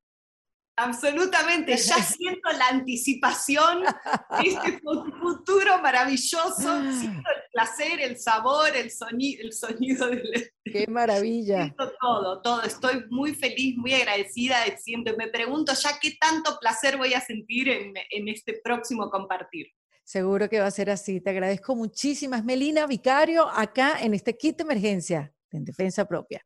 Absolutamente, 0.81 1.75
ya 1.75 1.95
siento 2.03 2.49
la 2.57 2.69
anticipación 2.69 3.83
de 3.83 4.49
este 4.49 4.79
futuro 4.79 5.81
maravilloso, 5.81 6.91
siento 6.93 7.29
el 7.29 7.51
placer, 7.51 7.99
el 7.99 8.17
sabor, 8.17 8.73
el, 8.75 8.89
sonido, 8.89 9.41
el 9.43 9.51
sonido 9.51 10.07
del... 10.07 10.51
¡Qué 10.63 10.87
maravilla! 10.87 11.63
Siento 11.63 11.91
todo, 11.99 12.41
todo, 12.41 12.63
estoy 12.63 13.03
muy 13.09 13.35
feliz, 13.35 13.75
muy 13.77 13.93
agradecida 13.93 14.63
de 14.63 14.77
siempre. 14.77 15.17
Me 15.17 15.27
pregunto 15.27 15.73
ya 15.73 15.99
qué 16.01 16.15
tanto 16.19 16.57
placer 16.61 16.95
voy 16.95 17.13
a 17.13 17.19
sentir 17.19 17.67
en, 17.67 17.93
en 18.09 18.27
este 18.29 18.61
próximo 18.63 19.09
compartir. 19.09 19.67
Seguro 20.05 20.49
que 20.49 20.61
va 20.61 20.67
a 20.67 20.71
ser 20.71 20.89
así. 20.89 21.19
Te 21.19 21.31
agradezco 21.31 21.75
muchísimas, 21.75 22.45
Melina 22.45 22.87
Vicario, 22.87 23.47
acá 23.49 23.99
en 24.01 24.13
este 24.13 24.37
kit 24.37 24.57
de 24.57 24.63
emergencia 24.63 25.33
en 25.51 25.65
defensa 25.65 26.05
propia. 26.05 26.45